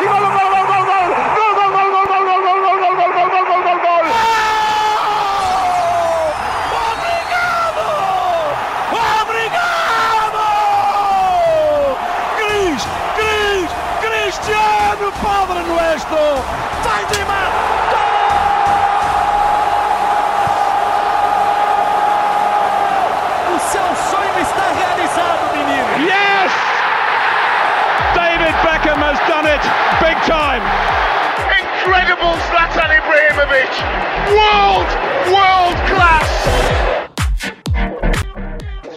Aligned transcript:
Viva 0.00 0.18
gol, 0.18 0.30
gol! 0.32 0.43
World, 34.32 34.90
world 35.30 35.76
class. 35.92 36.44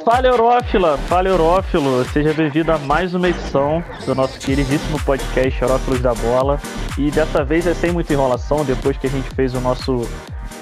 Fala 0.05 0.27
Eurófila, 0.27 0.98
fala 1.09 1.27
Eurófilo, 1.27 2.05
seja 2.05 2.34
bem-vindo 2.34 2.72
a 2.72 2.77
mais 2.77 3.13
uma 3.13 3.27
edição 3.27 3.84
do 4.05 4.16
nosso 4.16 4.40
queridíssimo 4.40 4.98
podcast 5.03 5.62
Eurófilos 5.62 6.00
da 6.00 6.13
Bola. 6.13 6.59
E 6.98 7.12
dessa 7.12 7.44
vez 7.44 7.67
é 7.67 7.73
sem 7.73 7.91
muita 7.91 8.13
enrolação, 8.13 8.63
depois 8.63 8.95
que 8.98 9.08
a 9.08 9.09
gente 9.09 9.30
fez 9.31 9.53
o 9.53 9.59
nosso 9.59 10.08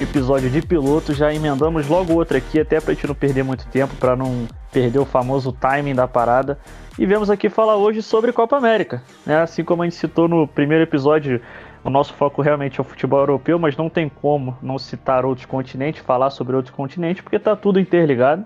episódio 0.02 0.50
de 0.50 0.62
piloto, 0.62 1.14
já 1.14 1.32
emendamos 1.32 1.88
logo 1.88 2.14
outro 2.14 2.36
aqui, 2.36 2.60
até 2.60 2.82
pra 2.82 2.94
gente 2.94 3.08
não 3.08 3.16
perder 3.16 3.44
muito 3.44 3.68
tempo, 3.68 3.96
para 3.96 4.16
não 4.16 4.48
perder 4.72 5.00
o 5.00 5.06
famoso 5.06 5.52
timing 5.52 5.94
da 5.94 6.08
parada. 6.08 6.58
E 6.98 7.06
vemos 7.06 7.30
aqui 7.30 7.50
falar 7.50 7.76
hoje 7.76 8.02
sobre 8.02 8.34
Copa 8.34 8.58
América, 8.58 9.04
né? 9.26 9.42
Assim 9.42 9.64
como 9.64 9.84
a 9.84 9.86
gente 9.86 9.98
citou 9.98 10.28
no 10.28 10.48
primeiro 10.48 10.84
episódio, 10.84 11.42
o 11.86 11.90
nosso 11.92 12.16
foco 12.16 12.42
realmente 12.42 12.80
é 12.80 12.82
o 12.82 12.84
futebol 12.84 13.20
europeu, 13.20 13.60
mas 13.60 13.78
não 13.78 13.90
tem 13.90 14.10
como 14.10 14.58
não 14.60 14.80
citar 14.80 15.24
outros 15.24 15.46
continentes, 15.46 16.02
falar 16.02 16.32
sobre 16.32 16.56
outros 16.56 16.74
continentes, 16.76 17.22
porque 17.22 17.38
tá 17.38 17.56
tudo 17.56 17.80
interligado. 17.80 18.44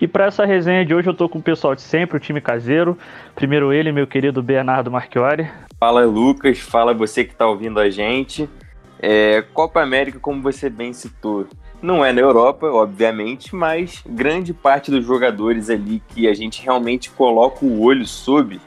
E 0.00 0.08
para 0.08 0.26
essa 0.26 0.44
resenha 0.44 0.84
de 0.84 0.92
hoje 0.92 1.08
eu 1.08 1.14
tô 1.14 1.28
com 1.28 1.38
o 1.38 1.42
pessoal 1.42 1.76
de 1.76 1.82
sempre, 1.82 2.16
o 2.16 2.20
time 2.20 2.40
caseiro. 2.40 2.98
Primeiro 3.36 3.72
ele, 3.72 3.92
meu 3.92 4.08
querido 4.08 4.42
Bernardo 4.42 4.90
Marchiori. 4.90 5.48
Fala 5.78 6.04
Lucas, 6.04 6.58
fala 6.58 6.92
você 6.92 7.22
que 7.24 7.32
está 7.32 7.46
ouvindo 7.46 7.78
a 7.78 7.88
gente. 7.88 8.50
É, 8.98 9.42
Copa 9.54 9.80
América, 9.80 10.18
como 10.18 10.42
você 10.42 10.68
bem 10.68 10.92
citou, 10.92 11.46
não 11.80 12.04
é 12.04 12.12
na 12.12 12.22
Europa, 12.22 12.66
obviamente, 12.66 13.54
mas 13.54 14.02
grande 14.04 14.52
parte 14.52 14.90
dos 14.90 15.06
jogadores 15.06 15.70
ali 15.70 16.02
que 16.08 16.26
a 16.26 16.34
gente 16.34 16.60
realmente 16.60 17.08
coloca 17.08 17.64
o 17.64 17.82
olho 17.82 18.04
sobre 18.04 18.60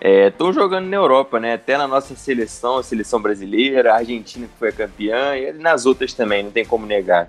estão 0.00 0.48
é, 0.48 0.52
jogando 0.52 0.88
na 0.88 0.96
Europa, 0.96 1.38
né? 1.38 1.54
Até 1.54 1.76
na 1.76 1.86
nossa 1.86 2.14
seleção, 2.14 2.78
a 2.78 2.82
seleção 2.82 3.20
brasileira, 3.20 3.92
a 3.92 3.96
Argentina 3.96 4.46
que 4.46 4.58
foi 4.58 4.70
a 4.70 4.72
campeã 4.72 5.36
e 5.36 5.52
nas 5.52 5.84
outras 5.84 6.14
também, 6.14 6.42
não 6.42 6.50
tem 6.50 6.64
como 6.64 6.86
negar. 6.86 7.28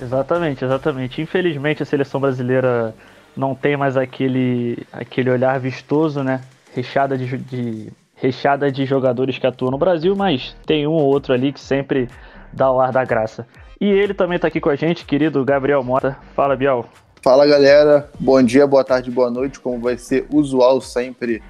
Exatamente, 0.00 0.64
exatamente. 0.64 1.20
Infelizmente 1.20 1.82
a 1.82 1.86
seleção 1.86 2.20
brasileira 2.20 2.94
não 3.36 3.54
tem 3.54 3.76
mais 3.76 3.96
aquele, 3.96 4.86
aquele 4.92 5.30
olhar 5.30 5.58
vistoso, 5.58 6.22
né? 6.22 6.40
Recheada 6.72 7.18
de, 7.18 7.36
de, 7.38 7.92
recheada 8.14 8.70
de 8.70 8.84
jogadores 8.84 9.38
que 9.38 9.46
atuam 9.46 9.70
no 9.70 9.78
Brasil, 9.78 10.14
mas 10.14 10.56
tem 10.66 10.86
um 10.86 10.92
ou 10.92 11.06
outro 11.06 11.32
ali 11.32 11.52
que 11.52 11.60
sempre 11.60 12.08
dá 12.52 12.70
o 12.70 12.80
ar 12.80 12.92
da 12.92 13.04
graça. 13.04 13.46
E 13.80 13.86
ele 13.86 14.14
também 14.14 14.36
está 14.36 14.48
aqui 14.48 14.60
com 14.60 14.70
a 14.70 14.76
gente, 14.76 15.04
querido 15.04 15.44
Gabriel 15.44 15.82
Mota. 15.82 16.16
Fala, 16.34 16.56
Biel. 16.56 16.86
Fala, 17.22 17.46
galera. 17.46 18.08
Bom 18.20 18.42
dia, 18.42 18.66
boa 18.66 18.84
tarde, 18.84 19.10
boa 19.10 19.30
noite. 19.30 19.58
Como 19.58 19.80
vai 19.80 19.96
ser 19.96 20.26
usual 20.30 20.80
sempre 20.80 21.42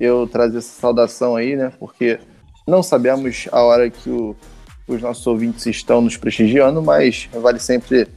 eu 0.00 0.26
trazer 0.26 0.58
essa 0.58 0.80
saudação 0.80 1.36
aí, 1.36 1.54
né? 1.54 1.72
Porque 1.78 2.18
não 2.66 2.82
sabemos 2.82 3.46
a 3.52 3.62
hora 3.62 3.90
que 3.90 4.10
o 4.10 4.34
os 4.90 5.00
nossos 5.00 5.26
ouvintes 5.26 5.64
estão 5.66 6.00
nos 6.00 6.16
prestigiando, 6.16 6.82
mas 6.82 7.28
vale 7.32 7.58
sempre 7.58 8.08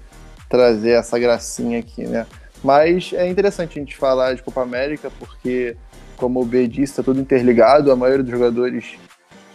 trazer 0.50 0.92
essa 0.92 1.18
gracinha 1.20 1.80
aqui, 1.80 2.04
né? 2.06 2.26
Mas 2.64 3.12
é 3.14 3.28
interessante 3.28 3.78
a 3.78 3.82
gente 3.82 3.96
falar 3.96 4.34
de 4.34 4.42
Copa 4.42 4.62
América, 4.62 5.12
porque, 5.20 5.76
como 6.18 6.42
o 6.42 6.46
B 6.46 6.68
disse, 6.68 6.94
está 6.94 7.04
tudo 7.04 7.20
interligado. 7.20 7.92
A 7.92 7.96
maioria 7.96 8.24
dos 8.24 8.32
jogadores 8.32 8.96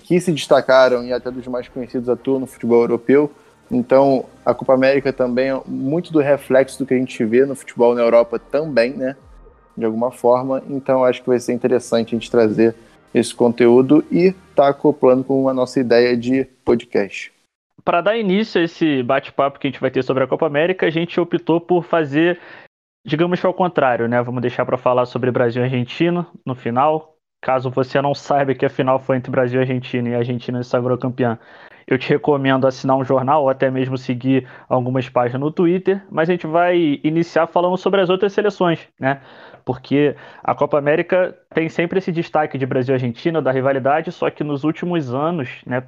que 0.02 0.20
se 0.20 0.32
destacaram 0.32 1.04
e 1.04 1.12
até 1.12 1.30
dos 1.30 1.46
mais 1.46 1.68
conhecidos 1.68 2.08
atuam 2.08 2.40
no 2.40 2.46
futebol 2.46 2.82
europeu. 2.82 3.32
Então, 3.70 4.24
a 4.44 4.54
Copa 4.54 4.74
América 4.74 5.12
também 5.12 5.50
é 5.50 5.60
muito 5.66 6.12
do 6.12 6.20
reflexo 6.20 6.78
do 6.78 6.86
que 6.86 6.94
a 6.94 6.98
gente 6.98 7.24
vê 7.24 7.44
no 7.44 7.54
futebol 7.54 7.94
na 7.94 8.02
Europa 8.02 8.38
também, 8.38 8.92
né? 8.92 9.16
De 9.78 9.84
alguma 9.84 10.10
forma. 10.10 10.60
Então, 10.68 11.04
acho 11.04 11.22
que 11.22 11.28
vai 11.28 11.38
ser 11.38 11.52
interessante 11.52 12.08
a 12.08 12.18
gente 12.18 12.28
trazer 12.28 12.74
esse 13.14 13.32
conteúdo 13.32 14.04
e 14.10 14.32
tá 14.54 14.68
acoplando 14.68 15.22
com 15.22 15.48
a 15.48 15.54
nossa 15.54 15.78
ideia 15.78 16.16
de 16.16 16.44
podcast. 16.64 17.32
Para 17.84 18.00
dar 18.00 18.18
início 18.18 18.60
a 18.60 18.64
esse 18.64 19.02
bate-papo 19.04 19.58
que 19.58 19.68
a 19.68 19.70
gente 19.70 19.80
vai 19.80 19.90
ter 19.90 20.02
sobre 20.02 20.24
a 20.24 20.26
Copa 20.26 20.46
América, 20.46 20.86
a 20.86 20.90
gente 20.90 21.18
optou 21.20 21.60
por 21.60 21.84
fazer, 21.84 22.40
digamos 23.06 23.40
que 23.40 23.46
ao 23.46 23.54
contrário, 23.54 24.08
né? 24.08 24.20
Vamos 24.20 24.42
deixar 24.42 24.66
para 24.66 24.76
falar 24.76 25.06
sobre 25.06 25.30
Brasil 25.30 25.62
e 25.62 25.64
Argentina 25.64 26.26
no 26.44 26.54
final. 26.54 27.14
Caso 27.40 27.70
você 27.70 28.02
não 28.02 28.14
saiba 28.14 28.52
que 28.54 28.66
a 28.66 28.70
final 28.70 28.98
foi 28.98 29.16
entre 29.16 29.30
Brasil 29.30 29.60
e 29.60 29.62
Argentina 29.62 30.08
e 30.08 30.14
a 30.14 30.18
Argentina 30.18 30.62
se 30.62 30.68
sagrou 30.68 30.98
campeã, 30.98 31.38
eu 31.88 31.96
te 31.96 32.10
recomendo 32.10 32.66
assinar 32.66 32.98
um 32.98 33.04
jornal 33.04 33.44
ou 33.44 33.48
até 33.48 33.70
mesmo 33.70 33.96
seguir 33.96 34.46
algumas 34.68 35.08
páginas 35.08 35.40
no 35.40 35.50
Twitter, 35.50 36.04
mas 36.10 36.28
a 36.28 36.32
gente 36.32 36.46
vai 36.46 37.00
iniciar 37.02 37.46
falando 37.46 37.78
sobre 37.78 38.02
as 38.02 38.10
outras 38.10 38.34
seleções, 38.34 38.86
né? 39.00 39.22
Porque 39.64 40.14
a 40.44 40.54
Copa 40.54 40.76
América 40.78 41.34
tem 41.54 41.66
sempre 41.70 41.98
esse 41.98 42.12
destaque 42.12 42.58
de 42.58 42.66
Brasil 42.66 42.92
e 42.92 42.96
Argentina, 42.96 43.40
da 43.40 43.50
rivalidade, 43.50 44.12
só 44.12 44.28
que 44.28 44.44
nos 44.44 44.64
últimos 44.64 45.14
anos, 45.14 45.62
né, 45.66 45.82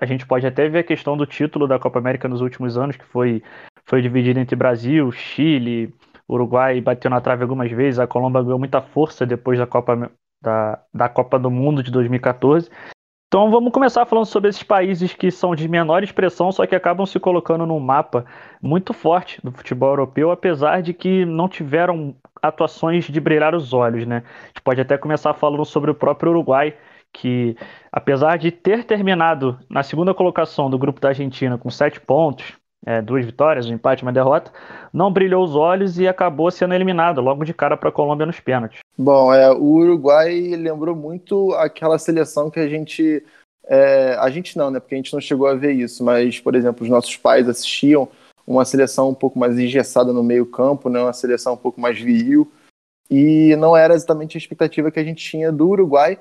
a 0.00 0.06
gente 0.06 0.26
pode 0.26 0.44
até 0.44 0.68
ver 0.68 0.80
a 0.80 0.84
questão 0.84 1.16
do 1.16 1.24
título 1.24 1.68
da 1.68 1.78
Copa 1.78 2.00
América 2.00 2.28
nos 2.28 2.40
últimos 2.40 2.76
anos, 2.76 2.96
que 2.96 3.04
foi, 3.04 3.40
foi 3.84 4.02
dividido 4.02 4.40
entre 4.40 4.56
Brasil, 4.56 5.10
Chile, 5.12 5.94
Uruguai 6.28 6.80
bateu 6.80 7.10
na 7.10 7.20
trave 7.20 7.42
algumas 7.42 7.70
vezes, 7.70 8.00
a 8.00 8.08
Colômbia 8.08 8.42
ganhou 8.42 8.58
muita 8.58 8.80
força 8.80 9.24
depois 9.24 9.56
da 9.56 9.68
Copa, 9.68 10.10
da, 10.42 10.82
da 10.92 11.08
Copa 11.08 11.38
do 11.38 11.50
Mundo 11.50 11.80
de 11.80 11.92
2014. 11.92 12.68
Então 13.34 13.50
vamos 13.50 13.72
começar 13.72 14.06
falando 14.06 14.26
sobre 14.26 14.48
esses 14.48 14.62
países 14.62 15.12
que 15.12 15.28
são 15.28 15.56
de 15.56 15.66
menor 15.66 16.04
expressão, 16.04 16.52
só 16.52 16.64
que 16.68 16.74
acabam 16.76 17.04
se 17.04 17.18
colocando 17.18 17.66
num 17.66 17.80
mapa 17.80 18.24
muito 18.62 18.92
forte 18.92 19.40
do 19.42 19.50
futebol 19.50 19.88
europeu, 19.88 20.30
apesar 20.30 20.80
de 20.80 20.94
que 20.94 21.24
não 21.24 21.48
tiveram 21.48 22.14
atuações 22.40 23.06
de 23.06 23.20
brilhar 23.20 23.52
os 23.52 23.72
olhos, 23.72 24.06
né? 24.06 24.22
A 24.24 24.46
gente 24.46 24.62
pode 24.62 24.80
até 24.80 24.96
começar 24.96 25.34
falando 25.34 25.64
sobre 25.64 25.90
o 25.90 25.96
próprio 25.96 26.30
Uruguai, 26.30 26.76
que 27.12 27.56
apesar 27.90 28.38
de 28.38 28.52
ter 28.52 28.84
terminado 28.84 29.58
na 29.68 29.82
segunda 29.82 30.14
colocação 30.14 30.70
do 30.70 30.78
grupo 30.78 31.00
da 31.00 31.08
Argentina 31.08 31.58
com 31.58 31.68
sete 31.68 32.00
pontos, 32.00 32.52
é, 32.86 33.00
duas 33.00 33.24
vitórias, 33.24 33.66
um 33.66 33.74
empate 33.74 34.02
uma 34.02 34.12
derrota, 34.12 34.52
não 34.92 35.12
brilhou 35.12 35.44
os 35.44 35.54
olhos 35.54 35.98
e 35.98 36.06
acabou 36.06 36.50
sendo 36.50 36.74
eliminado 36.74 37.20
logo 37.20 37.44
de 37.44 37.54
cara 37.54 37.76
para 37.76 37.88
a 37.88 37.92
Colômbia 37.92 38.26
nos 38.26 38.40
pênaltis. 38.40 38.80
Bom, 38.96 39.32
é, 39.32 39.50
o 39.50 39.62
Uruguai 39.62 40.54
lembrou 40.56 40.94
muito 40.94 41.52
aquela 41.54 41.98
seleção 41.98 42.50
que 42.50 42.60
a 42.60 42.68
gente. 42.68 43.24
É, 43.66 44.16
a 44.20 44.28
gente 44.28 44.58
não, 44.58 44.70
né? 44.70 44.78
Porque 44.78 44.94
a 44.94 44.98
gente 44.98 45.12
não 45.12 45.20
chegou 45.20 45.46
a 45.46 45.54
ver 45.54 45.72
isso, 45.72 46.04
mas, 46.04 46.38
por 46.38 46.54
exemplo, 46.54 46.84
os 46.84 46.90
nossos 46.90 47.16
pais 47.16 47.48
assistiam 47.48 48.08
uma 48.46 48.64
seleção 48.64 49.08
um 49.08 49.14
pouco 49.14 49.38
mais 49.38 49.58
engessada 49.58 50.12
no 50.12 50.22
meio-campo, 50.22 50.90
né? 50.90 51.00
uma 51.00 51.12
seleção 51.12 51.54
um 51.54 51.56
pouco 51.56 51.80
mais 51.80 51.98
viril, 51.98 52.50
e 53.10 53.56
não 53.56 53.76
era 53.76 53.94
exatamente 53.94 54.36
a 54.36 54.38
expectativa 54.38 54.90
que 54.90 55.00
a 55.00 55.04
gente 55.04 55.24
tinha 55.24 55.50
do 55.50 55.68
Uruguai, 55.68 56.18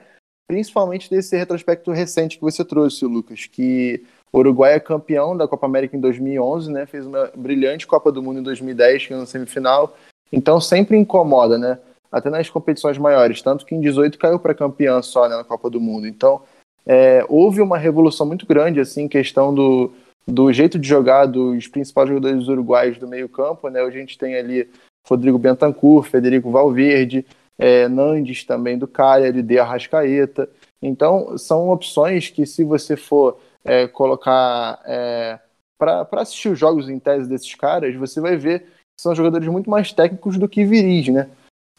principalmente 0.47 1.09
desse 1.09 1.35
retrospecto 1.35 1.91
recente 1.91 2.37
que 2.37 2.41
você 2.41 2.63
trouxe, 2.63 3.05
Lucas, 3.05 3.45
que 3.45 4.05
o 4.33 4.39
Uruguai 4.39 4.73
é 4.73 4.79
campeão 4.79 5.37
da 5.37 5.47
Copa 5.47 5.67
América 5.67 5.95
em 5.95 5.99
2011, 5.99 6.71
né? 6.71 6.87
Fez 6.87 7.05
uma 7.05 7.29
brilhante 7.35 7.85
Copa 7.85 8.11
do 8.11 8.23
Mundo 8.23 8.39
em 8.39 8.43
2010, 8.43 9.05
que 9.05 9.13
na 9.13 9.27
semifinal. 9.27 9.95
Então 10.31 10.59
sempre 10.59 10.97
incomoda, 10.97 11.55
né? 11.55 11.77
Até 12.11 12.31
nas 12.31 12.49
competições 12.49 12.97
maiores, 12.97 13.43
tanto 13.43 13.63
que 13.63 13.75
em 13.75 13.79
18 13.79 14.17
caiu 14.17 14.39
para 14.39 14.55
campeão 14.55 15.01
só 15.03 15.29
né, 15.29 15.35
na 15.35 15.43
Copa 15.43 15.69
do 15.69 15.79
Mundo. 15.79 16.07
Então 16.07 16.41
é, 16.83 17.23
houve 17.29 17.61
uma 17.61 17.77
revolução 17.77 18.25
muito 18.25 18.47
grande, 18.47 18.79
assim, 18.79 19.07
questão 19.07 19.53
do, 19.53 19.91
do 20.27 20.51
jeito 20.51 20.79
de 20.79 20.87
jogar 20.87 21.27
dos 21.27 21.67
principais 21.67 22.09
jogadores 22.09 22.47
uruguaios 22.47 22.97
do 22.97 23.07
meio 23.07 23.29
campo, 23.29 23.69
né? 23.69 23.81
a 23.81 23.89
gente 23.91 24.17
tem 24.17 24.35
ali 24.35 24.67
Rodrigo 25.07 25.37
Bentancur, 25.37 26.03
Federico 26.03 26.49
Valverde, 26.49 27.25
é, 27.57 27.87
Nandes 27.87 28.43
também 28.43 28.77
do 28.79 28.87
Cagliari, 28.87 29.43
De 29.43 29.59
Arrascaeta. 29.59 30.49
Então 30.81 31.37
são 31.37 31.69
opções 31.69 32.29
que 32.29 32.45
se 32.45 32.63
você 32.63 32.95
for 32.95 33.37
é, 33.63 33.87
colocar 33.87 34.81
é, 34.85 35.39
para 35.77 36.21
assistir 36.21 36.49
os 36.49 36.59
jogos 36.59 36.89
em 36.89 36.99
tese 36.99 37.27
desses 37.27 37.53
caras, 37.55 37.95
você 37.95 38.21
vai 38.21 38.37
ver 38.37 38.61
que 38.61 39.01
são 39.01 39.15
jogadores 39.15 39.47
muito 39.47 39.69
mais 39.69 39.91
técnicos 39.91 40.37
do 40.37 40.47
que 40.47 40.63
viris, 40.63 41.09
né? 41.09 41.29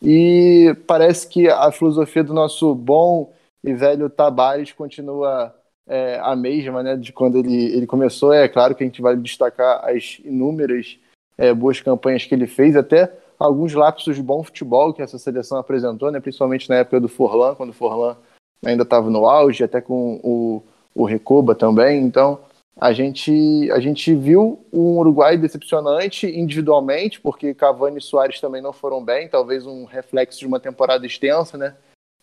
E 0.02 0.76
parece 0.86 1.26
que 1.26 1.48
a 1.48 1.70
filosofia 1.70 2.22
do 2.22 2.34
nosso 2.34 2.74
bom 2.74 3.32
e 3.62 3.72
velho 3.72 4.10
Tabares 4.10 4.72
continua 4.72 5.54
é, 5.86 6.18
a 6.22 6.34
mesma, 6.36 6.82
né? 6.82 6.96
De 6.96 7.12
quando 7.12 7.38
ele, 7.38 7.66
ele 7.74 7.86
começou. 7.86 8.32
É 8.32 8.48
claro 8.48 8.74
que 8.74 8.82
a 8.82 8.86
gente 8.86 9.00
vai 9.00 9.16
destacar 9.16 9.84
as 9.88 10.20
inúmeras 10.24 10.98
é, 11.38 11.54
boas 11.54 11.80
campanhas 11.80 12.24
que 12.24 12.34
ele 12.34 12.46
fez, 12.46 12.76
até 12.76 13.10
alguns 13.38 13.74
lapsos 13.74 14.16
de 14.16 14.22
bom 14.22 14.42
futebol 14.42 14.92
que 14.92 15.02
essa 15.02 15.18
seleção 15.18 15.58
apresentou, 15.58 16.10
né? 16.10 16.20
Principalmente 16.20 16.68
na 16.68 16.76
época 16.76 17.00
do 17.00 17.08
Forlan, 17.08 17.54
quando 17.54 17.70
o 17.70 17.74
Forlan 17.74 18.16
ainda 18.64 18.82
estava 18.82 19.08
no 19.10 19.26
auge, 19.26 19.64
até 19.64 19.80
com 19.80 20.20
o, 20.22 20.62
o 20.94 21.04
Recoba 21.04 21.54
também. 21.54 22.02
Então, 22.02 22.38
a 22.76 22.92
gente, 22.92 23.70
a 23.70 23.78
gente 23.80 24.14
viu 24.14 24.64
um 24.72 24.98
Uruguai 24.98 25.36
decepcionante 25.36 26.26
individualmente, 26.26 27.20
porque 27.20 27.54
Cavani 27.54 27.98
e 27.98 28.02
Soares 28.02 28.40
também 28.40 28.60
não 28.60 28.72
foram 28.72 29.02
bem, 29.02 29.28
talvez 29.28 29.66
um 29.66 29.84
reflexo 29.84 30.38
de 30.38 30.46
uma 30.46 30.60
temporada 30.60 31.06
extensa, 31.06 31.56
né? 31.56 31.74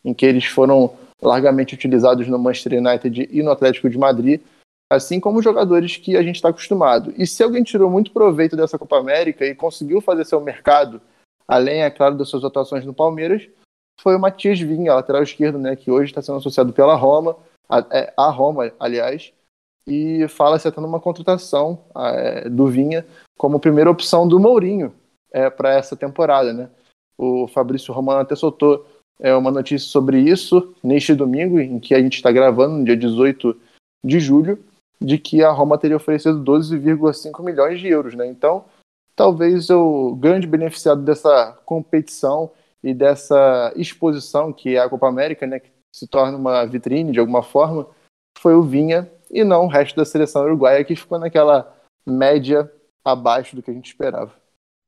Em 0.04 0.14
que 0.14 0.26
eles 0.26 0.46
foram 0.46 0.94
largamente 1.22 1.76
utilizados 1.76 2.28
no 2.28 2.40
Manchester 2.40 2.80
United 2.80 3.30
e 3.32 3.44
no 3.44 3.52
Atlético 3.52 3.90
de 3.90 3.98
Madrid, 3.98 4.42
assim 4.92 5.20
como 5.20 5.42
jogadores 5.42 5.96
que 5.96 6.18
a 6.18 6.24
gente 6.24 6.36
está 6.36 6.50
acostumado. 6.50 7.14
E 7.18 7.26
se 7.26 7.42
alguém 7.44 7.64
tirou 7.64 7.90
muito 7.90 8.12
proveito 8.12 8.58
dessa 8.58 8.78
Copa 8.78 8.98
América 8.98 9.46
e 9.46 9.56
conseguiu 9.56 10.02
fazer 10.02 10.26
seu 10.26 10.42
mercado, 10.42 11.00
além, 11.48 11.84
é 11.84 11.90
claro, 11.90 12.18
das 12.18 12.28
suas 12.28 12.44
atuações 12.44 12.86
no 12.86 12.94
Palmeiras, 12.94 13.48
foi 14.02 14.16
o 14.16 14.20
Matias 14.20 14.60
Vinha, 14.60 14.96
lateral 14.96 15.22
esquerdo, 15.22 15.60
né, 15.60 15.76
que 15.76 15.92
hoje 15.92 16.12
está 16.12 16.22
sendo 16.22 16.40
associado 16.40 16.74
pela 16.74 16.96
Roma, 16.96 17.38
a, 17.72 17.86
é, 17.92 18.14
a 18.18 18.30
Roma, 18.30 18.72
aliás, 18.80 19.32
e 19.88 20.28
fala-se 20.28 20.68
até 20.68 20.80
numa 20.82 21.00
contratação 21.00 21.86
é, 21.96 22.50
do 22.50 22.68
Vinha 22.68 23.06
como 23.38 23.60
primeira 23.60 23.90
opção 23.90 24.28
do 24.28 24.40
Mourinho 24.40 24.94
é, 25.32 25.50
para 25.50 25.74
essa 25.74 25.96
temporada, 25.96 26.54
né? 26.54 26.70
O 27.18 27.48
Fabrício 27.48 27.94
Romano 27.94 28.20
até 28.20 28.36
soltou 28.36 28.86
é, 29.20 29.34
uma 29.34 29.52
notícia 29.52 29.88
sobre 29.88 30.20
isso 30.20 30.76
neste 30.84 31.16
domingo, 31.16 31.60
em 31.60 31.80
que 31.80 31.96
a 31.96 32.02
gente 32.02 32.16
está 32.16 32.32
gravando, 32.32 32.78
no 32.78 32.86
dia 32.86 32.98
18 32.98 33.56
de 34.04 34.20
julho, 34.20 34.60
de 35.00 35.18
que 35.18 35.44
a 35.44 35.52
Roma 35.52 35.78
teria 35.78 35.98
oferecido 35.98 36.44
12,5 36.44 37.44
milhões 37.44 37.80
de 37.80 37.88
euros, 37.88 38.14
né? 38.14 38.28
Então, 38.28 38.66
talvez 39.16 39.70
o 39.70 40.16
grande 40.16 40.48
beneficiado 40.48 41.02
dessa 41.02 41.58
competição 41.66 42.52
e 42.84 42.94
dessa 42.94 43.72
exposição 43.76 44.52
que 44.52 44.76
é 44.76 44.80
a 44.80 44.90
Copa 44.90 45.08
América, 45.08 45.46
né, 45.46 45.60
que 45.60 45.70
se 45.92 46.08
torna 46.08 46.38
uma 46.38 46.66
vitrine 46.66 47.12
de 47.12 47.20
alguma 47.20 47.44
forma, 47.44 47.88
foi 48.38 48.56
o 48.56 48.64
Vinha 48.64 49.12
e 49.30 49.44
não 49.44 49.66
o 49.66 49.68
resto 49.68 49.96
da 49.96 50.06
seleção 50.06 50.44
uruguaia 50.44 50.84
que 50.84 50.96
ficou 50.96 51.20
naquela 51.20 51.76
média 52.06 52.72
abaixo 53.04 53.56
do 53.56 53.62
que 53.62 53.72
a 53.72 53.74
gente 53.74 53.88
esperava. 53.88 54.34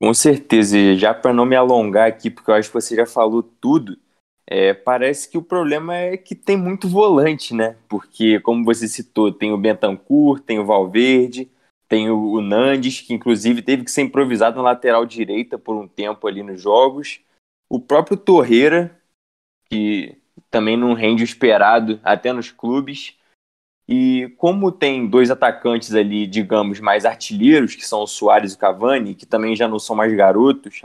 Com 0.02 0.14
certeza, 0.14 0.78
e 0.78 0.98
já 0.98 1.14
para 1.14 1.34
não 1.34 1.46
me 1.46 1.56
alongar 1.56 2.08
aqui, 2.08 2.30
porque 2.30 2.52
eu 2.52 2.56
acho 2.56 2.70
que 2.70 2.74
você 2.74 2.96
já 2.96 3.06
falou 3.06 3.42
tudo, 3.42 3.98
é, 4.46 4.74
parece 4.74 5.30
que 5.30 5.38
o 5.38 5.42
problema 5.42 5.96
é 5.96 6.18
que 6.18 6.36
tem 6.36 6.58
muito 6.58 6.88
volante, 6.90 7.54
né? 7.54 7.78
Porque, 7.88 8.40
como 8.42 8.66
você 8.66 8.88
citou, 8.88 9.32
tem 9.32 9.54
o 9.54 9.58
Bentancur, 9.58 10.42
tem 10.42 10.60
o 10.60 10.66
Valverde, 10.66 11.50
tem 11.88 12.10
o, 12.10 12.34
o 12.34 12.42
Nandes, 12.42 13.00
que 13.00 13.14
inclusive 13.14 13.62
teve 13.62 13.84
que 13.84 13.92
ser 13.92 14.02
improvisado 14.02 14.58
na 14.58 14.64
lateral 14.64 15.06
direita 15.06 15.58
por 15.58 15.76
um 15.76 15.88
tempo 15.88 16.28
ali 16.28 16.44
nos 16.44 16.62
jogos. 16.62 17.22
O 17.70 17.80
próprio 17.80 18.18
Torreira, 18.18 19.00
que 19.70 20.22
também 20.54 20.78
não 20.78 20.94
rende 20.94 21.24
o 21.24 21.26
esperado 21.26 22.00
até 22.04 22.32
nos 22.32 22.52
clubes. 22.52 23.18
E 23.90 24.32
como 24.38 24.72
tem 24.72 25.08
dois 25.08 25.32
atacantes 25.32 25.96
ali, 25.96 26.28
digamos, 26.28 26.80
mais 26.80 27.06
artilheiros, 27.06 27.74
que 27.74 27.86
são 27.86 28.04
o 28.04 28.08
Soares 28.08 28.54
e 28.54 28.56
o 28.56 28.60
Cavani, 28.60 29.16
que 29.16 29.26
também 29.26 29.56
já 29.56 29.68
não 29.68 29.80
são 29.80 29.96
mais 29.96 30.14
garotos, 30.14 30.80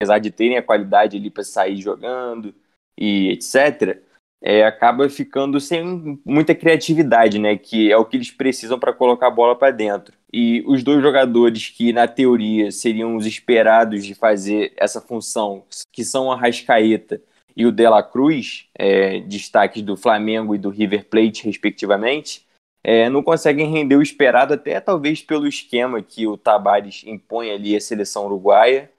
apesar 0.00 0.18
de 0.18 0.30
terem 0.30 0.56
a 0.56 0.62
qualidade 0.62 1.18
ali 1.18 1.30
para 1.30 1.44
sair 1.44 1.76
jogando 1.76 2.54
e 2.98 3.28
etc., 3.32 4.02
é, 4.42 4.64
acaba 4.64 5.06
ficando 5.10 5.60
sem 5.60 6.18
muita 6.24 6.54
criatividade, 6.54 7.38
né? 7.38 7.58
Que 7.58 7.92
é 7.92 7.96
o 7.98 8.06
que 8.06 8.16
eles 8.16 8.30
precisam 8.30 8.78
para 8.78 8.94
colocar 8.94 9.26
a 9.26 9.30
bola 9.30 9.54
para 9.54 9.70
dentro. 9.70 10.16
E 10.32 10.64
os 10.66 10.82
dois 10.82 11.02
jogadores 11.02 11.68
que, 11.68 11.92
na 11.92 12.08
teoria, 12.08 12.72
seriam 12.72 13.14
os 13.14 13.26
esperados 13.26 14.02
de 14.06 14.14
fazer 14.14 14.72
essa 14.78 15.02
função, 15.02 15.66
que 15.92 16.02
são 16.02 16.28
o 16.28 16.32
Arrascaeta 16.32 17.20
e 17.60 17.66
o 17.66 17.70
De 17.70 17.86
La 17.86 18.02
Cruz, 18.02 18.64
é, 18.74 19.20
destaques 19.20 19.82
do 19.82 19.94
Flamengo 19.94 20.54
e 20.54 20.58
do 20.58 20.70
River 20.70 21.04
Plate, 21.04 21.44
respectivamente, 21.44 22.46
é, 22.82 23.10
não 23.10 23.22
conseguem 23.22 23.70
render 23.70 23.96
o 23.96 24.02
esperado, 24.02 24.54
até 24.54 24.80
talvez 24.80 25.20
pelo 25.20 25.46
esquema 25.46 26.00
que 26.00 26.26
o 26.26 26.38
Tabares 26.38 27.02
impõe 27.06 27.50
ali 27.50 27.76
à 27.76 27.80
seleção 27.80 28.24
uruguaia, 28.24 28.90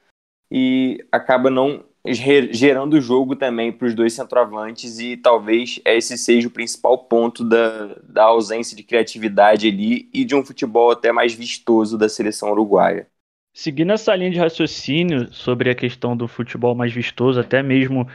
e 0.51 1.03
acaba 1.11 1.49
não 1.49 1.83
gerando 2.05 3.01
jogo 3.01 3.35
também 3.35 3.71
para 3.71 3.87
os 3.87 3.95
dois 3.95 4.13
centroavantes, 4.13 4.99
e 4.99 5.17
talvez 5.17 5.81
esse 5.83 6.15
seja 6.15 6.47
o 6.47 6.51
principal 6.51 6.99
ponto 6.99 7.43
da, 7.43 7.95
da 8.03 8.25
ausência 8.25 8.77
de 8.77 8.83
criatividade 8.83 9.67
ali 9.67 10.07
e 10.13 10.23
de 10.23 10.35
um 10.35 10.45
futebol 10.45 10.91
até 10.91 11.11
mais 11.11 11.33
vistoso 11.33 11.97
da 11.97 12.07
seleção 12.07 12.51
uruguaia. 12.51 13.07
Seguindo 13.53 13.91
essa 13.91 14.15
linha 14.15 14.31
de 14.31 14.39
raciocínio 14.39 15.31
sobre 15.33 15.69
a 15.69 15.75
questão 15.75 16.15
do 16.15 16.25
futebol 16.25 16.73
mais 16.73 16.93
vistoso, 16.93 17.37
até 17.37 17.61
mesmo 17.61 18.07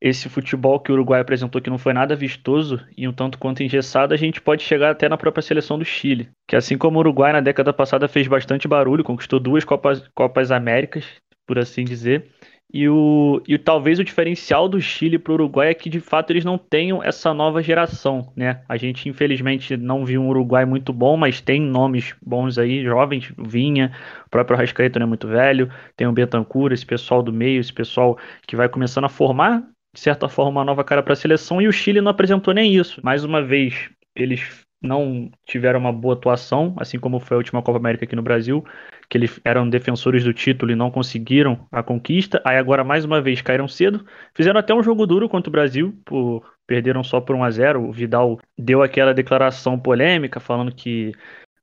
esse 0.00 0.28
futebol 0.28 0.78
que 0.78 0.90
o 0.90 0.94
Uruguai 0.94 1.20
apresentou 1.20 1.60
que 1.60 1.70
não 1.70 1.78
foi 1.78 1.92
nada 1.92 2.14
vistoso 2.14 2.80
e 2.96 3.08
um 3.08 3.12
tanto 3.12 3.38
quanto 3.38 3.62
engessado, 3.62 4.12
a 4.12 4.16
gente 4.16 4.40
pode 4.40 4.62
chegar 4.62 4.90
até 4.90 5.08
na 5.08 5.16
própria 5.16 5.42
seleção 5.42 5.78
do 5.78 5.84
Chile, 5.84 6.28
que 6.46 6.56
assim 6.56 6.76
como 6.76 6.98
o 6.98 7.00
Uruguai 7.00 7.32
na 7.32 7.40
década 7.40 7.72
passada 7.72 8.06
fez 8.08 8.26
bastante 8.26 8.68
barulho, 8.68 9.04
conquistou 9.04 9.40
duas 9.40 9.64
Copas, 9.64 10.06
Copas 10.14 10.50
Américas, 10.50 11.04
por 11.46 11.58
assim 11.58 11.84
dizer, 11.84 12.30
e, 12.72 12.88
o, 12.88 13.40
e 13.46 13.56
talvez 13.56 13.98
o 13.98 14.04
diferencial 14.04 14.68
do 14.68 14.80
Chile 14.80 15.18
para 15.18 15.30
o 15.30 15.34
Uruguai 15.34 15.70
é 15.70 15.74
que 15.74 15.88
de 15.88 16.00
fato 16.00 16.30
eles 16.30 16.44
não 16.44 16.58
tenham 16.58 17.02
essa 17.02 17.32
nova 17.32 17.62
geração, 17.62 18.32
né? 18.36 18.60
A 18.68 18.76
gente 18.76 19.08
infelizmente 19.08 19.76
não 19.76 20.04
viu 20.04 20.20
um 20.20 20.28
Uruguai 20.28 20.64
muito 20.64 20.92
bom, 20.92 21.16
mas 21.16 21.40
tem 21.40 21.60
nomes 21.60 22.14
bons 22.20 22.58
aí, 22.58 22.82
jovens, 22.82 23.32
Vinha, 23.38 23.92
o 24.26 24.30
próprio 24.30 24.58
Rascaeta 24.58 24.98
não 24.98 25.06
é 25.06 25.08
muito 25.08 25.28
velho, 25.28 25.70
tem 25.96 26.06
o 26.06 26.12
Bentancur, 26.12 26.72
esse 26.72 26.84
pessoal 26.84 27.22
do 27.22 27.32
meio, 27.32 27.60
esse 27.60 27.72
pessoal 27.72 28.18
que 28.46 28.56
vai 28.56 28.68
começando 28.68 29.04
a 29.04 29.08
formar 29.08 29.62
de 29.96 30.00
certa 30.02 30.28
forma, 30.28 30.60
uma 30.60 30.64
nova 30.64 30.84
cara 30.84 31.02
para 31.02 31.14
a 31.14 31.16
seleção 31.16 31.58
e 31.58 31.66
o 31.66 31.72
Chile 31.72 32.02
não 32.02 32.10
apresentou 32.10 32.52
nem 32.52 32.76
isso. 32.76 33.00
Mais 33.02 33.24
uma 33.24 33.42
vez, 33.42 33.88
eles 34.14 34.62
não 34.78 35.30
tiveram 35.46 35.80
uma 35.80 35.90
boa 35.90 36.12
atuação, 36.12 36.76
assim 36.78 36.98
como 36.98 37.18
foi 37.18 37.34
a 37.34 37.38
última 37.38 37.62
Copa 37.62 37.78
América 37.78 38.04
aqui 38.04 38.14
no 38.14 38.20
Brasil, 38.20 38.62
que 39.08 39.16
eles 39.16 39.40
eram 39.42 39.66
defensores 39.66 40.22
do 40.22 40.34
título 40.34 40.70
e 40.70 40.74
não 40.74 40.90
conseguiram 40.90 41.66
a 41.72 41.82
conquista. 41.82 42.42
Aí 42.44 42.58
agora 42.58 42.84
mais 42.84 43.06
uma 43.06 43.22
vez 43.22 43.40
caíram 43.40 43.66
cedo, 43.66 44.04
fizeram 44.34 44.60
até 44.60 44.74
um 44.74 44.82
jogo 44.82 45.06
duro 45.06 45.30
contra 45.30 45.48
o 45.48 45.52
Brasil, 45.52 45.98
por 46.04 46.44
perderam 46.66 47.02
só 47.02 47.18
por 47.18 47.34
1 47.34 47.44
a 47.44 47.50
0. 47.50 47.88
O 47.88 47.90
Vidal 47.90 48.38
deu 48.58 48.82
aquela 48.82 49.14
declaração 49.14 49.78
polêmica 49.78 50.38
falando 50.38 50.74
que 50.74 51.12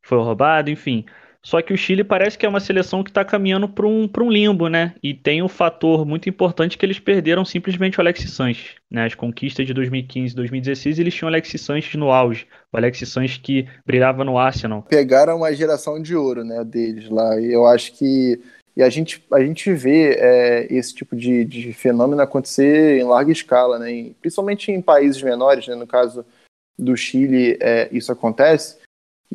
foi 0.01 0.17
roubado, 0.17 0.71
enfim. 0.71 1.05
Só 1.45 1.61
que 1.61 1.73
o 1.73 1.77
Chile 1.77 2.05
parece 2.05 2.37
que 2.37 2.45
é 2.45 2.49
uma 2.49 2.61
seleção 2.61 3.03
que 3.03 3.09
está 3.09 3.25
caminhando 3.25 3.67
para 3.67 3.85
um, 3.85 4.09
um 4.17 4.31
limbo, 4.31 4.69
né? 4.69 4.95
E 5.03 5.13
tem 5.13 5.43
um 5.43 5.49
fator 5.49 6.05
muito 6.05 6.29
importante 6.29 6.77
que 6.77 6.85
eles 6.85 6.99
perderam 6.99 7.43
simplesmente 7.43 7.97
o 7.97 8.01
Alexis 8.01 8.31
Sanches. 8.31 8.75
Né? 8.89 9.05
As 9.05 9.13
conquistas 9.13 9.67
de 9.67 9.73
2015 9.73 10.31
e 10.31 10.35
2016, 10.37 10.99
eles 10.99 11.13
tinham 11.13 11.27
o 11.27 11.33
Alexis 11.33 11.59
Sanches 11.61 11.95
no 11.95 12.11
auge. 12.11 12.47
O 12.71 12.77
Alexis 12.77 13.09
Sanches 13.09 13.37
que 13.37 13.67
brilhava 13.85 14.23
no 14.23 14.37
Arsenal. 14.37 14.83
Pegaram 14.83 15.35
uma 15.35 15.53
geração 15.53 16.01
de 16.01 16.15
ouro 16.15 16.45
né, 16.45 16.63
deles 16.63 17.09
lá. 17.09 17.37
E 17.39 17.51
eu 17.51 17.67
acho 17.67 17.91
que 17.93 18.39
e 18.75 18.81
a 18.81 18.89
gente, 18.89 19.23
a 19.31 19.39
gente 19.39 19.71
vê 19.73 20.15
é, 20.17 20.73
esse 20.73 20.95
tipo 20.95 21.15
de, 21.15 21.45
de 21.45 21.73
fenômeno 21.73 22.21
acontecer 22.21 22.99
em 22.99 23.03
larga 23.03 23.31
escala, 23.31 23.77
né? 23.77 24.11
Principalmente 24.19 24.71
em 24.71 24.81
países 24.81 25.21
menores, 25.21 25.67
né? 25.67 25.75
no 25.75 25.85
caso 25.85 26.25
do 26.79 26.97
Chile, 26.97 27.55
é, 27.61 27.87
isso 27.91 28.11
acontece 28.11 28.77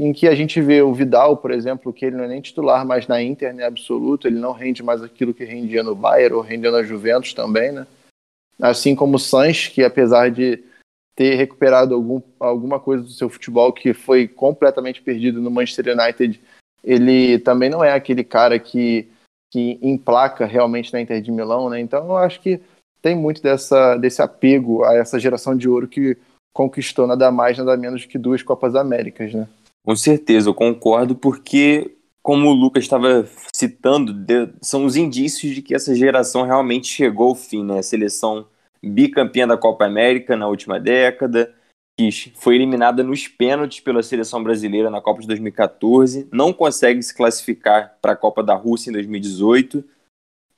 em 0.00 0.12
que 0.12 0.28
a 0.28 0.34
gente 0.34 0.60
vê 0.60 0.80
o 0.80 0.94
Vidal, 0.94 1.36
por 1.36 1.50
exemplo, 1.50 1.92
que 1.92 2.04
ele 2.04 2.16
não 2.16 2.24
é 2.24 2.28
nem 2.28 2.40
titular 2.40 2.86
mais 2.86 3.08
na 3.08 3.20
Inter, 3.20 3.52
né, 3.52 3.64
absoluto, 3.64 4.28
ele 4.28 4.38
não 4.38 4.52
rende 4.52 4.80
mais 4.80 5.02
aquilo 5.02 5.34
que 5.34 5.44
rendia 5.44 5.82
no 5.82 5.96
Bayern 5.96 6.36
ou 6.36 6.40
rendia 6.40 6.70
na 6.70 6.84
Juventus 6.84 7.34
também, 7.34 7.72
né? 7.72 7.84
Assim 8.60 8.94
como 8.94 9.16
o 9.16 9.18
Sanches, 9.18 9.72
que 9.72 9.82
apesar 9.82 10.30
de 10.30 10.62
ter 11.16 11.34
recuperado 11.34 11.96
algum, 11.96 12.22
alguma 12.38 12.78
coisa 12.78 13.02
do 13.02 13.10
seu 13.10 13.28
futebol 13.28 13.72
que 13.72 13.92
foi 13.92 14.28
completamente 14.28 15.02
perdido 15.02 15.40
no 15.40 15.50
Manchester 15.50 15.92
United, 15.98 16.40
ele 16.84 17.40
também 17.40 17.68
não 17.68 17.82
é 17.82 17.92
aquele 17.92 18.22
cara 18.22 18.56
que, 18.56 19.08
que 19.50 19.80
emplaca 19.82 20.46
realmente 20.46 20.92
na 20.92 21.00
Inter 21.00 21.20
de 21.20 21.32
Milão, 21.32 21.68
né? 21.68 21.80
Então 21.80 22.06
eu 22.06 22.16
acho 22.16 22.40
que 22.40 22.60
tem 23.02 23.16
muito 23.16 23.42
dessa, 23.42 23.96
desse 23.96 24.22
apego 24.22 24.84
a 24.84 24.94
essa 24.94 25.18
geração 25.18 25.56
de 25.56 25.68
ouro 25.68 25.88
que 25.88 26.16
conquistou 26.52 27.06
nada 27.06 27.32
mais, 27.32 27.58
nada 27.58 27.76
menos 27.76 28.04
que 28.04 28.16
duas 28.16 28.42
Copas 28.42 28.76
Américas, 28.76 29.34
né? 29.34 29.48
Com 29.88 29.96
certeza, 29.96 30.50
eu 30.50 30.54
concordo, 30.54 31.16
porque, 31.16 31.96
como 32.22 32.50
o 32.50 32.52
Lucas 32.52 32.84
estava 32.84 33.26
citando, 33.54 34.14
são 34.60 34.84
os 34.84 34.96
indícios 34.96 35.54
de 35.54 35.62
que 35.62 35.74
essa 35.74 35.94
geração 35.94 36.42
realmente 36.42 36.86
chegou 36.86 37.30
ao 37.30 37.34
fim, 37.34 37.64
né? 37.64 37.78
A 37.78 37.82
seleção 37.82 38.46
bicampeã 38.84 39.48
da 39.48 39.56
Copa 39.56 39.86
América 39.86 40.36
na 40.36 40.46
última 40.46 40.78
década, 40.78 41.54
que 41.98 42.10
foi 42.36 42.56
eliminada 42.56 43.02
nos 43.02 43.26
pênaltis 43.26 43.80
pela 43.80 44.02
seleção 44.02 44.44
brasileira 44.44 44.90
na 44.90 45.00
Copa 45.00 45.22
de 45.22 45.26
2014, 45.26 46.28
não 46.30 46.52
consegue 46.52 47.02
se 47.02 47.14
classificar 47.14 47.96
para 48.02 48.12
a 48.12 48.16
Copa 48.16 48.42
da 48.42 48.54
Rússia 48.54 48.90
em 48.90 48.92
2018. 48.92 49.82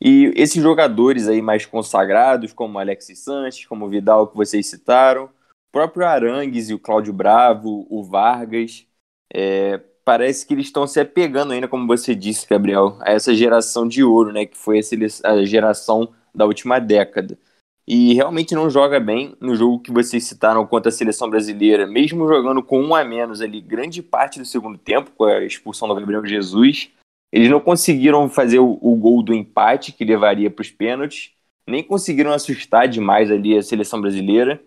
E 0.01 0.33
esses 0.35 0.61
jogadores 0.61 1.29
aí 1.29 1.41
mais 1.41 1.65
consagrados, 1.65 2.53
como 2.53 2.81
Alexis 2.81 3.21
Sanches, 3.21 3.65
como 3.65 3.89
Vidal 3.89 4.27
que 4.27 4.37
vocês 4.37 4.67
citaram, 4.67 5.27
o 5.27 5.71
próprio 5.71 6.05
Arangues 6.05 6.69
e 6.69 6.75
o 6.75 6.81
Cláudio 6.81 7.13
Bravo, 7.13 7.87
o 7.89 8.03
Vargas, 8.03 8.90
é, 9.33 9.81
parece 10.05 10.47
que 10.47 10.55
eles 10.55 10.67
estão 10.67 10.87
se 10.87 10.99
apegando 11.01 11.53
ainda, 11.53 11.69
como 11.69 11.87
você 11.87 12.15
disse, 12.15 12.47
Gabriel, 12.49 12.99
a 13.01 13.13
essa 13.13 13.35
geração 13.35 13.87
de 13.87 14.03
ouro, 14.03 14.33
né, 14.33 14.47
que 14.47 14.57
foi 14.57 14.81
a 15.25 15.45
geração 15.45 16.13
da 16.35 16.47
última 16.47 16.79
década. 16.79 17.39
e 17.87 18.15
realmente 18.15 18.55
não 18.55 18.71
joga 18.71 19.01
bem 19.01 19.35
no 19.41 19.57
jogo 19.57 19.81
que 19.81 19.91
vocês 19.91 20.23
citaram 20.25 20.65
contra 20.65 20.91
a 20.91 20.93
seleção 20.93 21.29
brasileira, 21.29 21.89
mesmo 21.89 22.29
jogando 22.29 22.63
com 22.63 22.81
um 22.81 22.95
a 22.95 23.05
menos 23.05 23.41
ali, 23.41 23.61
grande 23.61 24.01
parte 24.01 24.39
do 24.39 24.45
segundo 24.45 24.79
tempo, 24.79 25.11
com 25.17 25.25
a 25.25 25.45
expulsão 25.45 25.89
do 25.89 25.95
Gabriel 25.97 26.25
Jesus. 26.25 26.91
Eles 27.33 27.51
não 27.51 27.59
conseguiram 27.59 28.29
fazer 28.29 28.61
o, 28.61 28.79
o 28.81 28.95
gol 28.95 29.23
do 29.23 29.35
empate, 29.35 29.93
que 29.93 30.05
levaria 30.05 30.51
para 30.51 30.63
os 30.63 30.71
pênaltis, 30.71 31.33
nem 31.67 31.83
conseguiram 31.83 32.33
assustar 32.33 32.87
demais 32.89 33.31
ali 33.31 33.57
a 33.57 33.63
seleção 33.63 34.01
brasileira. 34.01 34.63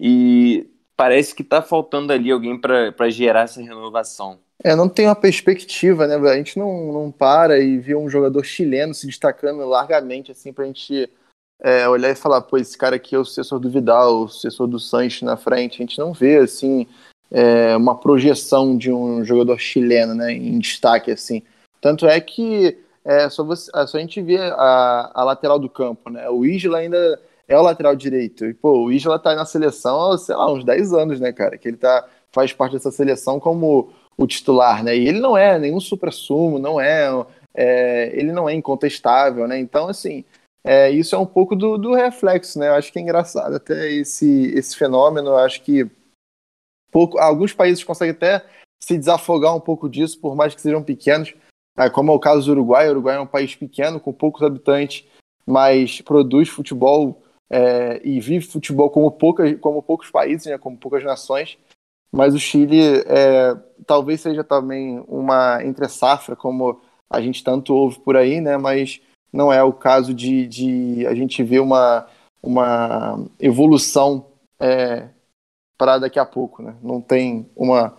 E 0.00 0.66
parece 0.96 1.34
que 1.34 1.42
está 1.42 1.60
faltando 1.60 2.12
ali 2.12 2.30
alguém 2.30 2.58
para 2.58 3.10
gerar 3.10 3.42
essa 3.42 3.60
renovação. 3.60 4.38
É, 4.64 4.74
não 4.74 4.88
tem 4.88 5.06
uma 5.06 5.14
perspectiva, 5.14 6.06
né? 6.06 6.16
A 6.16 6.36
gente 6.36 6.58
não, 6.58 6.92
não 6.92 7.12
para 7.12 7.58
e 7.58 7.78
vê 7.78 7.94
um 7.94 8.08
jogador 8.08 8.42
chileno 8.42 8.94
se 8.94 9.06
destacando 9.06 9.64
largamente, 9.66 10.32
assim, 10.32 10.52
para 10.52 10.64
a 10.64 10.66
gente 10.66 11.08
é, 11.60 11.86
olhar 11.88 12.10
e 12.10 12.14
falar, 12.14 12.40
pô, 12.40 12.56
esse 12.56 12.76
cara 12.76 12.96
aqui 12.96 13.14
é 13.14 13.18
o 13.18 13.24
sucessor 13.24 13.58
do 13.58 13.70
Vidal, 13.70 14.22
o 14.22 14.28
sucessor 14.28 14.66
do 14.66 14.80
Sanches 14.80 15.22
na 15.22 15.36
frente. 15.36 15.76
A 15.76 15.86
gente 15.86 15.98
não 15.98 16.12
vê, 16.12 16.38
assim, 16.38 16.86
é, 17.30 17.76
uma 17.76 17.98
projeção 17.98 18.76
de 18.76 18.90
um 18.90 19.22
jogador 19.24 19.58
chileno, 19.58 20.14
né, 20.14 20.32
em 20.32 20.58
destaque, 20.58 21.10
assim. 21.10 21.42
Tanto 21.80 22.06
é 22.06 22.18
que 22.20 22.78
é 23.04 23.28
só, 23.28 23.44
você, 23.44 23.70
só 23.86 23.98
a 23.98 24.00
gente 24.00 24.20
ver 24.22 24.40
a, 24.40 25.12
a 25.14 25.22
lateral 25.22 25.58
do 25.58 25.68
campo, 25.68 26.10
né? 26.10 26.28
O 26.28 26.44
Isla 26.44 26.78
ainda 26.78 27.20
é 27.48 27.56
o 27.56 27.62
lateral 27.62 27.94
direito. 27.94 28.44
E, 28.44 28.54
pô, 28.54 28.84
o 28.84 28.92
Isla 28.92 29.18
tá 29.18 29.34
na 29.34 29.44
seleção 29.44 30.12
há, 30.12 30.18
sei 30.18 30.34
lá, 30.34 30.52
uns 30.52 30.64
10 30.64 30.92
anos, 30.92 31.20
né, 31.20 31.32
cara? 31.32 31.56
Que 31.56 31.68
ele 31.68 31.76
tá, 31.76 32.08
faz 32.32 32.52
parte 32.52 32.72
dessa 32.72 32.90
seleção 32.90 33.38
como 33.38 33.92
o 34.16 34.26
titular, 34.26 34.82
né? 34.82 34.96
E 34.96 35.06
ele 35.06 35.20
não 35.20 35.36
é 35.36 35.58
nenhum 35.58 35.80
supra-sumo, 35.80 36.58
não 36.58 36.80
é, 36.80 37.08
é, 37.54 38.10
ele 38.18 38.32
não 38.32 38.48
é 38.48 38.54
incontestável, 38.54 39.46
né? 39.46 39.58
Então, 39.58 39.88
assim, 39.88 40.24
é, 40.64 40.90
isso 40.90 41.14
é 41.14 41.18
um 41.18 41.26
pouco 41.26 41.54
do, 41.54 41.78
do, 41.78 41.94
reflexo, 41.94 42.58
né? 42.58 42.68
Eu 42.68 42.74
acho 42.74 42.92
que 42.92 42.98
é 42.98 43.02
engraçado 43.02 43.54
até 43.54 43.92
esse, 43.92 44.52
esse 44.54 44.76
fenômeno. 44.76 45.28
Eu 45.30 45.38
acho 45.38 45.62
que 45.62 45.88
pouco, 46.90 47.18
alguns 47.18 47.52
países 47.52 47.84
conseguem 47.84 48.12
até 48.12 48.44
se 48.82 48.98
desafogar 48.98 49.54
um 49.54 49.60
pouco 49.60 49.88
disso, 49.88 50.18
por 50.20 50.34
mais 50.34 50.54
que 50.54 50.60
sejam 50.60 50.82
pequenos. 50.82 51.34
É, 51.78 51.90
como 51.90 52.10
é 52.10 52.14
o 52.14 52.18
caso 52.18 52.46
do 52.46 52.52
Uruguai. 52.52 52.88
O 52.88 52.92
Uruguai 52.92 53.16
é 53.16 53.20
um 53.20 53.26
país 53.26 53.54
pequeno, 53.54 54.00
com 54.00 54.12
poucos 54.12 54.42
habitantes, 54.42 55.04
mas 55.46 56.00
produz 56.00 56.48
futebol 56.48 57.22
é, 57.50 58.00
e 58.04 58.20
vive 58.20 58.46
futebol 58.46 58.90
como, 58.90 59.10
poucas, 59.10 59.58
como 59.60 59.82
poucos 59.82 60.10
países, 60.10 60.46
né, 60.46 60.58
como 60.58 60.76
poucas 60.76 61.04
nações. 61.04 61.58
Mas 62.10 62.34
o 62.34 62.38
Chile 62.38 62.80
é, 63.06 63.54
talvez 63.86 64.20
seja 64.20 64.42
também 64.42 65.04
uma 65.06 65.64
entre-safra, 65.64 66.34
como 66.34 66.80
a 67.10 67.20
gente 67.20 67.42
tanto 67.44 67.74
ouve 67.74 67.98
por 68.00 68.16
aí, 68.16 68.40
né? 68.40 68.56
Mas 68.56 69.00
não 69.32 69.52
é 69.52 69.62
o 69.62 69.72
caso 69.72 70.14
de, 70.14 70.46
de 70.46 71.06
a 71.06 71.14
gente 71.14 71.42
ver 71.42 71.60
uma, 71.60 72.06
uma 72.42 73.24
evolução 73.38 74.26
é, 74.58 75.08
para 75.76 75.98
daqui 75.98 76.18
a 76.18 76.24
pouco, 76.24 76.62
né? 76.62 76.76
Não 76.82 77.00
tem 77.00 77.48
uma, 77.54 77.96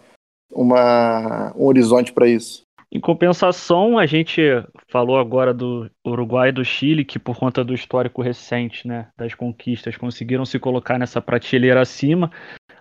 uma, 0.51 1.54
um 1.56 1.66
horizonte 1.66 2.12
para 2.12 2.27
isso. 2.27 2.66
Em 2.89 3.01
compensação, 3.01 3.98
a 3.98 4.06
gente 4.06 4.41
falou 4.88 5.17
agora 5.17 5.53
do 5.53 5.91
Uruguai 6.06 6.50
e 6.50 6.53
do 6.53 6.63
Chile, 6.63 7.03
que 7.03 7.20
por 7.20 7.38
conta 7.38 7.62
do 7.62 7.74
histórico 7.74 8.22
recente, 8.22 8.88
né, 8.88 9.10
das 9.17 9.34
conquistas, 9.36 9.98
conseguiram 9.98 10.46
se 10.46 10.58
colocar 10.58 10.98
nessa 10.98 11.22
prateleira 11.22 11.82
acima. 11.82 12.32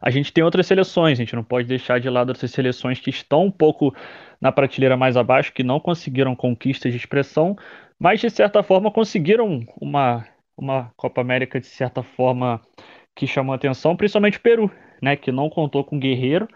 A 0.00 0.08
gente 0.08 0.32
tem 0.32 0.44
outras 0.44 0.66
seleções, 0.66 1.18
a 1.18 1.22
gente 1.22 1.34
não 1.34 1.42
pode 1.42 1.66
deixar 1.66 1.98
de 1.98 2.08
lado 2.08 2.30
essas 2.30 2.52
seleções 2.52 3.00
que 3.00 3.10
estão 3.10 3.46
um 3.46 3.50
pouco 3.50 3.92
na 4.40 4.52
prateleira 4.52 4.96
mais 4.96 5.16
abaixo, 5.16 5.52
que 5.52 5.64
não 5.64 5.80
conseguiram 5.80 6.36
conquistas 6.36 6.92
de 6.92 6.98
expressão, 6.98 7.56
mas 7.98 8.20
de 8.20 8.30
certa 8.30 8.62
forma 8.62 8.92
conseguiram 8.92 9.66
uma, 9.80 10.24
uma 10.56 10.92
Copa 10.96 11.20
América 11.20 11.58
de 11.58 11.66
certa 11.66 12.04
forma 12.04 12.60
que 13.12 13.26
chamou 13.26 13.54
atenção, 13.54 13.96
principalmente 13.96 14.38
o 14.38 14.42
Peru, 14.42 14.70
né, 15.02 15.16
que 15.16 15.32
não 15.32 15.50
contou 15.50 15.82
com 15.82 15.98
Guerreiro, 15.98 16.46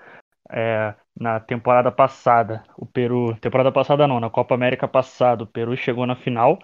é, 0.53 0.95
na 1.19 1.41
temporada 1.41 1.91
passada, 1.93 2.63
o 2.77 2.87
Peru, 2.87 3.37
temporada 3.41 3.73
passada 3.73 4.07
não, 4.07 4.21
na 4.21 4.31
Copa 4.31 4.55
América 4.55 4.89
passada, 4.89 5.45
o 5.45 5.47
Peru 5.47 5.77
chegou 5.77 6.07
na 6.07 6.17
final 6.17 6.59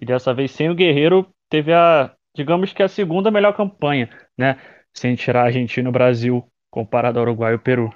e 0.00 0.04
dessa 0.04 0.34
vez 0.34 0.50
sem 0.50 0.70
o 0.70 0.74
Guerreiro 0.74 1.26
teve 1.48 1.72
a, 1.72 2.14
digamos 2.34 2.72
que 2.72 2.82
a 2.82 2.88
segunda 2.88 3.30
melhor 3.30 3.56
campanha, 3.56 4.08
né? 4.36 4.58
Sem 4.94 5.14
tirar 5.14 5.42
a 5.42 5.44
Argentina 5.46 5.88
e 5.88 5.90
o 5.90 5.92
Brasil 5.92 6.44
comparado 6.70 7.18
ao 7.18 7.24
Uruguai 7.24 7.52
e 7.52 7.56
o 7.56 7.60
Peru. 7.60 7.94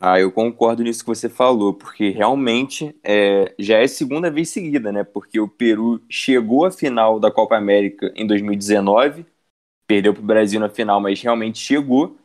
Ah, 0.00 0.20
eu 0.20 0.30
concordo 0.30 0.82
nisso 0.82 1.00
que 1.00 1.08
você 1.08 1.28
falou, 1.28 1.72
porque 1.72 2.10
realmente 2.10 2.94
é, 3.02 3.54
já 3.58 3.78
é 3.78 3.86
segunda 3.86 4.30
vez 4.30 4.50
seguida, 4.50 4.92
né? 4.92 5.02
Porque 5.02 5.40
o 5.40 5.48
Peru 5.48 6.02
chegou 6.10 6.66
à 6.66 6.70
final 6.70 7.18
da 7.18 7.30
Copa 7.30 7.56
América 7.56 8.12
em 8.14 8.26
2019, 8.26 9.24
perdeu 9.86 10.12
para 10.12 10.22
o 10.22 10.26
Brasil 10.26 10.60
na 10.60 10.68
final, 10.68 11.00
mas 11.00 11.22
realmente 11.22 11.58
chegou. 11.58 12.16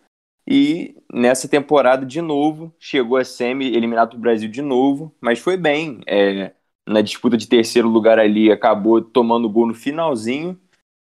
E 0.51 0.95
nessa 1.13 1.47
temporada, 1.47 2.03
de 2.03 2.21
novo, 2.21 2.73
chegou 2.79 3.17
a 3.17 3.23
semi, 3.23 3.67
eliminado 3.67 4.15
o 4.15 4.19
Brasil 4.19 4.49
de 4.49 4.63
novo, 4.63 5.15
mas 5.21 5.37
foi 5.37 5.55
bem. 5.55 6.01
É, 6.07 6.53
na 6.87 7.01
disputa 7.01 7.37
de 7.37 7.47
terceiro 7.47 7.87
lugar 7.87 8.17
ali, 8.17 8.51
acabou 8.51 8.99
tomando 8.99 9.47
gol 9.47 9.67
no 9.67 9.75
finalzinho, 9.75 10.59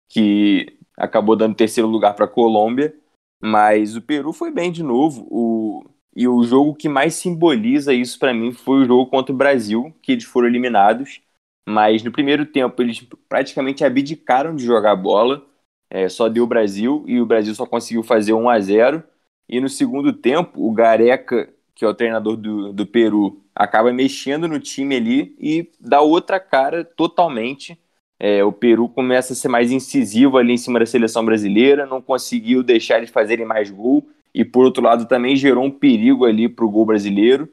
que 0.09 0.77
acabou 0.97 1.35
dando 1.37 1.55
terceiro 1.55 1.87
lugar 1.89 2.13
para 2.13 2.25
a 2.25 2.27
Colômbia. 2.27 2.93
Mas 3.41 3.95
o 3.95 4.01
Peru 4.01 4.33
foi 4.33 4.51
bem 4.51 4.71
de 4.71 4.83
novo. 4.83 5.25
O, 5.31 5.85
e 6.15 6.27
o 6.27 6.43
jogo 6.43 6.75
que 6.75 6.89
mais 6.89 7.15
simboliza 7.15 7.93
isso 7.93 8.19
para 8.19 8.33
mim 8.33 8.51
foi 8.51 8.81
o 8.81 8.85
jogo 8.85 9.09
contra 9.09 9.33
o 9.33 9.37
Brasil, 9.37 9.95
que 10.01 10.11
eles 10.11 10.25
foram 10.25 10.47
eliminados. 10.49 11.21
Mas 11.67 12.03
no 12.03 12.11
primeiro 12.11 12.45
tempo 12.45 12.81
eles 12.81 13.07
praticamente 13.29 13.85
abdicaram 13.85 14.55
de 14.55 14.65
jogar 14.65 14.95
bola. 14.97 15.45
É, 15.89 16.09
só 16.09 16.27
deu 16.29 16.43
o 16.43 16.47
Brasil 16.47 17.03
e 17.07 17.21
o 17.21 17.25
Brasil 17.25 17.55
só 17.55 17.65
conseguiu 17.65 18.03
fazer 18.03 18.33
1 18.33 18.49
a 18.49 18.59
0 18.59 19.03
e 19.51 19.59
no 19.59 19.67
segundo 19.67 20.13
tempo, 20.13 20.65
o 20.65 20.71
Gareca, 20.71 21.53
que 21.75 21.83
é 21.83 21.87
o 21.87 21.93
treinador 21.93 22.37
do, 22.37 22.71
do 22.71 22.87
Peru, 22.87 23.43
acaba 23.53 23.91
mexendo 23.91 24.47
no 24.47 24.61
time 24.61 24.95
ali 24.95 25.35
e 25.37 25.69
dá 25.77 25.99
outra 25.99 26.39
cara 26.39 26.85
totalmente. 26.85 27.77
É, 28.17 28.41
o 28.45 28.53
Peru 28.53 28.87
começa 28.87 29.33
a 29.33 29.35
ser 29.35 29.49
mais 29.49 29.69
incisivo 29.69 30.37
ali 30.37 30.53
em 30.53 30.57
cima 30.57 30.79
da 30.79 30.85
seleção 30.85 31.25
brasileira, 31.25 31.85
não 31.85 32.01
conseguiu 32.01 32.63
deixar 32.63 32.97
eles 32.97 33.09
fazerem 33.09 33.45
mais 33.45 33.69
gol 33.69 34.07
e, 34.33 34.45
por 34.45 34.63
outro 34.63 34.81
lado, 34.81 35.05
também 35.05 35.35
gerou 35.35 35.65
um 35.65 35.71
perigo 35.71 36.23
ali 36.23 36.47
para 36.47 36.63
o 36.63 36.71
gol 36.71 36.85
brasileiro. 36.85 37.49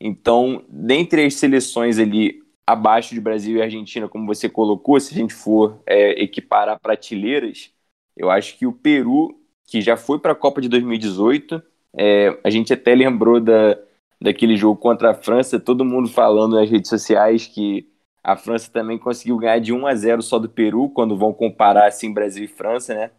Então, 0.00 0.64
dentre 0.68 1.24
as 1.24 1.34
seleções 1.34 1.98
ali 1.98 2.44
abaixo 2.64 3.12
de 3.12 3.20
Brasil 3.20 3.56
e 3.56 3.62
Argentina, 3.62 4.08
como 4.08 4.24
você 4.24 4.48
colocou, 4.48 5.00
se 5.00 5.12
a 5.12 5.16
gente 5.18 5.34
for 5.34 5.82
é, 5.84 6.22
equiparar 6.22 6.78
prateleiras, 6.78 7.72
eu 8.16 8.30
acho 8.30 8.56
que 8.56 8.66
o 8.66 8.72
Peru 8.72 9.39
que 9.70 9.80
já 9.80 9.96
foi 9.96 10.18
para 10.18 10.32
a 10.32 10.34
Copa 10.34 10.60
de 10.60 10.68
2018. 10.68 11.62
É, 11.96 12.36
a 12.42 12.50
gente 12.50 12.72
até 12.72 12.92
lembrou 12.92 13.40
da, 13.40 13.78
daquele 14.20 14.56
jogo 14.56 14.80
contra 14.80 15.12
a 15.12 15.14
França, 15.14 15.60
todo 15.60 15.84
mundo 15.84 16.08
falando 16.08 16.56
nas 16.56 16.68
redes 16.68 16.90
sociais 16.90 17.46
que 17.46 17.88
a 18.22 18.36
França 18.36 18.70
também 18.70 18.98
conseguiu 18.98 19.38
ganhar 19.38 19.60
de 19.60 19.72
1 19.72 19.86
a 19.86 19.94
0 19.94 20.22
só 20.22 20.38
do 20.38 20.48
Peru, 20.48 20.90
quando 20.90 21.16
vão 21.16 21.32
comparar 21.32 21.86
assim 21.86 22.12
Brasil 22.12 22.44
e 22.44 22.48
França, 22.48 22.94
né? 22.94 23.10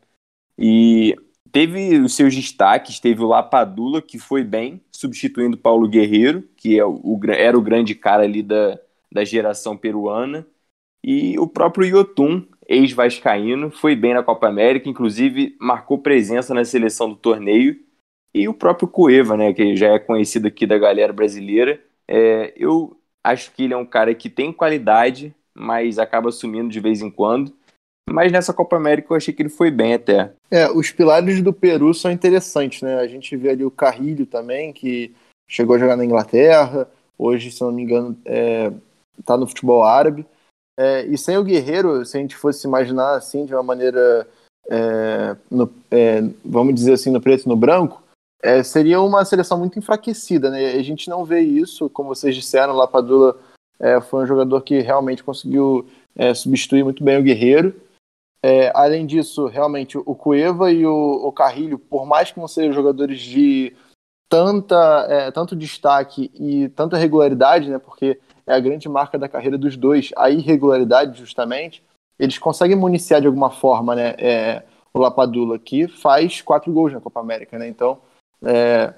E 0.60 1.16
teve 1.52 1.98
os 2.00 2.16
seus 2.16 2.36
destaques, 2.36 3.00
teve 3.00 3.24
o 3.24 3.28
Lapadula, 3.28 4.02
que 4.02 4.20
foi 4.20 4.44
bem, 4.44 4.82
substituindo 4.92 5.58
Paulo 5.58 5.88
Guerreiro, 5.88 6.44
que 6.58 6.78
é 6.78 6.86
o, 6.86 7.20
era 7.30 7.58
o 7.58 7.62
grande 7.62 7.96
cara 7.96 8.24
ali 8.24 8.44
da, 8.44 8.78
da 9.12 9.24
geração 9.24 9.78
peruana, 9.78 10.46
e 11.04 11.40
o 11.40 11.48
próprio 11.48 11.86
Yotun, 11.86 12.46
ex-vascaíno, 12.72 13.70
foi 13.70 13.96
bem 13.96 14.14
na 14.14 14.24
Copa 14.24 14.48
América, 14.48 14.88
inclusive 14.88 15.58
marcou 15.60 15.98
presença 15.98 16.54
na 16.54 16.64
seleção 16.64 17.10
do 17.10 17.18
torneio. 17.18 17.78
E 18.34 18.48
o 18.48 18.54
próprio 18.54 18.88
Cueva, 18.88 19.36
né, 19.36 19.52
que 19.54 19.76
já 19.76 19.90
é 19.90 20.00
conhecido 20.00 20.48
aqui 20.48 20.66
da 20.66 20.78
galera 20.78 21.12
brasileira. 21.12 21.82
É, 22.08 22.54
eu 22.56 22.98
acho 23.22 23.52
que 23.52 23.66
ele 23.66 23.74
é 23.74 23.78
um 23.78 23.86
cara 23.86 24.16
que 24.16 24.30
tem 24.30 24.54
qualidade, 24.54 25.36
mas 25.54 26.00
acaba 26.00 26.32
sumindo 26.32 26.70
de 26.70 26.80
vez 26.80 27.02
em 27.02 27.12
quando. 27.12 27.54
Mas 28.10 28.32
nessa 28.32 28.54
Copa 28.54 28.78
América 28.78 29.12
eu 29.12 29.18
achei 29.18 29.34
que 29.34 29.42
ele 29.42 29.50
foi 29.50 29.70
bem 29.70 29.94
até. 29.94 30.32
É, 30.50 30.72
os 30.72 30.92
pilares 30.92 31.42
do 31.42 31.52
Peru 31.52 31.94
são 31.94 32.10
interessantes, 32.10 32.82
né? 32.82 32.96
A 33.00 33.08
gente 33.08 33.36
vê 33.36 33.50
ali 33.50 33.66
o 33.66 33.72
Carrilho 33.72 34.26
também, 34.26 34.72
que 34.72 35.14
chegou 35.48 35.76
a 35.76 35.80
jogar 35.80 35.98
na 35.98 36.06
Inglaterra, 36.06 36.90
hoje, 37.18 37.52
se 37.52 37.62
não 37.62 37.72
me 37.72 37.84
engano, 37.84 38.18
é, 38.26 38.72
tá 39.26 39.36
no 39.36 39.46
futebol 39.46 39.84
árabe. 39.84 40.26
É, 40.78 41.06
e 41.06 41.18
sem 41.18 41.38
o 41.38 41.44
Guerreiro, 41.44 42.06
se 42.06 42.18
a 42.18 42.20
gente 42.20 42.36
fosse 42.36 42.66
imaginar 42.66 43.16
assim, 43.16 43.46
de 43.46 43.54
uma 43.54 43.64
maneira, 43.64 44.28
é, 44.70 45.36
no, 45.50 45.72
é, 45.90 46.22
vamos 46.44 46.74
dizer 46.74 46.94
assim, 46.94 47.12
no 47.12 47.22
preto 47.22 47.46
e 47.46 47.50
no 47.50 47.56
branco, 47.56 48.02
é, 48.42 48.64
seria 48.64 49.02
uma 49.02 49.24
seleção 49.24 49.58
muito 49.58 49.78
enfraquecida. 49.78 50.50
Né? 50.50 50.72
A 50.72 50.84
gente 50.84 51.10
não 51.10 51.26
vê 51.26 51.42
isso, 51.42 51.90
como 51.90 52.10
vocês 52.10 52.36
disseram, 52.36 52.74
Lapadula 52.74 53.38
é, 53.80 54.00
foi 54.00 54.24
um 54.24 54.28
jogador 54.28 54.62
que 54.62 54.80
realmente 54.80 55.24
conseguiu 55.24 55.88
é, 56.16 56.34
substituir 56.34 56.84
muito 56.84 57.04
bem 57.04 57.20
o 57.20 57.24
Guerreiro. 57.24 57.76
além 58.74 59.06
disso, 59.06 59.46
realmente, 59.48 59.98
o 59.98 60.16
Cueva 60.16 60.72
e 60.72 60.86
o, 60.86 61.28
o 61.28 61.32
Carrilho, 61.32 61.78
por 61.78 62.06
mais 62.06 62.32
que 62.32 62.40
não 62.40 62.48
sejam 62.48 62.74
jogadores 62.74 63.20
de 63.20 63.74
tanta, 64.28 65.32
tanto 65.34 65.56
destaque 65.56 66.32
e 66.34 66.70
tanta 66.70 66.98
regularidade, 66.98 67.70
né? 67.70 67.78
porque 67.78 68.18
é 68.46 68.54
a 68.54 68.60
grande 68.60 68.88
marca 68.90 69.18
da 69.18 69.30
carreira 69.30 69.58
dos 69.58 69.78
dois, 69.78 70.12
a 70.16 70.30
irregularidade, 70.30 71.20
justamente. 71.20 71.84
eles 72.20 72.38
conseguem 72.38 72.76
municiar 72.76 73.22
de 73.22 73.28
alguma 73.28 73.50
forma, 73.50 73.96
né? 73.96 74.16
É, 74.18 74.64
o 74.94 75.00
Lapadula, 75.00 75.58
que 75.58 75.88
faz 75.88 76.42
quatro 76.42 76.72
gols 76.72 76.94
na 76.94 77.02
Copa 77.02 77.20
América, 77.20 77.58
né? 77.58 77.68
Então, 77.68 77.98
é, 78.44 78.94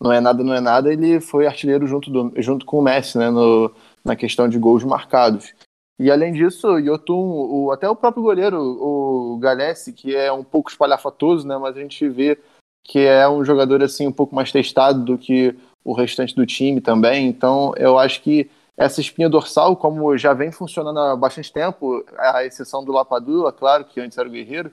não 0.00 0.12
é 0.12 0.20
nada, 0.20 0.42
não 0.42 0.52
é 0.52 0.60
nada, 0.60 0.92
ele 0.92 1.20
foi 1.20 1.46
artilheiro 1.46 1.86
junto, 1.86 2.10
do, 2.10 2.32
junto 2.42 2.66
com 2.66 2.78
o 2.78 2.82
Messi, 2.82 3.16
né? 3.16 3.30
No, 3.30 3.72
na 4.04 4.14
questão 4.14 4.48
de 4.48 4.58
gols 4.58 4.84
marcados. 4.84 5.54
E 5.98 6.10
além 6.10 6.32
disso, 6.32 6.78
Yotun, 6.78 7.14
o, 7.14 7.70
até 7.70 7.88
o 7.88 7.96
próprio 7.96 8.22
goleiro, 8.22 8.60
o 8.60 9.38
Galesse, 9.38 9.92
que 9.92 10.14
é 10.14 10.30
um 10.30 10.44
pouco 10.44 10.70
espalhafatoso, 10.70 11.46
né? 11.46 11.56
Mas 11.56 11.76
a 11.76 11.80
gente 11.80 12.06
vê 12.08 12.38
que 12.84 13.00
é 13.00 13.28
um 13.28 13.44
jogador 13.44 13.82
assim 13.82 14.06
um 14.06 14.12
pouco 14.12 14.34
mais 14.34 14.52
testado 14.52 15.02
do 15.04 15.18
que 15.18 15.56
o 15.82 15.92
restante 15.92 16.34
do 16.34 16.44
time 16.44 16.80
também. 16.80 17.26
Então, 17.26 17.72
eu 17.76 17.98
acho 17.98 18.22
que 18.22 18.50
essa 18.76 19.00
espinha 19.00 19.28
dorsal, 19.28 19.76
como 19.76 20.16
já 20.18 20.34
vem 20.34 20.52
funcionando 20.52 20.98
há 20.98 21.16
bastante 21.16 21.52
tempo, 21.52 22.04
a 22.18 22.44
exceção 22.44 22.84
do 22.84 22.92
Lapadula, 22.92 23.52
claro, 23.52 23.84
que 23.84 24.00
antes 24.00 24.18
era 24.18 24.28
o 24.28 24.30
Guerreiro, 24.30 24.70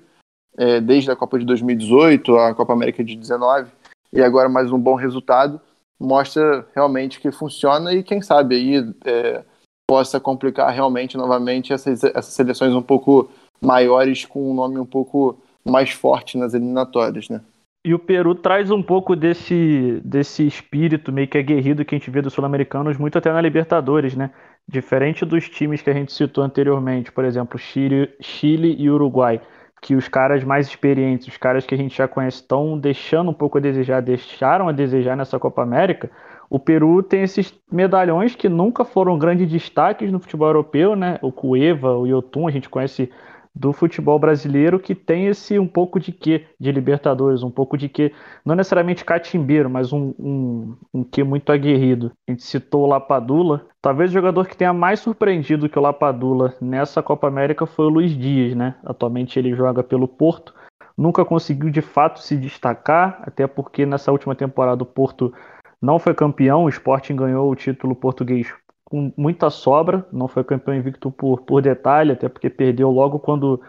é, 0.58 0.82
desde 0.82 1.10
a 1.10 1.16
Copa 1.16 1.40
de 1.40 1.46
2018, 1.46 2.38
a 2.38 2.54
Copa 2.54 2.74
América 2.74 3.04
de 3.04 3.16
19, 3.16 3.72
e 4.12 4.22
agora 4.22 4.50
mais 4.50 4.72
um 4.72 4.80
bom 4.80 4.96
resultado, 4.96 5.60
mostra 6.00 6.68
realmente 6.76 7.20
que 7.20 7.32
funciona 7.32 7.94
e 7.94 8.04
quem 8.04 8.22
sabe 8.22 8.56
aí 8.56 8.94
é, 9.06 9.44
possa 9.88 10.20
complicar 10.20 10.70
realmente 10.72 11.16
novamente 11.16 11.72
essas, 11.72 12.04
essas 12.04 12.34
seleções 12.34 12.74
um 12.74 12.82
pouco 12.82 13.30
maiores 13.62 14.26
com 14.26 14.52
um 14.52 14.54
nome 14.54 14.78
um 14.80 14.86
pouco 14.86 15.38
mais 15.64 15.92
forte 15.92 16.38
nas 16.38 16.54
eliminatórias, 16.54 17.30
né? 17.30 17.42
E 17.86 17.94
o 17.94 18.00
Peru 18.00 18.34
traz 18.34 18.72
um 18.72 18.82
pouco 18.82 19.14
desse, 19.14 20.02
desse 20.06 20.48
espírito 20.48 21.12
meio 21.12 21.28
que 21.28 21.38
aguerrido 21.38 21.84
que 21.84 21.94
a 21.94 21.98
gente 21.98 22.10
vê 22.10 22.22
dos 22.22 22.32
sul-americanos 22.32 22.98
muito 22.98 23.18
até 23.18 23.30
na 23.30 23.42
Libertadores, 23.42 24.16
né? 24.16 24.32
Diferente 24.66 25.26
dos 25.26 25.50
times 25.50 25.82
que 25.82 25.90
a 25.90 25.94
gente 25.94 26.14
citou 26.14 26.46
anteriormente, 26.46 27.12
por 27.12 27.26
exemplo, 27.26 27.60
Chile, 27.60 28.10
Chile 28.22 28.74
e 28.80 28.90
Uruguai, 28.90 29.42
que 29.82 29.96
os 29.96 30.08
caras 30.08 30.46
mais 30.46 30.68
experientes, 30.68 31.28
os 31.28 31.36
caras 31.36 31.66
que 31.66 31.76
a 31.76 31.78
gente 31.78 31.98
já 31.98 32.08
conhece, 32.08 32.38
estão 32.38 32.80
deixando 32.80 33.32
um 33.32 33.34
pouco 33.34 33.58
a 33.58 33.62
desejar, 33.62 34.02
deixaram 34.02 34.70
a 34.70 34.72
desejar 34.72 35.18
nessa 35.18 35.38
Copa 35.38 35.62
América. 35.62 36.10
O 36.50 36.58
Peru 36.58 37.04
tem 37.04 37.22
esses 37.24 37.54
medalhões 37.70 38.34
que 38.34 38.48
nunca 38.48 38.86
foram 38.86 39.18
grandes 39.20 39.52
destaques 39.52 40.10
no 40.10 40.22
futebol 40.22 40.48
europeu, 40.48 40.96
né? 40.96 41.20
O 41.22 41.34
Cueva, 41.34 41.98
o 41.98 42.08
Yotun, 42.08 42.48
a 42.48 42.52
gente 42.52 42.70
conhece 42.70 43.12
do 43.56 43.72
futebol 43.72 44.18
brasileiro 44.18 44.80
que 44.80 44.96
tem 44.96 45.28
esse 45.28 45.60
um 45.60 45.68
pouco 45.68 46.00
de 46.00 46.12
quê 46.12 46.48
de 46.60 46.72
Libertadores, 46.72 47.44
um 47.44 47.52
pouco 47.52 47.78
de 47.78 47.88
quê, 47.88 48.12
não 48.44 48.56
necessariamente 48.56 49.06
catimbeiro, 49.06 49.70
mas 49.70 49.94
um, 49.94 50.14
um, 50.18 50.76
um 50.94 51.06
muito 51.26 51.52
aguerrido. 51.52 52.12
A 52.28 52.32
gente 52.32 52.44
citou 52.44 52.84
o 52.84 52.88
Lapadula. 52.88 53.66
Talvez 53.82 54.10
o 54.10 54.14
jogador 54.14 54.48
que 54.48 54.58
tenha 54.58 54.74
mais 54.74 55.00
surpreendido 55.00 55.70
que 55.70 55.78
o 55.78 55.82
Lapadula 55.82 56.56
nessa 56.60 57.04
Copa 57.04 57.28
América 57.28 57.66
foi 57.66 57.86
o 57.86 57.90
Luiz 57.90 58.18
Dias, 58.18 58.56
né? 58.56 58.76
Atualmente 58.84 59.38
ele 59.38 59.54
joga 59.54 59.84
pelo 59.84 60.08
Porto. 60.08 60.54
Nunca 60.98 61.24
conseguiu 61.24 61.70
de 61.70 61.82
fato 61.82 62.20
se 62.20 62.36
destacar, 62.38 63.22
até 63.24 63.46
porque 63.48 63.86
nessa 63.86 64.12
última 64.12 64.36
temporada 64.36 64.84
o 64.84 64.86
Porto 64.86 65.34
não 65.82 66.00
foi 66.00 66.14
campeão, 66.14 66.64
o 66.64 66.70
Sporting 66.70 67.16
ganhou 67.16 67.52
o 67.52 67.56
título 67.56 67.94
português 67.94 68.48
com 68.94 69.12
muita 69.18 69.50
sobra, 69.50 70.06
não 70.14 70.28
foi 70.28 70.44
campeão 70.44 70.76
invicto 70.76 71.10
por, 71.10 71.42
por 71.42 71.64
detalhe, 71.64 72.12
até 72.12 72.30
porque 72.30 72.48
perdeu 72.48 72.92
logo 72.92 73.18
quando 73.18 73.60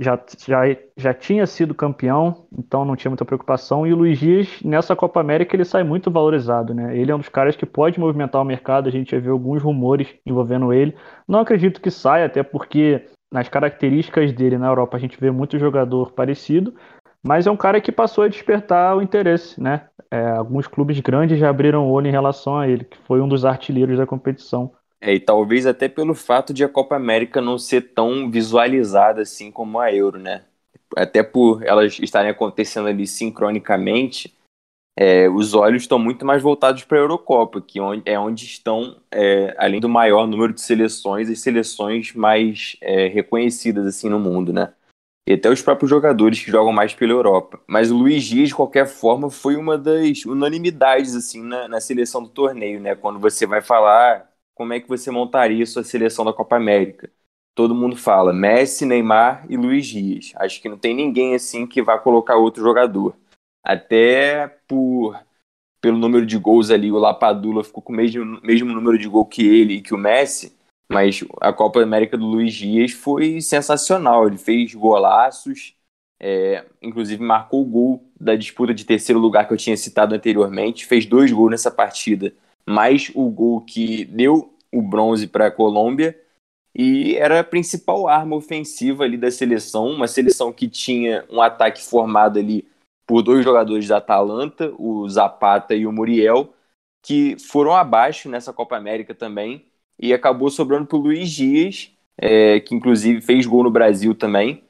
já, 0.00 0.16
já, 0.38 0.60
já 0.96 1.12
tinha 1.12 1.44
sido 1.48 1.74
campeão, 1.74 2.46
então 2.56 2.84
não 2.84 2.94
tinha 2.94 3.10
muita 3.10 3.24
preocupação. 3.24 3.84
E 3.84 3.92
o 3.92 3.96
Luiz 3.96 4.20
Dias, 4.20 4.62
nessa 4.62 4.94
Copa 4.94 5.18
América, 5.18 5.56
ele 5.56 5.64
sai 5.64 5.82
muito 5.82 6.12
valorizado, 6.12 6.72
né? 6.72 6.96
Ele 6.96 7.10
é 7.10 7.14
um 7.14 7.18
dos 7.18 7.28
caras 7.28 7.56
que 7.56 7.66
pode 7.66 7.98
movimentar 7.98 8.40
o 8.40 8.44
mercado, 8.44 8.88
a 8.88 8.92
gente 8.92 9.10
já 9.10 9.18
viu 9.18 9.32
alguns 9.32 9.60
rumores 9.60 10.06
envolvendo 10.24 10.72
ele. 10.72 10.94
Não 11.26 11.40
acredito 11.40 11.80
que 11.80 11.90
saia, 11.90 12.26
até 12.26 12.44
porque 12.44 13.04
nas 13.32 13.48
características 13.48 14.32
dele 14.32 14.58
na 14.58 14.68
Europa 14.68 14.96
a 14.96 15.00
gente 15.00 15.18
vê 15.18 15.32
muito 15.32 15.58
jogador 15.58 16.12
parecido, 16.12 16.72
mas 17.20 17.48
é 17.48 17.50
um 17.50 17.56
cara 17.56 17.80
que 17.80 17.90
passou 17.90 18.22
a 18.22 18.28
despertar 18.28 18.96
o 18.96 19.02
interesse, 19.02 19.60
né? 19.60 19.88
É, 20.12 20.30
alguns 20.32 20.66
clubes 20.66 21.00
grandes 21.00 21.38
já 21.38 21.48
abriram 21.48 21.86
o 21.88 21.90
olho 21.90 22.06
em 22.06 22.10
relação 22.10 22.58
a 22.58 22.68
ele, 22.68 22.84
que 22.84 22.98
foi 23.06 23.22
um 23.22 23.26
dos 23.26 23.46
artilheiros 23.46 23.96
da 23.96 24.06
competição. 24.06 24.70
É, 25.00 25.14
e 25.14 25.18
talvez 25.18 25.66
até 25.66 25.88
pelo 25.88 26.14
fato 26.14 26.52
de 26.52 26.62
a 26.62 26.68
Copa 26.68 26.94
América 26.94 27.40
não 27.40 27.58
ser 27.58 27.94
tão 27.94 28.30
visualizada 28.30 29.22
assim 29.22 29.50
como 29.50 29.80
a 29.80 29.90
Euro, 29.90 30.18
né? 30.18 30.44
Até 30.94 31.22
por 31.22 31.64
elas 31.64 31.98
estarem 31.98 32.30
acontecendo 32.30 32.88
ali 32.88 33.06
sincronicamente, 33.06 34.34
é, 34.94 35.30
os 35.30 35.54
olhos 35.54 35.84
estão 35.84 35.98
muito 35.98 36.26
mais 36.26 36.42
voltados 36.42 36.84
para 36.84 36.98
a 36.98 37.00
Eurocopa, 37.00 37.62
que 37.62 37.80
é 38.04 38.18
onde 38.18 38.44
estão, 38.44 39.00
é, 39.10 39.54
além 39.56 39.80
do 39.80 39.88
maior 39.88 40.26
número 40.26 40.52
de 40.52 40.60
seleções, 40.60 41.30
as 41.30 41.40
seleções 41.40 42.12
mais 42.12 42.76
é, 42.82 43.08
reconhecidas 43.08 43.86
assim 43.86 44.10
no 44.10 44.20
mundo, 44.20 44.52
né? 44.52 44.74
E 45.26 45.34
até 45.34 45.48
os 45.48 45.62
próprios 45.62 45.88
jogadores 45.90 46.40
que 46.42 46.50
jogam 46.50 46.72
mais 46.72 46.94
pela 46.94 47.12
Europa. 47.12 47.60
Mas 47.66 47.90
o 47.90 47.96
Luiz 47.96 48.24
Dias, 48.24 48.48
de 48.48 48.54
qualquer 48.54 48.86
forma, 48.86 49.30
foi 49.30 49.56
uma 49.56 49.78
das 49.78 50.24
unanimidades 50.24 51.14
assim 51.14 51.42
na, 51.42 51.68
na 51.68 51.80
seleção 51.80 52.22
do 52.22 52.28
torneio, 52.28 52.80
né? 52.80 52.94
Quando 52.94 53.18
você 53.18 53.46
vai 53.46 53.60
falar 53.60 54.30
como 54.54 54.72
é 54.72 54.80
que 54.80 54.88
você 54.88 55.10
montaria 55.10 55.64
sua 55.66 55.84
seleção 55.84 56.24
da 56.24 56.32
Copa 56.32 56.56
América. 56.56 57.10
Todo 57.54 57.74
mundo 57.74 57.96
fala 57.96 58.32
Messi, 58.32 58.86
Neymar 58.86 59.46
e 59.48 59.56
Luiz 59.56 59.86
Dias. 59.86 60.32
Acho 60.36 60.60
que 60.60 60.68
não 60.68 60.78
tem 60.78 60.94
ninguém 60.94 61.34
assim 61.34 61.66
que 61.66 61.82
vá 61.82 61.98
colocar 61.98 62.36
outro 62.36 62.62
jogador. 62.62 63.14
Até 63.64 64.48
por 64.66 65.16
pelo 65.80 65.98
número 65.98 66.24
de 66.24 66.38
gols 66.38 66.70
ali, 66.70 66.92
o 66.92 66.98
Lapadula 66.98 67.64
ficou 67.64 67.82
com 67.82 67.92
o 67.92 67.96
mesmo, 67.96 68.40
mesmo 68.40 68.72
número 68.72 68.96
de 68.96 69.08
gol 69.08 69.26
que 69.26 69.44
ele 69.44 69.74
e 69.74 69.82
que 69.82 69.92
o 69.92 69.98
Messi. 69.98 70.56
Mas 70.90 71.24
a 71.40 71.52
Copa 71.52 71.82
América 71.82 72.16
do 72.16 72.26
Luiz 72.26 72.52
Dias 72.54 72.92
foi 72.92 73.40
sensacional. 73.40 74.26
Ele 74.26 74.38
fez 74.38 74.74
golaços, 74.74 75.74
é, 76.20 76.64
inclusive 76.80 77.22
marcou 77.22 77.62
o 77.62 77.66
gol 77.66 78.04
da 78.20 78.36
disputa 78.36 78.74
de 78.74 78.84
terceiro 78.84 79.20
lugar 79.20 79.46
que 79.46 79.54
eu 79.54 79.58
tinha 79.58 79.76
citado 79.76 80.14
anteriormente. 80.14 80.86
Fez 80.86 81.06
dois 81.06 81.32
gols 81.32 81.50
nessa 81.50 81.70
partida, 81.70 82.32
mais 82.66 83.10
o 83.14 83.28
gol 83.30 83.60
que 83.62 84.04
deu 84.04 84.54
o 84.72 84.82
bronze 84.82 85.26
para 85.26 85.46
a 85.46 85.50
Colômbia. 85.50 86.18
E 86.74 87.16
era 87.16 87.40
a 87.40 87.44
principal 87.44 88.08
arma 88.08 88.34
ofensiva 88.36 89.04
ali 89.04 89.18
da 89.18 89.30
seleção, 89.30 89.88
uma 89.88 90.08
seleção 90.08 90.52
que 90.52 90.68
tinha 90.68 91.24
um 91.30 91.40
ataque 91.42 91.82
formado 91.82 92.38
ali 92.38 92.66
por 93.06 93.22
dois 93.22 93.44
jogadores 93.44 93.86
da 93.86 93.98
Atalanta, 93.98 94.72
o 94.78 95.06
Zapata 95.06 95.74
e 95.74 95.86
o 95.86 95.92
Muriel, 95.92 96.54
que 97.02 97.36
foram 97.38 97.74
abaixo 97.74 98.28
nessa 98.28 98.54
Copa 98.54 98.76
América 98.76 99.14
também 99.14 99.66
e 100.02 100.12
acabou 100.12 100.50
sobrando 100.50 100.86
para 100.86 100.98
o 100.98 101.00
Luiz 101.00 101.30
Dias, 101.30 101.92
é, 102.18 102.58
que 102.58 102.74
inclusive 102.74 103.20
fez 103.20 103.46
gol 103.46 103.62
no 103.62 103.70
Brasil 103.70 104.14
também. 104.14 104.64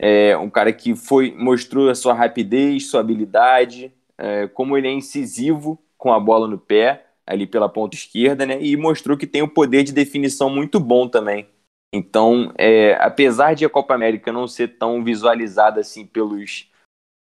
É, 0.00 0.36
um 0.38 0.48
cara 0.48 0.72
que 0.72 0.96
foi 0.96 1.34
mostrou 1.36 1.90
a 1.90 1.94
sua 1.94 2.14
rapidez, 2.14 2.88
sua 2.88 3.00
habilidade, 3.00 3.92
é, 4.16 4.46
como 4.48 4.78
ele 4.78 4.88
é 4.88 4.92
incisivo 4.92 5.78
com 5.98 6.12
a 6.12 6.18
bola 6.18 6.48
no 6.48 6.56
pé, 6.56 7.04
ali 7.26 7.46
pela 7.46 7.68
ponta 7.68 7.96
esquerda, 7.96 8.46
né? 8.46 8.62
E 8.62 8.76
mostrou 8.76 9.18
que 9.18 9.26
tem 9.26 9.42
um 9.42 9.48
poder 9.48 9.82
de 9.82 9.92
definição 9.92 10.48
muito 10.48 10.80
bom 10.80 11.06
também. 11.06 11.46
Então, 11.92 12.52
é, 12.56 12.94
apesar 13.00 13.54
de 13.54 13.64
a 13.64 13.68
Copa 13.68 13.94
América 13.94 14.32
não 14.32 14.46
ser 14.46 14.78
tão 14.78 15.02
visualizada 15.04 15.80
assim 15.80 16.06
pelos, 16.06 16.70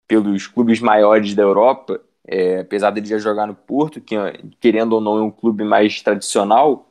pelos 0.07 0.47
clubes 0.47 0.81
maiores 0.81 1.35
da 1.35 1.43
Europa, 1.43 2.01
é, 2.27 2.61
apesar 2.61 2.91
dele 2.91 3.07
já 3.07 3.19
jogar 3.19 3.47
no 3.47 3.55
Porto, 3.55 4.01
que 4.01 4.17
querendo 4.61 4.93
ou 4.95 5.01
não 5.01 5.19
é 5.19 5.23
um 5.23 5.31
clube 5.31 5.65
mais 5.65 6.03
tradicional, 6.03 6.86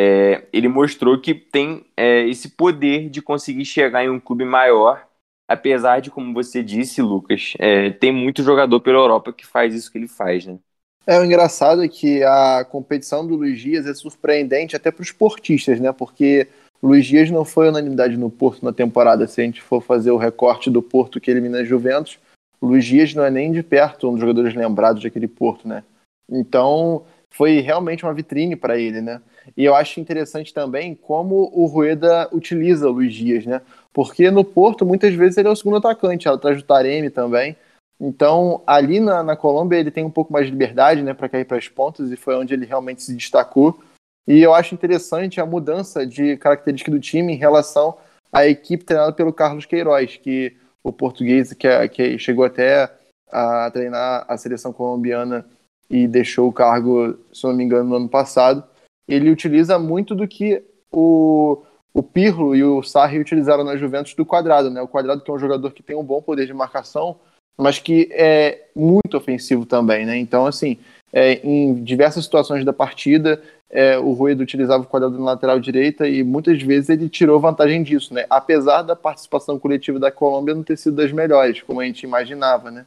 é, 0.00 0.44
ele 0.52 0.68
mostrou 0.68 1.20
que 1.20 1.34
tem 1.34 1.84
é, 1.96 2.24
esse 2.28 2.50
poder 2.50 3.10
de 3.10 3.20
conseguir 3.20 3.64
chegar 3.64 4.04
em 4.04 4.08
um 4.08 4.20
clube 4.20 4.44
maior, 4.44 5.04
apesar 5.48 6.00
de, 6.00 6.08
como 6.08 6.32
você 6.32 6.62
disse, 6.62 7.02
Lucas, 7.02 7.54
é, 7.58 7.90
tem 7.90 8.12
muito 8.12 8.44
jogador 8.44 8.78
pela 8.78 8.98
Europa 8.98 9.32
que 9.32 9.44
faz 9.44 9.74
isso 9.74 9.90
que 9.90 9.98
ele 9.98 10.06
faz, 10.06 10.46
né? 10.46 10.56
É, 11.04 11.18
o 11.18 11.24
engraçado 11.24 11.82
é 11.82 11.88
que 11.88 12.22
a 12.22 12.64
competição 12.64 13.26
do 13.26 13.34
Luiz 13.34 13.58
Dias 13.58 13.86
é 13.86 13.94
surpreendente 13.94 14.76
até 14.76 14.92
para 14.92 15.02
os 15.02 15.10
portistas, 15.10 15.80
né? 15.80 15.90
Porque 15.90 16.46
Luiz 16.80 17.04
Dias 17.04 17.28
não 17.28 17.44
foi 17.44 17.68
unanimidade 17.68 18.16
no 18.16 18.30
Porto 18.30 18.64
na 18.64 18.72
temporada. 18.72 19.26
Se 19.26 19.40
a 19.40 19.44
gente 19.44 19.60
for 19.60 19.82
fazer 19.82 20.12
o 20.12 20.16
recorte 20.16 20.70
do 20.70 20.80
Porto 20.80 21.20
que 21.20 21.28
elimina 21.28 21.58
a 21.58 21.64
Juventus, 21.64 22.20
o 22.60 22.68
Luiz 22.68 22.84
Dias 22.84 23.14
não 23.14 23.24
é 23.24 23.30
nem 23.32 23.50
de 23.50 23.64
perto 23.64 24.08
um 24.08 24.12
dos 24.12 24.20
jogadores 24.20 24.54
lembrados 24.54 25.02
daquele 25.02 25.26
Porto, 25.26 25.66
né? 25.66 25.82
Então, 26.30 27.04
foi 27.30 27.58
realmente 27.60 28.04
uma 28.04 28.14
vitrine 28.14 28.54
para 28.54 28.78
ele, 28.78 29.00
né? 29.00 29.20
E 29.56 29.64
eu 29.64 29.74
acho 29.74 30.00
interessante 30.00 30.52
também 30.52 30.94
como 30.94 31.50
o 31.52 31.66
Rueda 31.66 32.28
utiliza 32.32 32.88
o 32.88 32.92
Luiz 32.92 33.14
Dias, 33.14 33.44
né? 33.46 33.60
Porque 33.92 34.30
no 34.30 34.44
Porto, 34.44 34.86
muitas 34.86 35.14
vezes, 35.14 35.36
ele 35.36 35.48
é 35.48 35.50
o 35.50 35.56
segundo 35.56 35.76
atacante, 35.76 36.28
atrás 36.28 36.56
do 36.56 36.62
Taremi 36.62 37.10
também. 37.10 37.56
Então, 38.00 38.62
ali 38.66 39.00
na, 39.00 39.22
na 39.22 39.36
Colômbia, 39.36 39.78
ele 39.78 39.90
tem 39.90 40.04
um 40.04 40.10
pouco 40.10 40.32
mais 40.32 40.46
de 40.46 40.52
liberdade, 40.52 41.02
né, 41.02 41.12
para 41.12 41.28
cair 41.28 41.44
para 41.44 41.56
as 41.56 41.66
pontas, 41.66 42.12
e 42.12 42.16
foi 42.16 42.36
onde 42.36 42.54
ele 42.54 42.64
realmente 42.64 43.02
se 43.02 43.14
destacou. 43.14 43.80
E 44.26 44.40
eu 44.40 44.54
acho 44.54 44.74
interessante 44.74 45.40
a 45.40 45.46
mudança 45.46 46.06
de 46.06 46.36
característica 46.36 46.90
do 46.90 47.00
time 47.00 47.32
em 47.32 47.36
relação 47.36 47.96
à 48.32 48.46
equipe 48.46 48.84
treinada 48.84 49.12
pelo 49.12 49.32
Carlos 49.32 49.66
Queiroz, 49.66 50.16
que 50.16 50.56
o 50.84 50.92
português 50.92 51.52
que, 51.54 51.66
é, 51.66 51.88
que 51.88 52.18
chegou 52.18 52.44
até 52.44 52.88
a 53.30 53.70
treinar 53.70 54.24
a 54.28 54.36
seleção 54.36 54.72
colombiana 54.72 55.44
e 55.90 56.06
deixou 56.06 56.48
o 56.48 56.52
cargo, 56.52 57.18
se 57.32 57.44
não 57.44 57.54
me 57.54 57.64
engano, 57.64 57.88
no 57.88 57.96
ano 57.96 58.08
passado 58.08 58.62
ele 59.08 59.30
utiliza 59.30 59.78
muito 59.78 60.14
do 60.14 60.28
que 60.28 60.62
o, 60.92 61.62
o 61.94 62.02
Pirlo 62.02 62.54
e 62.54 62.62
o 62.62 62.82
Sarri 62.82 63.18
utilizaram 63.18 63.64
na 63.64 63.76
Juventus 63.76 64.14
do 64.14 64.26
Quadrado, 64.26 64.70
né? 64.70 64.82
O 64.82 64.88
Quadrado 64.88 65.22
que 65.22 65.30
é 65.30 65.34
um 65.34 65.38
jogador 65.38 65.72
que 65.72 65.82
tem 65.82 65.96
um 65.96 66.04
bom 66.04 66.20
poder 66.20 66.46
de 66.46 66.54
marcação, 66.54 67.16
mas 67.56 67.78
que 67.78 68.08
é 68.12 68.66
muito 68.76 69.16
ofensivo 69.16 69.66
também, 69.66 70.04
né? 70.06 70.16
Então, 70.16 70.46
assim, 70.46 70.78
é, 71.12 71.34
em 71.46 71.82
diversas 71.82 72.24
situações 72.24 72.64
da 72.64 72.72
partida, 72.72 73.42
é, 73.70 73.98
o 73.98 74.12
Rueda 74.12 74.42
utilizava 74.42 74.82
o 74.82 74.86
quadrado 74.86 75.18
na 75.18 75.24
lateral 75.24 75.58
direita 75.58 76.08
e 76.08 76.22
muitas 76.22 76.60
vezes 76.62 76.90
ele 76.90 77.08
tirou 77.08 77.40
vantagem 77.40 77.82
disso, 77.82 78.14
né? 78.14 78.24
Apesar 78.30 78.82
da 78.82 78.96
participação 78.96 79.58
coletiva 79.58 79.98
da 79.98 80.10
Colômbia 80.10 80.54
não 80.54 80.62
ter 80.62 80.76
sido 80.76 80.96
das 80.96 81.12
melhores, 81.12 81.62
como 81.62 81.80
a 81.80 81.84
gente 81.84 82.02
imaginava, 82.02 82.70
né? 82.70 82.86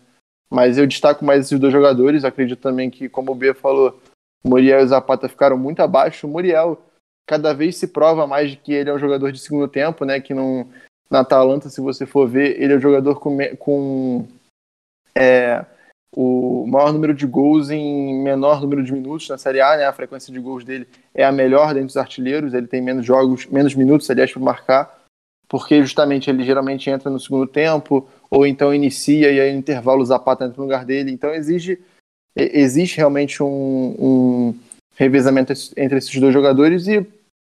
Mas 0.49 0.77
eu 0.77 0.85
destaco 0.85 1.23
mais 1.23 1.45
esses 1.45 1.59
dois 1.59 1.71
jogadores, 1.71 2.25
acredito 2.25 2.59
também 2.59 2.89
que, 2.89 3.07
como 3.07 3.31
o 3.31 3.35
Bia 3.35 3.53
falou, 3.53 4.01
Muriel 4.43 4.81
e 4.81 4.83
o 4.83 4.87
Zapata 4.87 5.29
ficaram 5.29 5.57
muito 5.57 5.81
abaixo. 5.81 6.27
O 6.27 6.29
Muriel 6.29 6.81
cada 7.27 7.53
vez 7.53 7.77
se 7.77 7.87
prova 7.87 8.27
mais 8.27 8.51
de 8.51 8.57
que 8.57 8.73
ele 8.73 8.89
é 8.89 8.93
um 8.93 8.99
jogador 8.99 9.31
de 9.31 9.39
segundo 9.39 9.67
tempo, 9.67 10.03
né? 10.03 10.19
Que 10.19 10.33
não, 10.33 10.67
na 11.09 11.19
Atalanta, 11.19 11.69
se 11.69 11.79
você 11.81 12.05
for 12.05 12.27
ver, 12.27 12.61
ele 12.61 12.73
é 12.73 12.77
um 12.77 12.81
jogador 12.81 13.19
com, 13.19 13.37
com 13.57 14.27
é, 15.15 15.65
o 16.15 16.65
maior 16.67 16.91
número 16.91 17.13
de 17.13 17.25
gols 17.25 17.69
em 17.69 18.21
menor 18.21 18.61
número 18.61 18.83
de 18.83 18.91
minutos 18.91 19.29
na 19.29 19.37
Série 19.37 19.61
A, 19.61 19.77
né? 19.77 19.85
A 19.85 19.93
frequência 19.93 20.33
de 20.33 20.39
gols 20.39 20.63
dele 20.63 20.87
é 21.13 21.23
a 21.23 21.31
melhor 21.31 21.73
dentre 21.73 21.89
os 21.89 21.97
artilheiros, 21.97 22.53
ele 22.53 22.67
tem 22.67 22.81
menos 22.81 23.05
jogos, 23.05 23.45
menos 23.47 23.73
minutos, 23.75 24.09
aliás, 24.09 24.31
para 24.31 24.41
marcar, 24.41 24.99
porque 25.47 25.81
justamente 25.81 26.29
ele 26.29 26.43
geralmente 26.43 26.89
entra 26.89 27.09
no 27.09 27.19
segundo 27.19 27.47
tempo, 27.47 28.07
ou 28.29 28.45
então 28.45 28.73
inicia 28.73 29.31
e 29.31 29.39
aí 29.39 29.51
no 29.51 29.59
intervalo 29.59 30.01
o 30.01 30.05
Zapata 30.05 30.45
entra 30.45 30.57
no 30.57 30.63
lugar 30.63 30.85
dele. 30.85 31.11
Então 31.11 31.33
exige, 31.33 31.79
existe 32.35 32.97
realmente 32.97 33.41
um, 33.43 33.95
um 33.99 34.55
revezamento 34.95 35.53
entre 35.77 35.97
esses 35.97 36.19
dois 36.19 36.33
jogadores 36.33 36.87
e 36.87 37.05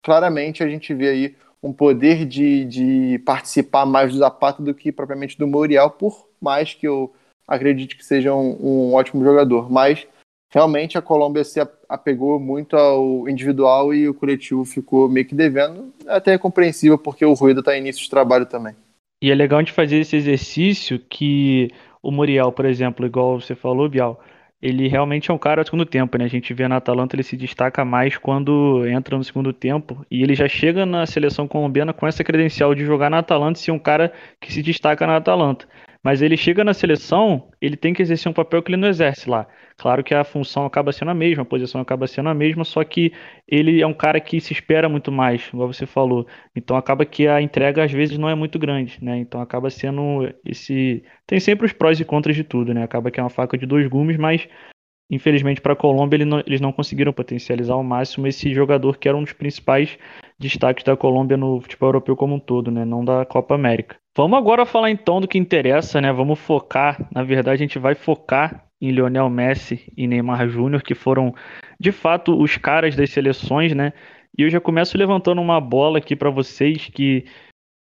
claramente 0.03 0.62
a 0.62 0.69
gente 0.69 0.93
vê 0.95 1.09
aí 1.09 1.35
um 1.62 1.73
poder 1.73 2.25
de, 2.25 2.65
de 2.65 3.19
participar 3.25 3.87
mais 3.87 4.12
do 4.12 4.19
Zapata 4.19 4.62
do 4.62 4.75
que 4.75 4.93
propriamente 4.93 5.39
do 5.39 5.47
Muriel, 5.47 5.91
por 5.91 6.29
mais 6.41 6.75
que 6.75 6.87
eu 6.87 7.12
acredite 7.47 7.97
que 7.97 8.05
seja 8.05 8.35
um, 8.35 8.57
um 8.61 8.95
ótimo 8.95 9.25
jogador. 9.25 9.71
Mas 9.71 10.07
realmente 10.53 10.97
a 10.97 11.03
Colômbia 11.03 11.45
se 11.45 11.61
apegou 11.89 12.39
muito 12.39 12.77
ao 12.77 13.29
individual 13.29 13.93
e 13.93 14.09
o 14.09 14.15
coletivo 14.15 14.65
ficou 14.65 15.09
meio 15.09 15.27
que 15.27 15.35
devendo. 15.35 15.93
Até 16.07 16.35
é 16.35 16.39
compreensível 16.39 16.99
porque 16.99 17.25
o 17.25 17.35
Rueda 17.35 17.61
está 17.61 17.77
em 17.77 17.81
início 17.81 18.03
de 18.03 18.11
trabalho 18.11 18.47
também. 18.47 18.75
E 19.23 19.31
é 19.31 19.35
legal 19.35 19.62
de 19.62 19.73
fazer 19.73 19.99
esse 19.99 20.15
exercício 20.17 20.99
que 20.99 21.71
o 22.03 22.11
Muriel, 22.11 22.53
por 22.53 22.67
exemplo, 22.67 23.07
igual 23.07 23.41
você 23.41 23.55
falou, 23.55 23.89
Bial, 23.89 24.21
ele 24.61 24.88
realmente 24.88 25.31
é 25.31 25.35
um 25.35 25.38
cara 25.38 25.62
do 25.62 25.66
segundo 25.66 25.85
tempo, 25.85 26.16
né? 26.16 26.25
A 26.25 26.29
gente 26.29 26.53
vê 26.55 26.66
na 26.66 26.77
Atalanta 26.77 27.14
ele 27.14 27.23
se 27.23 27.37
destaca 27.37 27.85
mais 27.85 28.16
quando 28.16 28.87
entra 28.87 29.16
no 29.16 29.25
segundo 29.25 29.53
tempo 29.53 30.05
e 30.11 30.23
ele 30.23 30.35
já 30.35 30.49
chega 30.49 30.87
na 30.87 31.05
seleção 31.07 31.47
colombiana 31.47 31.92
com 31.92 32.07
essa 32.07 32.25
credencial 32.25 32.75
de 32.75 32.85
jogar 32.85 33.11
na 33.11 33.19
Atalanta 33.19 33.59
e 33.59 33.62
ser 33.62 33.71
um 33.71 33.79
cara 33.79 34.12
que 34.40 34.53
se 34.53 34.62
destaca 34.62 35.07
na 35.07 35.16
Atalanta. 35.16 35.69
Mas 36.07 36.23
ele 36.23 36.37
chega 36.37 36.62
na 36.62 36.73
seleção, 36.73 37.51
ele 37.61 37.77
tem 37.77 37.92
que 37.92 38.01
exercer 38.01 38.31
um 38.31 38.33
papel 38.33 38.62
que 38.62 38.71
ele 38.71 38.77
não 38.81 38.87
exerce 38.87 39.29
lá. 39.29 39.45
Claro 39.77 40.05
que 40.05 40.14
a 40.14 40.23
função 40.23 40.64
acaba 40.64 40.92
sendo 40.92 41.11
a 41.11 41.14
mesma, 41.14 41.42
a 41.42 41.45
posição 41.45 41.81
acaba 41.81 42.07
sendo 42.07 42.29
a 42.29 42.35
mesma, 42.35 42.62
só 42.62 42.85
que 42.85 43.12
ele 43.45 43.83
é 43.83 43.87
um 43.88 43.92
cara 43.92 44.21
que 44.21 44.40
se 44.40 44.53
espera 44.53 44.88
muito 44.88 45.11
mais, 45.11 45.51
igual 45.53 45.66
você 45.66 45.85
falou. 45.85 46.25
Então 46.55 46.77
acaba 46.77 47.05
que 47.05 47.27
a 47.27 47.42
entrega 47.42 47.83
às 47.83 47.90
vezes 47.90 48.19
não 48.19 48.29
é 48.29 48.37
muito 48.37 48.57
grande, 48.57 49.03
né? 49.03 49.19
Então 49.19 49.40
acaba 49.40 49.69
sendo 49.69 50.33
esse. 50.45 51.03
Tem 51.27 51.40
sempre 51.40 51.66
os 51.66 51.73
prós 51.73 51.99
e 51.99 52.05
contras 52.05 52.37
de 52.37 52.45
tudo, 52.45 52.73
né? 52.73 52.85
Acaba 52.85 53.11
que 53.11 53.19
é 53.19 53.23
uma 53.25 53.29
faca 53.29 53.59
de 53.59 53.66
dois 53.66 53.88
gumes, 53.88 54.16
mas 54.16 54.47
infelizmente 55.11 55.61
para 55.61 55.73
a 55.73 55.77
Colômbia 55.77 56.21
eles 56.47 56.61
não 56.61 56.71
conseguiram 56.71 57.12
potencializar 57.12 57.75
ao 57.75 57.83
máximo 57.83 58.29
esse 58.29 58.55
jogador 58.55 58.97
que 58.97 59.09
era 59.09 59.19
um 59.19 59.25
dos 59.25 59.33
principais 59.33 59.99
destaques 60.38 60.85
da 60.85 60.97
Colômbia 60.97 61.37
no 61.37 61.61
futebol 61.61 61.88
europeu 61.88 62.14
como 62.14 62.37
um 62.37 62.40
todo, 62.40 62.71
né? 62.71 62.85
Não 62.85 63.05
da 63.05 63.27
Copa 63.27 63.57
América. 63.57 63.97
Vamos 64.16 64.38
agora 64.38 64.64
falar 64.64 64.90
então 64.90 65.20
do 65.20 65.29
que 65.29 65.37
interessa, 65.37 66.00
né? 66.00 66.11
Vamos 66.11 66.38
focar, 66.38 67.07
na 67.14 67.22
verdade 67.22 67.62
a 67.62 67.66
gente 67.66 67.79
vai 67.79 67.94
focar 67.94 68.64
em 68.81 68.90
Lionel 68.90 69.29
Messi 69.29 69.92
e 69.94 70.07
Neymar 70.07 70.48
Júnior, 70.48 70.83
que 70.83 70.94
foram 70.94 71.35
de 71.79 71.92
fato 71.92 72.35
os 72.40 72.57
caras 72.57 72.96
das 72.96 73.11
seleções, 73.11 73.74
né? 73.74 73.92
E 74.37 74.42
eu 74.42 74.48
já 74.48 74.59
começo 74.59 74.96
levantando 74.96 75.42
uma 75.42 75.61
bola 75.61 75.98
aqui 75.98 76.16
para 76.16 76.31
vocês 76.31 76.88
que 76.88 77.26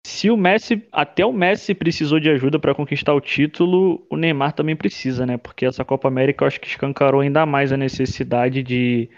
se 0.05 0.29
o 0.29 0.37
Messi, 0.37 0.85
até 0.91 1.25
o 1.25 1.33
Messi 1.33 1.73
precisou 1.73 2.19
de 2.19 2.29
ajuda 2.29 2.59
para 2.59 2.75
conquistar 2.75 3.15
o 3.15 3.21
título, 3.21 4.05
o 4.11 4.17
Neymar 4.17 4.53
também 4.53 4.75
precisa, 4.75 5.25
né? 5.25 5.37
Porque 5.37 5.65
essa 5.65 5.85
Copa 5.85 6.09
América 6.09 6.43
eu 6.43 6.49
acho 6.49 6.61
que 6.61 6.67
escancarou 6.67 7.21
ainda 7.21 7.47
mais 7.47 7.73
a 7.73 7.77
necessidade 7.77 8.61
de 8.61 9.09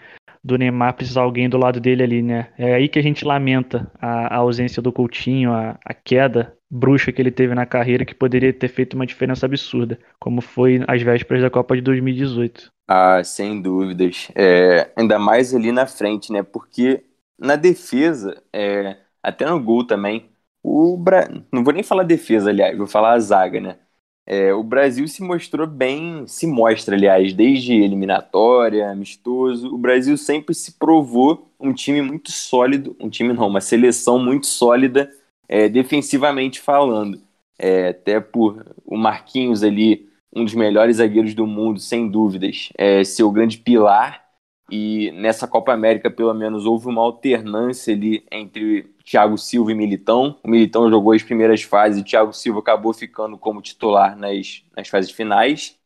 do 0.43 0.57
Neymar 0.57 0.93
precisar 0.93 1.21
alguém 1.23 1.49
do 1.49 1.57
lado 1.57 1.79
dele 1.79 2.03
ali, 2.03 2.21
né? 2.21 2.49
É 2.57 2.75
aí 2.75 2.87
que 2.87 2.99
a 2.99 3.01
gente 3.01 3.25
lamenta 3.25 3.91
a, 3.99 4.35
a 4.35 4.37
ausência 4.37 4.81
do 4.81 4.93
Coutinho, 4.93 5.51
a, 5.51 5.77
a, 5.83 5.93
queda 5.93 6.56
bruxa 6.69 7.11
que 7.11 7.21
ele 7.21 7.31
teve 7.31 7.53
na 7.55 7.65
carreira, 7.65 8.05
que 8.05 8.15
poderia 8.15 8.53
ter 8.53 8.67
feito 8.69 8.93
uma 8.95 9.05
diferença 9.05 9.45
absurda, 9.45 9.99
como 10.19 10.41
foi 10.41 10.83
às 10.87 11.01
vésperas 11.01 11.41
da 11.43 11.49
Copa 11.49 11.75
de 11.75 11.81
2018. 11.81 12.71
Ah, 12.87 13.23
sem 13.23 13.61
dúvidas. 13.61 14.29
É, 14.35 14.91
ainda 14.95 15.19
mais 15.19 15.53
ali 15.53 15.71
na 15.71 15.85
frente, 15.85 16.31
né? 16.31 16.41
Porque 16.41 17.03
na 17.37 17.55
defesa, 17.55 18.41
é, 18.53 18.97
até 19.21 19.45
no 19.45 19.61
gol 19.61 19.85
também, 19.85 20.29
o 20.63 20.95
Bra... 20.97 21.27
não 21.51 21.63
vou 21.63 21.73
nem 21.73 21.83
falar 21.83 22.03
defesa, 22.03 22.49
aliás, 22.49 22.77
vou 22.77 22.87
falar 22.87 23.13
a 23.13 23.19
zaga, 23.19 23.59
né? 23.59 23.77
É, 24.25 24.53
o 24.53 24.63
Brasil 24.63 25.07
se 25.07 25.23
mostrou 25.23 25.67
bem, 25.67 26.27
se 26.27 26.47
mostra, 26.47 26.95
aliás, 26.95 27.33
desde 27.33 27.73
eliminatória, 27.73 28.89
amistoso. 28.91 29.73
O 29.73 29.77
Brasil 29.77 30.17
sempre 30.17 30.53
se 30.55 30.73
provou 30.73 31.51
um 31.59 31.73
time 31.73 32.01
muito 32.01 32.31
sólido, 32.31 32.95
um 32.99 33.09
time 33.09 33.33
não, 33.33 33.47
uma 33.47 33.61
seleção 33.61 34.19
muito 34.19 34.45
sólida, 34.47 35.09
é, 35.47 35.69
defensivamente 35.69 36.59
falando. 36.59 37.21
É, 37.59 37.89
até 37.89 38.19
por 38.19 38.75
o 38.85 38.97
Marquinhos 38.97 39.63
ali, 39.63 40.07
um 40.33 40.45
dos 40.45 40.53
melhores 40.53 40.97
zagueiros 40.97 41.33
do 41.33 41.47
mundo, 41.47 41.79
sem 41.79 42.07
dúvidas, 42.09 42.69
é 42.77 43.03
seu 43.03 43.31
grande 43.31 43.57
pilar. 43.57 44.25
E 44.69 45.11
nessa 45.11 45.47
Copa 45.47 45.71
América, 45.73 46.11
pelo 46.11 46.33
menos, 46.33 46.65
houve 46.65 46.87
uma 46.87 47.01
alternância 47.01 47.93
ali 47.93 48.25
entre 48.29 48.83
Thiago 49.03 49.37
Silva 49.37 49.71
e 49.71 49.75
Militão. 49.75 50.37
O 50.43 50.49
Militão 50.49 50.89
jogou 50.89 51.13
as 51.13 51.23
primeiras 51.23 51.63
fases 51.63 52.01
e 52.01 52.03
Thiago 52.03 52.33
Silva 52.33 52.59
acabou 52.59 52.93
ficando 52.93 53.37
como 53.37 53.61
titular 53.61 54.17
nas, 54.17 54.63
nas 54.75 54.89
fases 54.89 55.11
finais. 55.11 55.77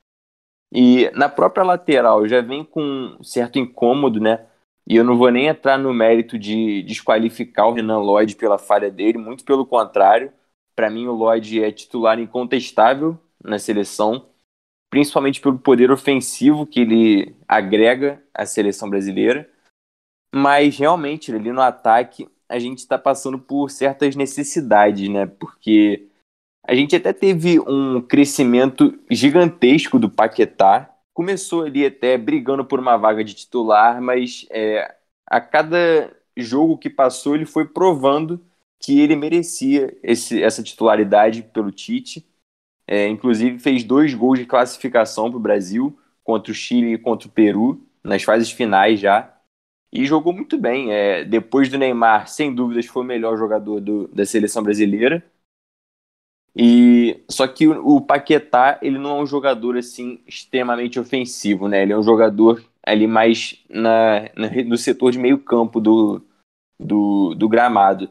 E 0.73 1.11
na 1.13 1.29
própria 1.29 1.63
lateral 1.63 2.27
já 2.27 2.41
vem 2.41 2.63
com 2.63 2.81
um 3.19 3.23
certo 3.23 3.59
incômodo, 3.59 4.19
né? 4.19 4.45
E 4.87 4.95
eu 4.95 5.03
não 5.03 5.17
vou 5.17 5.31
nem 5.31 5.47
entrar 5.47 5.77
no 5.77 5.93
mérito 5.93 6.37
de 6.37 6.83
desqualificar 6.83 7.67
o 7.67 7.73
Renan 7.73 7.99
Lloyd 7.99 8.35
pela 8.35 8.57
falha 8.57 8.89
dele, 8.89 9.17
muito 9.17 9.43
pelo 9.45 9.65
contrário. 9.65 10.31
Para 10.75 10.89
mim, 10.89 11.07
o 11.07 11.13
Lloyd 11.13 11.63
é 11.63 11.71
titular 11.71 12.19
incontestável 12.19 13.17
na 13.43 13.59
seleção, 13.59 14.27
principalmente 14.89 15.39
pelo 15.39 15.59
poder 15.59 15.91
ofensivo 15.91 16.65
que 16.65 16.81
ele 16.81 17.35
agrega 17.47 18.23
à 18.33 18.45
seleção 18.45 18.89
brasileira. 18.89 19.49
Mas 20.33 20.77
realmente, 20.77 21.33
ali 21.33 21.51
no 21.51 21.61
ataque, 21.61 22.27
a 22.47 22.59
gente 22.59 22.79
está 22.79 22.97
passando 22.97 23.39
por 23.39 23.69
certas 23.69 24.15
necessidades, 24.15 25.07
né? 25.09 25.25
Porque 25.25 26.07
a 26.67 26.75
gente 26.75 26.95
até 26.95 27.11
teve 27.11 27.59
um 27.59 28.01
crescimento 28.01 28.97
gigantesco 29.09 29.97
do 29.97 30.09
Paquetá. 30.09 30.93
Começou 31.21 31.61
ali 31.65 31.85
até 31.85 32.17
brigando 32.17 32.65
por 32.65 32.79
uma 32.79 32.97
vaga 32.97 33.23
de 33.23 33.35
titular, 33.35 34.01
mas 34.01 34.47
é, 34.49 34.95
a 35.27 35.39
cada 35.39 36.11
jogo 36.35 36.79
que 36.79 36.89
passou 36.89 37.35
ele 37.35 37.45
foi 37.45 37.63
provando 37.67 38.43
que 38.79 38.99
ele 38.99 39.15
merecia 39.15 39.95
esse, 40.01 40.41
essa 40.41 40.63
titularidade 40.63 41.43
pelo 41.43 41.71
Tite. 41.71 42.25
É, 42.87 43.07
inclusive 43.07 43.59
fez 43.59 43.83
dois 43.83 44.15
gols 44.15 44.39
de 44.39 44.47
classificação 44.47 45.29
para 45.29 45.37
o 45.37 45.41
Brasil 45.41 45.95
contra 46.23 46.51
o 46.51 46.55
Chile 46.55 46.93
e 46.93 46.97
contra 46.97 47.27
o 47.27 47.31
Peru 47.31 47.87
nas 48.03 48.23
fases 48.23 48.51
finais 48.51 48.99
já 48.99 49.31
e 49.91 50.05
jogou 50.05 50.33
muito 50.33 50.57
bem. 50.57 50.91
É, 50.91 51.23
depois 51.23 51.69
do 51.69 51.77
Neymar, 51.77 52.27
sem 52.29 52.53
dúvidas, 52.55 52.87
foi 52.87 53.03
o 53.03 53.05
melhor 53.05 53.37
jogador 53.37 53.79
do, 53.79 54.07
da 54.09 54.25
seleção 54.25 54.63
brasileira. 54.63 55.23
E 56.55 57.23
só 57.29 57.47
que 57.47 57.67
o, 57.67 58.01
Paquetá, 58.01 58.77
ele 58.81 58.97
não 58.97 59.19
é 59.19 59.21
um 59.21 59.25
jogador 59.25 59.77
assim 59.77 60.21
extremamente 60.27 60.99
ofensivo, 60.99 61.67
né? 61.67 61.81
Ele 61.81 61.93
é 61.93 61.97
um 61.97 62.03
jogador 62.03 62.63
ali 62.85 63.07
mais 63.07 63.63
na, 63.69 64.29
na 64.35 64.49
no 64.65 64.77
setor 64.77 65.11
de 65.11 65.19
meio 65.19 65.37
campo 65.39 65.79
do, 65.79 66.21
do, 66.79 67.33
do 67.35 67.47
gramado. 67.47 68.09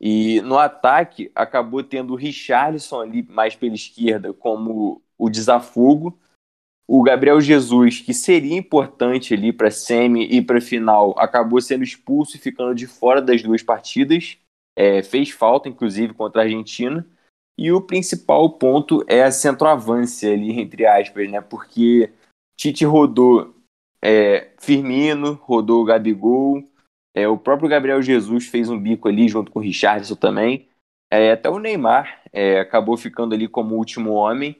E 0.00 0.40
no 0.42 0.58
ataque 0.58 1.30
acabou 1.34 1.82
tendo 1.82 2.12
o 2.12 2.16
Richarlison 2.16 3.00
ali 3.00 3.22
mais 3.22 3.54
pela 3.54 3.74
esquerda 3.74 4.32
como 4.32 5.02
o 5.16 5.28
desafogo 5.28 6.18
o 6.90 7.02
Gabriel 7.02 7.38
Jesus, 7.38 8.00
que 8.00 8.14
seria 8.14 8.56
importante 8.56 9.34
ali 9.34 9.52
para 9.52 9.70
semi 9.70 10.24
e 10.24 10.40
para 10.40 10.58
final, 10.58 11.14
acabou 11.18 11.60
sendo 11.60 11.84
expulso 11.84 12.34
e 12.34 12.40
ficando 12.40 12.74
de 12.74 12.86
fora 12.86 13.20
das 13.20 13.42
duas 13.42 13.62
partidas. 13.62 14.38
É, 14.74 15.02
fez 15.02 15.28
falta, 15.28 15.68
inclusive, 15.68 16.14
contra 16.14 16.40
a 16.40 16.44
Argentina. 16.46 17.06
E 17.58 17.72
o 17.72 17.80
principal 17.80 18.48
ponto 18.50 19.04
é 19.08 19.24
a 19.24 19.32
centroavância 19.32 20.32
ali, 20.32 20.60
entre 20.60 20.86
aspas, 20.86 21.28
né? 21.30 21.40
Porque 21.40 22.12
Tite 22.56 22.84
rodou 22.84 23.54
é, 24.02 24.52
Firmino, 24.60 25.34
rodou 25.42 25.84
Gabigol, 25.84 26.62
É, 27.14 27.26
o 27.28 27.36
próprio 27.38 27.68
Gabriel 27.68 28.00
Jesus 28.00 28.46
fez 28.46 28.70
um 28.70 28.78
bico 28.80 29.08
ali 29.08 29.28
junto 29.28 29.50
com 29.50 29.58
o 29.58 29.62
Richardson 29.62 30.14
também. 30.14 30.68
É, 31.10 31.32
até 31.32 31.48
o 31.50 31.58
Neymar 31.58 32.22
é, 32.32 32.60
acabou 32.60 32.96
ficando 32.96 33.34
ali 33.34 33.48
como 33.48 33.76
último 33.76 34.12
homem, 34.12 34.56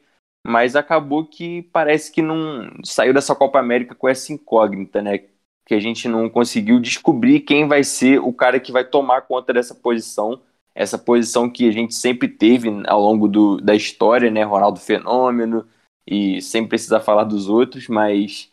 mas 0.46 0.74
acabou 0.76 1.24
que 1.26 1.62
parece 1.72 2.10
que 2.10 2.22
não 2.22 2.70
saiu 2.84 3.14
dessa 3.14 3.34
Copa 3.34 3.60
América 3.60 3.94
com 3.94 4.08
essa 4.08 4.32
incógnita, 4.32 5.02
né? 5.02 5.18
Que 5.66 5.74
a 5.74 5.80
gente 5.80 6.08
não 6.08 6.28
conseguiu 6.30 6.80
descobrir 6.80 7.40
quem 7.40 7.68
vai 7.68 7.84
ser 7.84 8.18
o 8.20 8.32
cara 8.32 8.58
que 8.58 8.72
vai 8.72 8.84
tomar 8.84 9.22
conta 9.22 9.52
dessa 9.52 9.74
posição, 9.74 10.40
essa 10.78 10.96
posição 10.96 11.50
que 11.50 11.68
a 11.68 11.72
gente 11.72 11.92
sempre 11.92 12.28
teve 12.28 12.68
ao 12.86 13.00
longo 13.00 13.26
do, 13.26 13.56
da 13.56 13.74
história, 13.74 14.30
né? 14.30 14.44
Ronaldo 14.44 14.78
Fenômeno, 14.78 15.66
e 16.06 16.40
sem 16.40 16.64
precisar 16.64 17.00
falar 17.00 17.24
dos 17.24 17.48
outros, 17.48 17.88
mas 17.88 18.48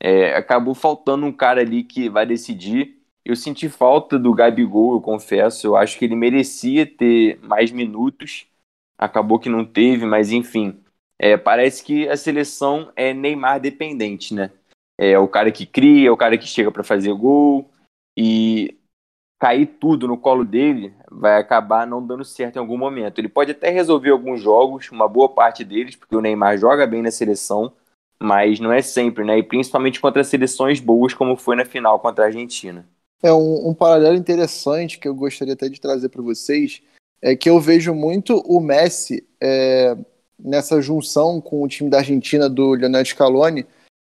é, 0.00 0.36
acabou 0.36 0.76
faltando 0.76 1.26
um 1.26 1.32
cara 1.32 1.62
ali 1.62 1.82
que 1.82 2.08
vai 2.08 2.24
decidir. 2.24 3.02
Eu 3.24 3.34
senti 3.34 3.68
falta 3.68 4.16
do 4.16 4.32
Gabigol, 4.32 4.94
eu 4.94 5.00
confesso. 5.00 5.66
Eu 5.66 5.74
acho 5.74 5.98
que 5.98 6.04
ele 6.04 6.14
merecia 6.14 6.86
ter 6.86 7.40
mais 7.40 7.72
minutos. 7.72 8.46
Acabou 8.96 9.40
que 9.40 9.48
não 9.48 9.64
teve, 9.64 10.06
mas 10.06 10.30
enfim. 10.30 10.80
É, 11.18 11.36
parece 11.36 11.82
que 11.82 12.08
a 12.08 12.16
seleção 12.16 12.92
é 12.94 13.12
Neymar 13.12 13.60
dependente, 13.60 14.32
né? 14.32 14.52
É 14.96 15.18
o 15.18 15.26
cara 15.26 15.50
que 15.50 15.66
cria, 15.66 16.08
é 16.08 16.12
o 16.12 16.16
cara 16.16 16.38
que 16.38 16.46
chega 16.46 16.70
para 16.70 16.84
fazer 16.84 17.12
gol. 17.12 17.68
E 18.16 18.78
cair 19.38 19.66
tudo 19.66 20.08
no 20.08 20.16
colo 20.16 20.44
dele 20.44 20.94
vai 21.10 21.38
acabar 21.38 21.86
não 21.86 22.04
dando 22.04 22.24
certo 22.24 22.56
em 22.56 22.58
algum 22.58 22.78
momento. 22.78 23.18
Ele 23.18 23.28
pode 23.28 23.50
até 23.50 23.70
resolver 23.70 24.10
alguns 24.10 24.40
jogos, 24.40 24.90
uma 24.90 25.08
boa 25.08 25.28
parte 25.28 25.64
deles, 25.64 25.96
porque 25.96 26.16
o 26.16 26.20
Neymar 26.20 26.58
joga 26.58 26.86
bem 26.86 27.02
na 27.02 27.10
seleção, 27.10 27.72
mas 28.18 28.58
não 28.58 28.72
é 28.72 28.80
sempre, 28.80 29.24
né? 29.24 29.38
E 29.38 29.42
principalmente 29.42 30.00
contra 30.00 30.24
seleções 30.24 30.80
boas, 30.80 31.12
como 31.12 31.36
foi 31.36 31.56
na 31.56 31.64
final 31.64 32.00
contra 32.00 32.24
a 32.24 32.26
Argentina. 32.28 32.86
É 33.22 33.32
um, 33.32 33.68
um 33.68 33.74
paralelo 33.74 34.16
interessante 34.16 34.98
que 34.98 35.08
eu 35.08 35.14
gostaria 35.14 35.54
até 35.54 35.68
de 35.68 35.80
trazer 35.80 36.08
para 36.08 36.22
vocês 36.22 36.82
é 37.22 37.34
que 37.34 37.48
eu 37.48 37.58
vejo 37.60 37.94
muito 37.94 38.36
o 38.46 38.60
Messi 38.60 39.26
é, 39.40 39.96
nessa 40.38 40.80
junção 40.80 41.40
com 41.40 41.62
o 41.62 41.68
time 41.68 41.88
da 41.88 41.98
Argentina 41.98 42.48
do 42.48 42.74
Lionel 42.74 43.04
Scaloni 43.04 43.66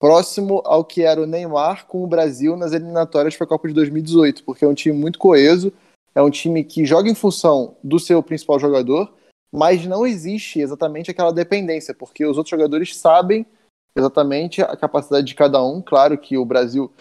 próximo 0.02 0.64
ao 0.66 0.84
que 0.84 1.04
era 1.04 1.22
o 1.22 1.28
Neymar 1.28 1.86
com 1.86 2.04
o 2.04 2.08
Brasil 2.08 2.58
nas 2.58 2.74
eliminatórias 2.74 3.38
para 3.38 3.46
a 3.46 3.48
Copa 3.48 3.68
de 3.68 3.76
2018, 3.76 4.44
porque 4.44 4.66
é 4.66 4.68
um 4.68 4.74
time 4.74 4.98
muito 4.98 5.20
coeso, 5.20 5.72
é 6.16 6.22
um 6.24 6.32
time 6.32 6.64
que 6.64 6.84
joga 6.84 7.08
em 7.08 7.14
função 7.14 7.76
do 7.84 8.00
seu 8.00 8.24
principal 8.24 8.60
jogador, 8.60 9.14
mas 9.54 9.86
não 9.86 10.04
existe 10.04 10.60
exatamente 10.60 11.12
aquela 11.12 11.32
dependência, 11.32 11.94
porque 11.94 12.26
os 12.26 12.36
outros 12.36 12.50
jogadores 12.50 12.98
sabem 12.98 13.46
exatamente 13.96 14.64
a 14.64 14.76
capacidade 14.76 15.28
de 15.28 15.36
cada 15.36 15.64
um. 15.64 15.82
Claro 15.84 16.18
que 16.18 16.36
o 16.36 16.46
Brasil 16.46 16.92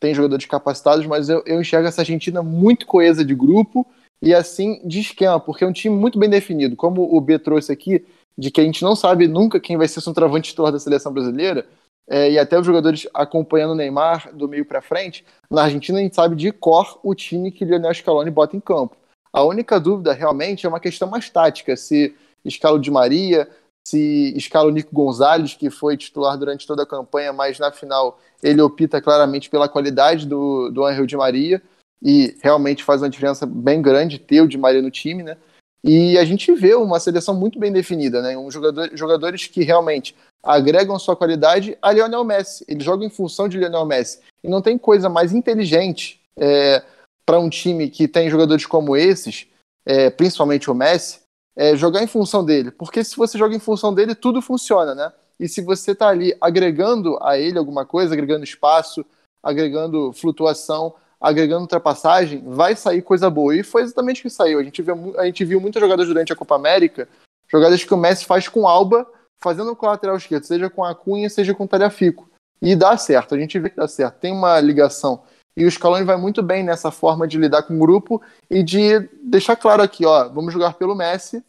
tem 0.00 0.14
jogadores 0.14 0.46
capacitados, 0.46 1.04
mas 1.04 1.28
eu, 1.28 1.42
eu 1.44 1.60
enxergo 1.60 1.86
essa 1.86 2.00
Argentina 2.00 2.42
muito 2.42 2.86
coesa 2.86 3.22
de 3.22 3.34
grupo 3.34 3.86
e 4.22 4.32
assim 4.32 4.80
de 4.82 5.00
esquema, 5.00 5.38
porque 5.38 5.62
é 5.62 5.66
um 5.66 5.72
time 5.72 5.94
muito 5.94 6.18
bem 6.18 6.30
definido. 6.30 6.74
Como 6.74 7.14
o 7.14 7.20
B 7.20 7.38
trouxe 7.38 7.70
aqui, 7.70 8.02
de 8.38 8.50
que 8.50 8.62
a 8.62 8.64
gente 8.64 8.82
não 8.82 8.96
sabe 8.96 9.28
nunca 9.28 9.60
quem 9.60 9.76
vai 9.76 9.88
ser 9.88 9.98
o 9.98 10.02
centroavante 10.02 10.50
titular 10.50 10.72
da 10.72 10.78
seleção 10.78 11.12
brasileira, 11.12 11.66
é, 12.08 12.30
e 12.30 12.38
até 12.38 12.58
os 12.58 12.66
jogadores 12.66 13.08
acompanhando 13.12 13.72
o 13.72 13.74
Neymar 13.74 14.34
do 14.34 14.48
meio 14.48 14.64
para 14.64 14.80
frente, 14.80 15.24
na 15.50 15.64
Argentina 15.64 15.98
a 15.98 16.02
gente 16.02 16.14
sabe 16.14 16.36
de 16.36 16.52
cor 16.52 16.98
o 17.02 17.14
time 17.14 17.50
que 17.50 17.64
Lionel 17.64 17.94
Scaloni 17.94 18.30
bota 18.30 18.56
em 18.56 18.60
campo. 18.60 18.96
A 19.32 19.42
única 19.42 19.78
dúvida 19.78 20.12
realmente 20.12 20.64
é 20.64 20.68
uma 20.68 20.80
questão 20.80 21.08
mais 21.08 21.28
tática, 21.28 21.76
se 21.76 22.14
escala 22.44 22.78
de 22.78 22.90
Maria, 22.90 23.48
se 23.86 24.32
escala 24.36 24.68
o 24.68 24.72
Nico 24.72 24.94
Gonzalez, 24.94 25.54
que 25.54 25.68
foi 25.68 25.96
titular 25.96 26.36
durante 26.36 26.66
toda 26.66 26.84
a 26.84 26.86
campanha, 26.86 27.32
mas 27.32 27.58
na 27.58 27.70
final 27.70 28.18
ele 28.42 28.60
opta 28.60 29.00
claramente 29.00 29.50
pela 29.50 29.68
qualidade 29.68 30.26
do, 30.26 30.70
do 30.70 30.84
Angel 30.84 31.06
de 31.06 31.16
Maria, 31.16 31.62
e 32.02 32.36
realmente 32.42 32.84
faz 32.84 33.02
uma 33.02 33.10
diferença 33.10 33.46
bem 33.46 33.80
grande 33.80 34.18
ter 34.18 34.40
o 34.40 34.48
de 34.48 34.58
Maria 34.58 34.82
no 34.82 34.90
time, 34.90 35.22
né? 35.22 35.36
E 35.84 36.18
a 36.18 36.24
gente 36.24 36.52
vê 36.52 36.74
uma 36.74 36.98
seleção 36.98 37.34
muito 37.34 37.58
bem 37.58 37.72
definida, 37.72 38.20
né? 38.20 38.36
Um 38.36 38.50
jogador, 38.50 38.90
jogadores 38.94 39.46
que 39.46 39.62
realmente 39.62 40.16
agregam 40.46 40.98
sua 40.98 41.16
qualidade 41.16 41.76
a 41.82 41.90
Lionel 41.90 42.24
Messi. 42.24 42.64
Ele 42.68 42.82
joga 42.82 43.04
em 43.04 43.10
função 43.10 43.48
de 43.48 43.58
Lionel 43.58 43.84
Messi. 43.84 44.20
E 44.42 44.48
não 44.48 44.62
tem 44.62 44.78
coisa 44.78 45.08
mais 45.08 45.32
inteligente 45.32 46.20
é, 46.38 46.82
para 47.26 47.40
um 47.40 47.50
time 47.50 47.90
que 47.90 48.06
tem 48.06 48.30
jogadores 48.30 48.64
como 48.64 48.96
esses, 48.96 49.48
é, 49.84 50.08
principalmente 50.08 50.70
o 50.70 50.74
Messi, 50.74 51.20
é, 51.56 51.74
jogar 51.74 52.02
em 52.02 52.06
função 52.06 52.44
dele. 52.44 52.70
Porque 52.70 53.02
se 53.02 53.16
você 53.16 53.36
joga 53.36 53.56
em 53.56 53.58
função 53.58 53.92
dele, 53.92 54.14
tudo 54.14 54.40
funciona, 54.40 54.94
né? 54.94 55.12
E 55.38 55.48
se 55.48 55.60
você 55.60 55.90
está 55.90 56.08
ali 56.08 56.34
agregando 56.40 57.18
a 57.20 57.36
ele 57.36 57.58
alguma 57.58 57.84
coisa, 57.84 58.14
agregando 58.14 58.44
espaço, 58.44 59.04
agregando 59.42 60.12
flutuação, 60.12 60.94
agregando 61.20 61.62
ultrapassagem, 61.62 62.42
vai 62.46 62.76
sair 62.76 63.02
coisa 63.02 63.28
boa. 63.28 63.54
E 63.54 63.62
foi 63.62 63.82
exatamente 63.82 64.20
o 64.20 64.22
que 64.22 64.30
saiu. 64.30 64.60
A 64.60 64.62
gente 64.62 64.80
viu, 64.80 65.14
a 65.18 65.26
gente 65.26 65.44
viu 65.44 65.60
muitas 65.60 65.80
jogadas 65.80 66.06
durante 66.06 66.32
a 66.32 66.36
Copa 66.36 66.54
América, 66.54 67.08
jogadas 67.48 67.82
que 67.82 67.92
o 67.92 67.96
Messi 67.96 68.24
faz 68.24 68.48
com 68.48 68.68
Alba 68.68 69.06
fazendo 69.42 69.76
o 69.78 69.86
lateral 69.86 70.16
esquerdo, 70.16 70.44
seja 70.44 70.70
com 70.70 70.84
a 70.84 70.94
Cunha, 70.94 71.28
seja 71.28 71.54
com 71.54 71.64
o 71.64 71.68
Talhafico. 71.68 72.28
E 72.60 72.74
dá 72.74 72.96
certo, 72.96 73.34
a 73.34 73.38
gente 73.38 73.58
vê 73.58 73.70
que 73.70 73.76
dá 73.76 73.86
certo, 73.86 74.18
tem 74.18 74.32
uma 74.32 74.58
ligação. 74.60 75.22
E 75.56 75.64
o 75.64 75.70
Scaloni 75.70 76.04
vai 76.04 76.16
muito 76.16 76.42
bem 76.42 76.62
nessa 76.62 76.90
forma 76.90 77.26
de 77.26 77.38
lidar 77.38 77.62
com 77.62 77.74
o 77.74 77.78
grupo 77.78 78.20
e 78.50 78.62
de 78.62 79.00
deixar 79.22 79.56
claro 79.56 79.82
aqui, 79.82 80.04
ó, 80.04 80.28
vamos 80.28 80.52
jogar 80.52 80.74
pelo 80.74 80.94
Messi, 80.94 81.42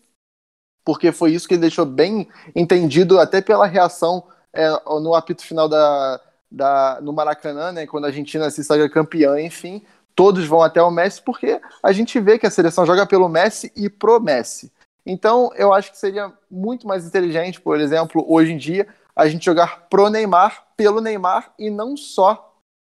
porque 0.85 1.11
foi 1.11 1.31
isso 1.31 1.47
que 1.47 1.55
ele 1.55 1.61
deixou 1.61 1.85
bem 1.85 2.29
entendido 2.55 3.19
até 3.19 3.41
pela 3.41 3.65
reação 3.65 4.23
é, 4.53 4.69
no 5.01 5.13
apito 5.13 5.43
final 5.43 5.67
da, 5.67 6.21
da, 6.49 6.99
no 7.01 7.11
Maracanã, 7.11 7.71
né, 7.73 7.85
quando 7.85 8.05
a 8.05 8.07
Argentina 8.07 8.49
se 8.49 8.63
saga 8.63 8.89
campeã, 8.89 9.39
enfim, 9.41 9.83
todos 10.15 10.45
vão 10.45 10.63
até 10.63 10.81
o 10.81 10.89
Messi, 10.89 11.21
porque 11.21 11.59
a 11.83 11.91
gente 11.91 12.19
vê 12.19 12.39
que 12.39 12.47
a 12.47 12.51
seleção 12.51 12.85
joga 12.85 13.05
pelo 13.05 13.27
Messi 13.27 13.71
e 13.75 13.89
pro 13.89 14.19
Messi. 14.19 14.71
Então, 15.09 15.49
eu 15.55 15.73
acho 15.73 15.89
que 15.89 15.97
seria 15.97 16.33
muito 16.51 16.85
mais 16.85 17.05
inteligente, 17.05 17.61
por 17.61 17.79
exemplo, 17.79 18.25
hoje 18.27 18.51
em 18.51 18.57
dia, 18.57 18.85
a 19.15 19.25
gente 19.29 19.45
jogar 19.45 19.87
pro 19.89 20.09
Neymar, 20.09 20.67
pelo 20.75 20.99
Neymar 20.99 21.53
e 21.57 21.69
não 21.69 21.95
só 21.95 22.53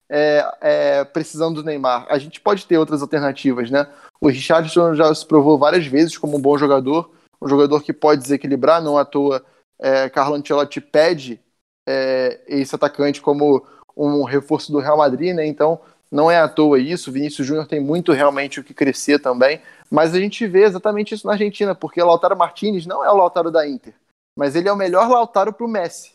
é, 0.10 0.44
é, 0.60 1.06
precisando 1.06 1.62
do 1.62 1.64
Neymar. 1.64 2.08
A 2.10 2.18
gente 2.18 2.42
pode 2.42 2.66
ter 2.66 2.80
outras 2.80 3.04
alternativas, 3.04 3.70
né? 3.70 3.88
O 4.20 4.28
Richardson 4.28 4.96
já 4.96 5.14
se 5.14 5.24
provou 5.24 5.60
várias 5.60 5.86
vezes 5.86 6.18
como 6.18 6.36
um 6.36 6.42
bom 6.42 6.58
jogador, 6.58 7.12
um 7.40 7.48
jogador 7.48 7.84
que 7.84 7.94
pode 7.94 8.24
desequilibrar, 8.24 8.82
não 8.82 8.98
à 8.98 9.06
toa 9.06 9.46
é, 9.80 10.10
Carlo 10.10 10.36
Ancelotti 10.36 10.82
pede 10.82 11.40
é, 11.88 12.42
esse 12.48 12.74
atacante 12.74 13.22
como 13.22 13.64
um 13.96 14.24
reforço 14.24 14.72
do 14.72 14.80
Real 14.80 14.98
Madrid, 14.98 15.36
né? 15.36 15.46
Então, 15.46 15.80
não 16.12 16.30
é 16.30 16.40
à 16.40 16.48
toa 16.48 16.80
isso. 16.80 17.12
Vinícius 17.12 17.46
Júnior 17.46 17.68
tem 17.68 17.80
muito 17.80 18.12
realmente 18.12 18.60
o 18.60 18.64
que 18.64 18.74
crescer 18.74 19.20
também. 19.20 19.62
Mas 19.90 20.14
a 20.14 20.20
gente 20.20 20.46
vê 20.48 20.64
exatamente 20.64 21.14
isso 21.14 21.26
na 21.26 21.34
Argentina, 21.34 21.74
porque 21.74 22.02
o 22.02 22.06
Lautaro 22.06 22.38
Martinez 22.38 22.86
não 22.86 23.04
é 23.04 23.10
o 23.10 23.18
Lautaro 23.18 23.52
da 23.52 23.68
Inter, 23.68 23.94
mas 24.38 24.56
ele 24.56 24.70
é 24.70 24.72
o 24.72 24.78
melhor 24.78 25.10
Lautaro 25.10 25.52
para 25.52 25.66
o 25.66 25.70
Messi. 25.70 26.12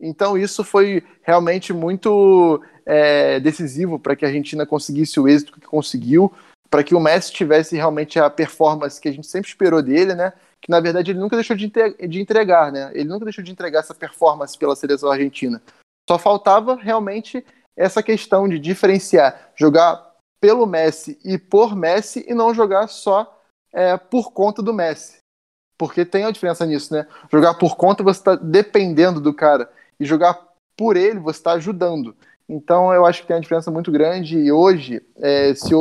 Então 0.00 0.36
isso 0.36 0.62
foi 0.62 1.02
realmente 1.22 1.72
muito 1.72 2.62
é, 2.84 3.40
decisivo 3.40 3.98
para 3.98 4.14
que 4.14 4.24
a 4.24 4.28
Argentina 4.28 4.66
conseguisse 4.66 5.18
o 5.18 5.28
êxito 5.28 5.58
que 5.58 5.66
conseguiu, 5.66 6.32
para 6.70 6.84
que 6.84 6.94
o 6.94 7.00
Messi 7.00 7.32
tivesse 7.32 7.76
realmente 7.76 8.18
a 8.18 8.28
performance 8.28 9.00
que 9.00 9.08
a 9.08 9.12
gente 9.12 9.26
sempre 9.26 9.48
esperou 9.48 9.82
dele, 9.82 10.14
né? 10.14 10.32
Que 10.60 10.70
na 10.70 10.80
verdade 10.80 11.10
ele 11.10 11.20
nunca 11.20 11.36
deixou 11.36 11.56
de 11.56 12.20
entregar, 12.20 12.72
né? 12.72 12.90
Ele 12.94 13.08
nunca 13.08 13.24
deixou 13.24 13.42
de 13.42 13.50
entregar 13.50 13.80
essa 13.80 13.94
performance 13.94 14.56
pela 14.56 14.76
seleção 14.76 15.10
argentina. 15.10 15.60
Só 16.08 16.18
faltava 16.18 16.76
realmente 16.76 17.44
essa 17.76 18.02
questão 18.02 18.48
de 18.48 18.58
diferenciar, 18.58 19.52
jogar 19.56 20.14
pelo 20.40 20.66
Messi 20.66 21.18
e 21.24 21.38
por 21.38 21.74
Messi 21.74 22.24
e 22.28 22.34
não 22.34 22.54
jogar 22.54 22.88
só 22.88 23.40
é, 23.72 23.96
por 23.96 24.32
conta 24.32 24.62
do 24.62 24.72
Messi. 24.72 25.18
Porque 25.76 26.04
tem 26.04 26.24
a 26.24 26.30
diferença 26.30 26.64
nisso, 26.64 26.94
né? 26.94 27.06
Jogar 27.30 27.54
por 27.54 27.76
conta 27.76 28.02
você 28.02 28.20
está 28.20 28.34
dependendo 28.36 29.20
do 29.20 29.34
cara 29.34 29.68
e 29.98 30.04
jogar 30.04 30.38
por 30.76 30.96
ele 30.96 31.18
você 31.18 31.38
está 31.38 31.52
ajudando. 31.52 32.14
Então 32.48 32.92
eu 32.92 33.06
acho 33.06 33.22
que 33.22 33.26
tem 33.26 33.36
uma 33.36 33.42
diferença 33.42 33.70
muito 33.70 33.90
grande 33.90 34.38
e 34.38 34.52
hoje, 34.52 35.02
é, 35.16 35.54
se, 35.54 35.72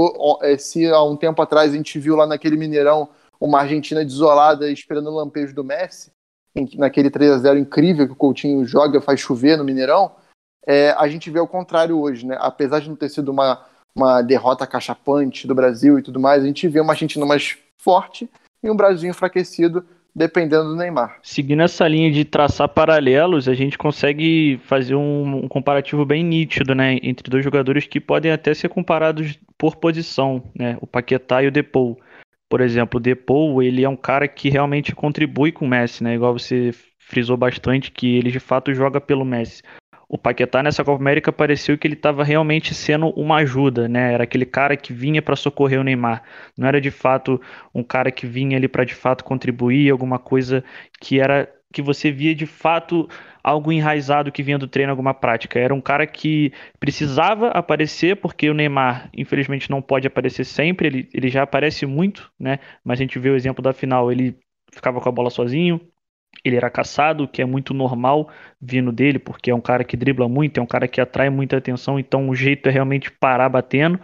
é, 0.41 0.58
se, 0.58 0.88
há 0.88 1.03
um 1.03 1.15
tempo 1.15 1.41
atrás 1.41 1.73
a 1.73 1.75
gente 1.75 1.99
viu 1.99 2.15
lá 2.15 2.25
naquele 2.25 2.58
Mineirão 2.58 3.10
uma 3.39 3.60
Argentina 3.60 4.03
desolada 4.03 4.71
esperando 4.71 5.10
o 5.10 5.15
lampejo 5.15 5.53
do 5.53 5.63
Messi, 5.63 6.12
naquele 6.75 7.10
3 7.10 7.32
a 7.32 7.38
0 7.39 7.60
incrível 7.60 8.08
que 8.08 8.13
o 8.13 8.17
Coutinho 8.17 8.65
joga, 8.65 9.01
faz 9.01 9.19
chover 9.19 9.58
no 9.58 9.65
Mineirão, 9.65 10.12
é, 10.65 10.91
a 10.91 11.08
gente 11.08 11.30
vê 11.30 11.39
o 11.39 11.47
contrário 11.47 11.99
hoje, 11.99 12.26
né? 12.26 12.38
Apesar 12.39 12.80
de 12.80 12.89
não 12.89 12.95
ter 12.95 13.10
sido 13.10 13.32
uma 13.32 13.65
uma 13.95 14.21
derrota 14.21 14.65
cachapante 14.65 15.47
do 15.47 15.56
Brasil 15.56 15.99
e 15.99 16.02
tudo 16.02 16.19
mais, 16.19 16.43
a 16.43 16.47
gente 16.47 16.67
vê 16.67 16.80
uma 16.80 16.93
Argentina 16.93 17.26
mais 17.26 17.58
forte 17.78 18.30
e 18.63 18.69
um 18.69 18.76
Brasil 18.76 19.10
enfraquecido, 19.10 19.86
dependendo 20.15 20.69
do 20.69 20.76
Neymar. 20.76 21.19
Seguindo 21.21 21.62
essa 21.62 21.88
linha 21.88 22.12
de 22.12 22.26
traçar 22.26 22.69
paralelos, 22.69 23.47
a 23.47 23.54
gente 23.54 23.78
consegue 23.78 24.60
fazer 24.65 24.95
um, 24.95 25.43
um 25.43 25.47
comparativo 25.47 26.06
bem 26.06 26.23
nítido, 26.23 26.73
né, 26.73 26.97
entre 27.04 27.30
dois 27.30 27.43
jogadores 27.43 27.86
que 27.86 27.99
podem 27.99 28.32
até 28.32 28.54
ser 28.54 28.69
comparados 28.69 29.38
por 29.58 29.76
posição, 29.76 30.43
né, 30.58 30.78
o 30.82 30.88
Paquetá 30.88 31.43
e 31.43 31.47
o 31.47 31.52
Depou. 31.52 31.99
Por 32.49 32.62
exemplo, 32.62 32.99
o 32.99 33.02
Depou, 33.02 33.62
ele 33.62 33.84
é 33.84 33.89
um 33.89 33.95
cara 33.95 34.28
que 34.28 34.49
realmente 34.49 34.95
contribui 34.95 35.52
com 35.52 35.65
o 35.65 35.67
Messi, 35.67 36.04
né, 36.04 36.15
igual 36.15 36.38
você 36.38 36.71
frisou 36.99 37.36
bastante 37.36 37.91
que 37.91 38.15
ele 38.15 38.32
de 38.32 38.39
fato 38.39 38.73
joga 38.73 39.02
pelo 39.02 39.26
Messi. 39.26 39.62
O 40.07 40.17
Paquetá 40.17 40.61
nessa 40.61 40.83
Copa 40.83 41.01
América 41.01 41.31
pareceu 41.31 41.77
que 41.77 41.87
ele 41.87 41.95
estava 41.95 42.23
realmente 42.23 42.73
sendo 42.73 43.09
uma 43.09 43.37
ajuda, 43.37 43.87
né? 43.87 44.13
Era 44.13 44.23
aquele 44.23 44.45
cara 44.45 44.75
que 44.77 44.93
vinha 44.93 45.21
para 45.21 45.35
socorrer 45.35 45.79
o 45.79 45.83
Neymar. 45.83 46.23
Não 46.57 46.67
era 46.67 46.79
de 46.79 46.91
fato 46.91 47.41
um 47.73 47.83
cara 47.83 48.11
que 48.11 48.25
vinha 48.25 48.57
ali 48.57 48.67
para 48.67 48.83
de 48.83 48.95
fato 48.95 49.23
contribuir, 49.23 49.89
alguma 49.89 50.19
coisa 50.19 50.63
que 50.99 51.19
era 51.19 51.49
que 51.73 51.81
você 51.81 52.11
via 52.11 52.35
de 52.35 52.45
fato 52.45 53.09
algo 53.43 53.71
enraizado 53.71 54.31
que 54.31 54.43
vinha 54.43 54.57
do 54.57 54.67
treino, 54.67 54.91
alguma 54.91 55.13
prática. 55.13 55.59
Era 55.59 55.73
um 55.73 55.81
cara 55.81 56.07
que 56.07 56.53
precisava 56.79 57.49
aparecer, 57.49 58.15
porque 58.17 58.49
o 58.49 58.53
Neymar, 58.53 59.09
infelizmente, 59.17 59.69
não 59.69 59.81
pode 59.81 60.07
aparecer 60.07 60.45
sempre, 60.45 60.87
ele, 60.87 61.09
ele 61.13 61.29
já 61.29 61.43
aparece 61.43 61.85
muito, 61.85 62.31
né? 62.39 62.59
Mas 62.85 62.99
a 62.99 63.01
gente 63.03 63.19
vê 63.19 63.29
o 63.29 63.35
exemplo 63.35 63.61
da 63.61 63.73
final, 63.73 64.11
ele 64.11 64.37
ficava 64.71 65.01
com 65.01 65.09
a 65.09 65.11
bola 65.11 65.29
sozinho, 65.29 65.81
ele 66.43 66.55
era 66.57 66.69
caçado, 66.69 67.27
que 67.27 67.41
é 67.41 67.45
muito 67.45 67.73
normal 67.73 68.29
vindo 68.61 68.91
dele, 68.91 69.19
porque 69.19 69.51
é 69.51 69.55
um 69.55 69.61
cara 69.61 69.83
que 69.83 69.95
dribla 69.95 70.27
muito, 70.27 70.57
é 70.57 70.61
um 70.61 70.67
cara 70.67 70.87
que 70.87 70.99
atrai 70.99 71.29
muita 71.29 71.57
atenção, 71.57 71.97
então 71.97 72.29
o 72.29 72.35
jeito 72.35 72.67
é 72.67 72.71
realmente 72.71 73.11
parar 73.11 73.49
batendo. 73.49 73.99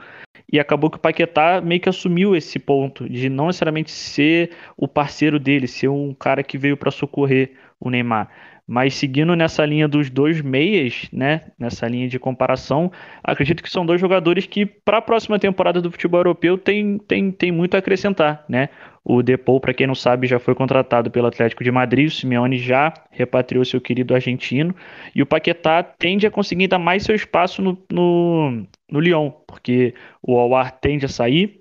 E 0.52 0.60
acabou 0.60 0.90
que 0.90 0.98
o 0.98 1.00
Paquetá 1.00 1.62
meio 1.62 1.80
que 1.80 1.90
assumiu 1.90 2.36
esse 2.36 2.58
ponto 2.58 3.08
de 3.08 3.30
não 3.30 3.48
necessariamente 3.48 3.92
ser 3.92 4.52
o 4.76 4.88
parceiro 4.88 5.40
dele, 5.40 5.68
ser 5.68 5.90
um 5.90 6.14
cara 6.14 6.42
que 6.42 6.58
veio 6.58 6.76
para 6.76 6.90
socorrer 6.90 7.54
o 7.80 7.90
Neymar. 7.90 8.30
Mas 8.72 8.94
seguindo 8.94 9.36
nessa 9.36 9.66
linha 9.66 9.88
dos 9.88 10.12
dois 10.12 10.44
meias, 10.44 11.10
né, 11.12 11.42
nessa 11.58 11.88
linha 11.88 12.08
de 12.08 12.20
comparação, 12.20 12.92
acredito 13.24 13.64
que 13.64 13.70
são 13.70 13.84
dois 13.84 14.00
jogadores 14.00 14.46
que 14.46 14.64
para 14.64 15.00
a 15.00 15.02
próxima 15.02 15.40
temporada 15.40 15.82
do 15.82 15.90
futebol 15.90 16.20
europeu 16.20 16.56
tem, 16.56 17.00
tem, 17.00 17.32
tem 17.32 17.52
muito 17.52 17.74
a 17.74 17.80
acrescentar, 17.80 18.46
né? 18.48 18.70
O 19.04 19.24
Depou, 19.24 19.60
para 19.60 19.74
quem 19.74 19.88
não 19.88 19.96
sabe, 19.96 20.28
já 20.28 20.38
foi 20.38 20.54
contratado 20.54 21.10
pelo 21.10 21.26
Atlético 21.26 21.64
de 21.64 21.72
Madrid, 21.72 22.10
o 22.10 22.12
Simeone 22.12 22.60
já 22.60 22.94
repatriou 23.10 23.66
seu 23.66 23.82
querido 23.82 24.14
argentino, 24.14 24.76
e 25.16 25.24
o 25.24 25.26
Paquetá 25.26 25.82
tende 25.82 26.28
a 26.28 26.32
conseguir 26.32 26.68
dar 26.68 26.78
mais 26.78 27.02
seu 27.02 27.16
espaço 27.16 27.64
no, 27.64 27.76
no, 27.92 28.68
no 28.92 29.00
Lyon, 29.00 29.32
porque 29.48 29.96
o 30.22 30.38
Awar 30.38 30.74
tende 30.80 31.08
a 31.08 31.10
sair, 31.10 31.59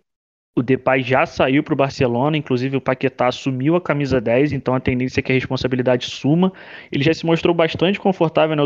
o 0.59 0.63
Depay 0.63 1.03
já 1.03 1.25
saiu 1.25 1.63
para 1.63 1.75
o 1.75 1.77
Barcelona, 1.77 2.37
inclusive 2.37 2.77
o 2.77 2.81
Paquetá 2.81 3.29
assumiu 3.29 3.77
a 3.77 3.81
camisa 3.81 4.21
10, 4.21 4.53
então 4.53 4.75
a 4.75 4.81
tendência 4.81 5.21
é 5.21 5.23
que 5.23 5.33
a 5.33 5.35
responsabilidade 5.35 6.07
suma. 6.07 6.53
Ele 6.91 7.05
já 7.05 7.15
se 7.15 7.25
mostrou 7.25 7.55
bastante 7.55 8.01
confortável 8.01 8.57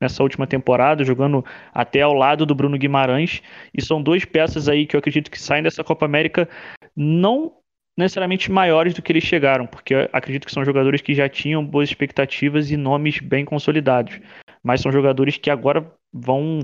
nessa 0.00 0.22
última 0.22 0.46
temporada, 0.46 1.04
jogando 1.04 1.44
até 1.72 2.00
ao 2.00 2.14
lado 2.14 2.46
do 2.46 2.54
Bruno 2.54 2.78
Guimarães. 2.78 3.42
E 3.74 3.82
são 3.82 4.02
duas 4.02 4.24
peças 4.24 4.68
aí 4.68 4.86
que 4.86 4.96
eu 4.96 4.98
acredito 4.98 5.30
que 5.30 5.40
saem 5.40 5.62
dessa 5.62 5.84
Copa 5.84 6.06
América 6.06 6.48
não 6.96 7.52
necessariamente 7.96 8.50
maiores 8.50 8.94
do 8.94 9.02
que 9.02 9.12
eles 9.12 9.24
chegaram, 9.24 9.66
porque 9.66 10.08
acredito 10.12 10.46
que 10.46 10.52
são 10.52 10.64
jogadores 10.64 11.02
que 11.02 11.14
já 11.14 11.28
tinham 11.28 11.64
boas 11.64 11.88
expectativas 11.88 12.70
e 12.70 12.76
nomes 12.76 13.20
bem 13.20 13.44
consolidados. 13.44 14.18
Mas 14.62 14.80
são 14.80 14.90
jogadores 14.90 15.36
que 15.36 15.50
agora 15.50 15.86
vão 16.12 16.60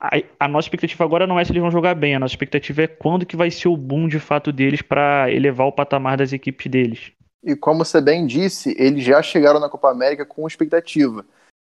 a, 0.00 0.10
a, 0.40 0.48
nossa 0.48 0.66
expectativa 0.66 1.04
agora 1.04 1.26
não 1.26 1.38
é 1.38 1.44
se 1.44 1.52
eles 1.52 1.60
vão 1.60 1.70
jogar 1.70 1.94
bem, 1.94 2.14
a 2.14 2.18
nossa 2.18 2.32
expectativa 2.32 2.82
é 2.82 2.86
quando 2.86 3.26
que 3.26 3.36
vai 3.36 3.50
ser 3.50 3.68
o 3.68 3.76
boom 3.76 4.08
de 4.08 4.18
fato 4.18 4.50
deles 4.50 4.80
para 4.80 5.30
elevar 5.30 5.66
o 5.66 5.72
patamar 5.72 6.16
das 6.16 6.32
equipes 6.32 6.70
deles. 6.70 7.12
E 7.44 7.54
como 7.54 7.84
você 7.84 8.00
bem 8.00 8.26
disse, 8.26 8.74
eles 8.78 9.04
já 9.04 9.22
chegaram 9.22 9.60
na 9.60 9.68
Copa 9.68 9.90
América 9.90 10.24
com 10.24 10.46
expectativa. 10.46 11.24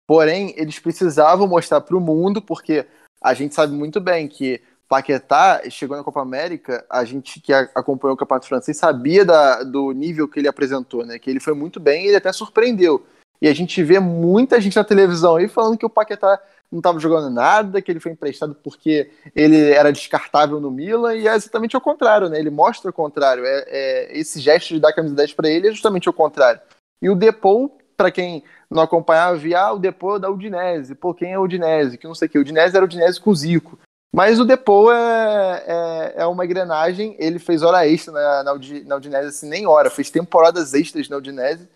Porém, 0.07 0.53
eles 0.57 0.79
precisavam 0.79 1.47
mostrar 1.47 1.81
para 1.81 1.95
o 1.95 2.01
mundo, 2.01 2.41
porque 2.41 2.85
a 3.21 3.33
gente 3.33 3.53
sabe 3.53 3.73
muito 3.73 3.99
bem 3.99 4.27
que 4.27 4.61
Paquetá 4.87 5.61
chegou 5.69 5.95
na 5.95 6.03
Copa 6.03 6.21
América, 6.21 6.85
a 6.89 7.05
gente 7.05 7.39
que 7.39 7.53
acompanhou 7.53 8.15
o 8.15 8.17
Campeonato 8.17 8.47
Francês 8.47 8.75
sabia 8.75 9.23
da, 9.23 9.63
do 9.63 9.91
nível 9.91 10.27
que 10.27 10.39
ele 10.39 10.49
apresentou, 10.49 11.05
né? 11.05 11.17
Que 11.17 11.29
ele 11.29 11.39
foi 11.39 11.53
muito 11.53 11.79
bem 11.79 12.03
e 12.03 12.07
ele 12.07 12.17
até 12.17 12.31
surpreendeu. 12.33 13.05
E 13.41 13.47
a 13.47 13.53
gente 13.53 13.81
vê 13.81 13.99
muita 13.99 14.59
gente 14.59 14.75
na 14.75 14.83
televisão 14.83 15.37
aí 15.37 15.47
falando 15.47 15.77
que 15.77 15.85
o 15.85 15.89
Paquetá 15.89 16.37
não 16.71 16.79
estava 16.79 16.99
jogando 16.99 17.29
nada, 17.29 17.81
que 17.81 17.91
ele 17.91 17.99
foi 17.99 18.13
emprestado 18.13 18.55
porque 18.55 19.11
ele 19.35 19.71
era 19.71 19.91
descartável 19.91 20.59
no 20.61 20.71
Milan, 20.71 21.15
e 21.15 21.27
é 21.27 21.35
exatamente 21.35 21.75
o 21.75 21.81
contrário, 21.81 22.29
né? 22.29 22.39
Ele 22.39 22.49
mostra 22.49 22.89
o 22.89 22.93
contrário. 22.93 23.43
É, 23.45 23.65
é 23.67 24.17
esse 24.17 24.39
gesto 24.39 24.73
de 24.73 24.79
dar 24.79 24.93
camisa 24.93 25.13
10 25.13 25.33
para 25.33 25.49
ele 25.49 25.67
é 25.67 25.71
justamente 25.71 26.09
o 26.09 26.13
contrário. 26.13 26.61
E 27.01 27.09
o 27.09 27.15
Depou, 27.15 27.77
para 27.97 28.09
quem 28.09 28.43
não 28.69 28.81
acompanhava, 28.81 29.35
via 29.35 29.59
ah, 29.59 29.73
o 29.73 29.79
Depou 29.79 30.17
da 30.17 30.29
Udinese. 30.29 30.95
Pô, 30.95 31.13
quem 31.13 31.33
é 31.33 31.39
o 31.39 31.43
Udinese? 31.43 31.97
Que 31.97 32.07
não 32.07 32.15
sei 32.15 32.27
o 32.27 32.31
que. 32.31 32.37
O 32.37 32.41
Udinese 32.41 32.75
era 32.75 32.85
o 32.85 32.87
Udinese 32.87 33.19
com 33.19 33.31
o 33.31 33.35
Zico. 33.35 33.77
Mas 34.13 34.39
o 34.39 34.45
Depou 34.45 34.91
é, 34.91 35.63
é, 35.67 36.13
é, 36.17 36.25
uma 36.25 36.45
engrenagem. 36.45 37.15
Ele 37.19 37.39
fez 37.39 37.63
hora 37.63 37.85
extra 37.85 38.13
na, 38.13 38.43
na, 38.43 38.53
na 38.85 38.95
Udinese, 38.95 39.27
assim, 39.27 39.49
nem 39.49 39.67
hora. 39.67 39.89
Fez 39.89 40.09
temporadas 40.09 40.73
extras 40.73 41.09
na 41.09 41.17
Udinese. 41.17 41.67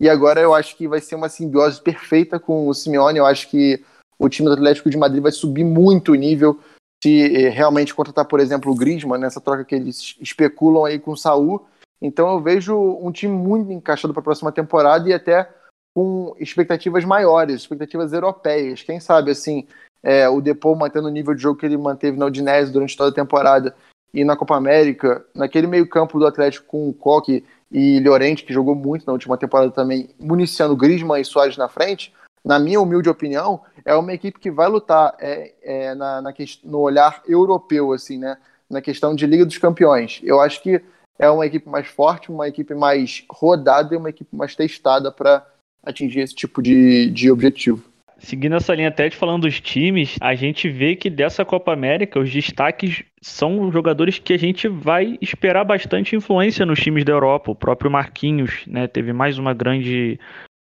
E 0.00 0.10
agora 0.10 0.40
eu 0.40 0.52
acho 0.52 0.76
que 0.76 0.88
vai 0.88 1.00
ser 1.00 1.14
uma 1.14 1.28
simbiose 1.28 1.80
perfeita 1.80 2.38
com 2.38 2.66
o 2.66 2.74
Simeone. 2.74 3.18
Eu 3.18 3.26
acho 3.26 3.48
que 3.48 3.84
o 4.22 4.28
time 4.28 4.48
do 4.48 4.54
Atlético 4.54 4.88
de 4.88 4.96
Madrid 4.96 5.22
vai 5.22 5.32
subir 5.32 5.64
muito 5.64 6.12
o 6.12 6.14
nível 6.14 6.58
se 7.02 7.34
eh, 7.34 7.48
realmente 7.48 7.92
contratar, 7.92 8.24
por 8.24 8.38
exemplo, 8.38 8.70
o 8.70 8.74
Griezmann, 8.74 9.20
nessa 9.20 9.40
troca 9.40 9.64
que 9.64 9.74
eles 9.74 10.16
especulam 10.20 10.84
aí 10.84 10.98
com 10.98 11.12
o 11.12 11.16
Saul. 11.16 11.66
Então 12.00 12.30
eu 12.30 12.40
vejo 12.40 12.76
um 12.76 13.10
time 13.10 13.34
muito 13.34 13.72
encaixado 13.72 14.14
para 14.14 14.20
a 14.20 14.24
próxima 14.24 14.52
temporada 14.52 15.08
e 15.08 15.12
até 15.12 15.48
com 15.94 16.34
expectativas 16.38 17.04
maiores, 17.04 17.62
expectativas 17.62 18.12
europeias. 18.12 18.82
Quem 18.82 19.00
sabe, 19.00 19.32
assim, 19.32 19.66
é, 20.02 20.28
o 20.28 20.40
Depou 20.40 20.76
mantendo 20.76 21.08
o 21.08 21.10
nível 21.10 21.34
de 21.34 21.42
jogo 21.42 21.58
que 21.58 21.66
ele 21.66 21.76
manteve 21.76 22.16
na 22.16 22.26
Udinese 22.26 22.72
durante 22.72 22.96
toda 22.96 23.10
a 23.10 23.14
temporada 23.14 23.74
e 24.14 24.24
na 24.24 24.36
Copa 24.36 24.56
América, 24.56 25.24
naquele 25.34 25.66
meio 25.66 25.88
campo 25.88 26.18
do 26.18 26.26
Atlético 26.26 26.66
com 26.66 26.88
o 26.88 26.92
Coque 26.92 27.44
e 27.70 27.98
Llorente, 28.00 28.44
que 28.44 28.52
jogou 28.52 28.74
muito 28.74 29.06
na 29.06 29.12
última 29.12 29.38
temporada 29.38 29.70
também, 29.70 30.10
municiando 30.20 30.76
Griezmann 30.76 31.20
e 31.20 31.24
Soares 31.24 31.56
na 31.56 31.68
frente, 31.68 32.12
na 32.44 32.58
minha 32.58 32.80
humilde 32.80 33.08
opinião, 33.08 33.60
é 33.84 33.94
uma 33.94 34.12
equipe 34.12 34.38
que 34.38 34.50
vai 34.50 34.68
lutar 34.68 35.14
é, 35.20 35.52
é, 35.62 35.94
na, 35.94 36.20
na, 36.20 36.34
no 36.64 36.78
olhar 36.78 37.22
europeu, 37.26 37.92
assim, 37.92 38.18
né? 38.18 38.36
Na 38.68 38.80
questão 38.80 39.14
de 39.14 39.26
Liga 39.26 39.44
dos 39.44 39.58
Campeões. 39.58 40.20
Eu 40.24 40.40
acho 40.40 40.62
que 40.62 40.82
é 41.18 41.30
uma 41.30 41.46
equipe 41.46 41.68
mais 41.68 41.86
forte, 41.86 42.30
uma 42.30 42.48
equipe 42.48 42.74
mais 42.74 43.24
rodada 43.30 43.94
e 43.94 43.98
uma 43.98 44.10
equipe 44.10 44.34
mais 44.34 44.56
testada 44.56 45.12
para 45.12 45.46
atingir 45.84 46.20
esse 46.20 46.34
tipo 46.34 46.62
de, 46.62 47.10
de 47.10 47.30
objetivo. 47.30 47.92
Seguindo 48.18 48.54
essa 48.54 48.74
linha 48.74 48.88
até 48.88 49.08
de 49.08 49.16
falando 49.16 49.42
dos 49.42 49.60
times, 49.60 50.16
a 50.20 50.34
gente 50.36 50.68
vê 50.68 50.94
que 50.94 51.10
dessa 51.10 51.44
Copa 51.44 51.72
América 51.72 52.20
os 52.20 52.32
destaques 52.32 53.02
são 53.20 53.70
jogadores 53.72 54.18
que 54.18 54.32
a 54.32 54.38
gente 54.38 54.68
vai 54.68 55.18
esperar 55.20 55.64
bastante 55.64 56.14
influência 56.14 56.64
nos 56.64 56.78
times 56.78 57.04
da 57.04 57.12
Europa. 57.12 57.50
O 57.50 57.56
próprio 57.56 57.90
Marquinhos, 57.90 58.64
né, 58.66 58.86
teve 58.86 59.12
mais 59.12 59.38
uma 59.38 59.52
grande 59.52 60.20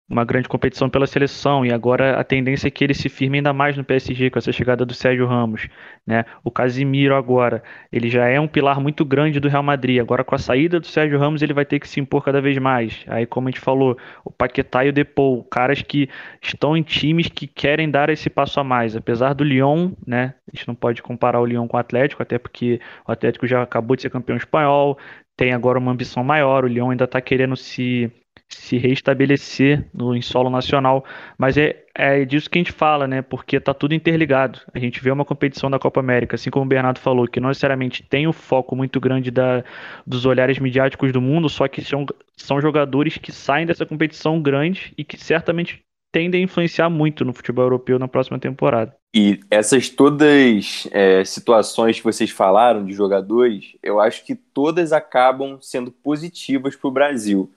uma 0.09 0.25
grande 0.25 0.49
competição 0.49 0.89
pela 0.89 1.07
seleção 1.07 1.65
e 1.65 1.71
agora 1.71 2.19
a 2.19 2.23
tendência 2.23 2.67
é 2.67 2.71
que 2.71 2.83
ele 2.83 2.93
se 2.93 3.07
firme 3.07 3.37
ainda 3.37 3.53
mais 3.53 3.77
no 3.77 3.83
PSG 3.83 4.29
com 4.29 4.37
essa 4.37 4.51
chegada 4.51 4.85
do 4.85 4.93
Sérgio 4.93 5.25
Ramos, 5.25 5.67
né? 6.05 6.25
O 6.43 6.51
Casimiro 6.51 7.15
agora, 7.15 7.63
ele 7.91 8.09
já 8.09 8.27
é 8.27 8.39
um 8.39 8.47
pilar 8.47 8.79
muito 8.81 9.05
grande 9.05 9.39
do 9.39 9.47
Real 9.47 9.63
Madrid, 9.63 9.99
agora 9.99 10.23
com 10.23 10.35
a 10.35 10.37
saída 10.37 10.79
do 10.79 10.87
Sérgio 10.87 11.17
Ramos 11.17 11.41
ele 11.41 11.53
vai 11.53 11.65
ter 11.65 11.79
que 11.79 11.87
se 11.87 11.99
impor 11.99 12.23
cada 12.23 12.41
vez 12.41 12.57
mais. 12.57 13.03
Aí 13.07 13.25
como 13.25 13.47
a 13.47 13.51
gente 13.51 13.61
falou, 13.61 13.97
o 14.25 14.31
Paquetá 14.31 14.85
e 14.85 14.89
o 14.89 14.93
Depou, 14.93 15.43
caras 15.45 15.81
que 15.81 16.09
estão 16.41 16.75
em 16.75 16.83
times 16.83 17.27
que 17.29 17.47
querem 17.47 17.89
dar 17.89 18.09
esse 18.09 18.29
passo 18.29 18.59
a 18.59 18.63
mais, 18.63 18.95
apesar 18.95 19.33
do 19.33 19.43
Lyon, 19.43 19.91
né? 20.05 20.33
A 20.51 20.55
gente 20.55 20.67
não 20.67 20.75
pode 20.75 21.01
comparar 21.01 21.39
o 21.39 21.45
Lyon 21.45 21.67
com 21.67 21.77
o 21.77 21.79
Atlético, 21.79 22.21
até 22.21 22.37
porque 22.37 22.79
o 23.07 23.11
Atlético 23.11 23.47
já 23.47 23.63
acabou 23.63 23.95
de 23.95 24.01
ser 24.01 24.09
campeão 24.09 24.35
espanhol, 24.35 24.97
tem 25.35 25.53
agora 25.53 25.79
uma 25.79 25.91
ambição 25.91 26.23
maior, 26.23 26.65
o 26.65 26.67
Lyon 26.67 26.91
ainda 26.91 27.05
está 27.05 27.19
querendo 27.21 27.55
se 27.55 28.11
se 28.49 28.77
reestabelecer 28.77 29.87
no 29.93 30.15
em 30.15 30.21
solo 30.21 30.49
nacional. 30.49 31.03
Mas 31.37 31.57
é, 31.57 31.83
é 31.95 32.23
disso 32.25 32.49
que 32.49 32.57
a 32.57 32.61
gente 32.61 32.71
fala, 32.71 33.07
né? 33.07 33.21
Porque 33.21 33.59
tá 33.59 33.73
tudo 33.73 33.93
interligado. 33.93 34.59
A 34.73 34.79
gente 34.79 35.01
vê 35.01 35.11
uma 35.11 35.25
competição 35.25 35.69
da 35.69 35.79
Copa 35.79 35.99
América, 35.99 36.35
assim 36.35 36.49
como 36.49 36.65
o 36.65 36.67
Bernardo 36.67 36.99
falou, 36.99 37.27
que 37.27 37.39
não 37.39 37.49
necessariamente 37.49 38.03
tem 38.03 38.27
o 38.27 38.33
foco 38.33 38.75
muito 38.75 38.99
grande 38.99 39.31
da, 39.31 39.63
dos 40.05 40.25
olhares 40.25 40.59
midiáticos 40.59 41.11
do 41.11 41.21
mundo, 41.21 41.49
só 41.49 41.67
que 41.67 41.81
são, 41.81 42.05
são 42.37 42.61
jogadores 42.61 43.17
que 43.17 43.31
saem 43.31 43.65
dessa 43.65 43.85
competição 43.85 44.41
grande 44.41 44.93
e 44.97 45.03
que 45.03 45.17
certamente 45.17 45.83
tendem 46.11 46.41
a 46.41 46.43
influenciar 46.43 46.91
muito 46.91 47.25
no 47.25 47.33
futebol 47.33 47.65
europeu 47.65 47.97
na 47.97 48.07
próxima 48.07 48.37
temporada. 48.37 48.95
E 49.15 49.39
essas 49.49 49.89
todas 49.89 50.87
é, 50.91 51.25
situações 51.25 51.97
que 51.97 52.03
vocês 52.03 52.29
falaram 52.29 52.85
de 52.85 52.93
jogadores, 52.93 53.75
eu 53.81 53.99
acho 53.99 54.23
que 54.23 54.35
todas 54.35 54.93
acabam 54.93 55.57
sendo 55.59 55.91
positivas 55.91 56.75
para 56.75 56.87
o 56.87 56.91
Brasil. 56.91 57.51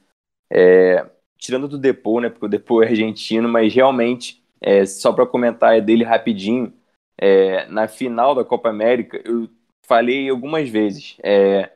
É, 0.51 1.05
tirando 1.39 1.69
do 1.69 1.79
Depô, 1.79 2.21
né? 2.21 2.29
Porque 2.29 2.47
o 2.47 2.49
Depô 2.49 2.83
é 2.83 2.89
argentino, 2.89 3.49
mas 3.49 3.73
realmente, 3.75 4.43
é, 4.61 4.85
só 4.87 5.13
para 5.13 5.27
comentar 5.27 5.81
dele 5.81 6.05
rapidinho, 6.05 6.73
é, 7.19 7.67
na 7.69 7.89
final 7.89 8.35
da 8.35 8.45
Copa 8.45 8.69
América, 8.69 9.21
eu 9.25 9.49
falei 9.87 10.29
algumas 10.29 10.69
vezes. 10.69 11.17
É, 11.23 11.71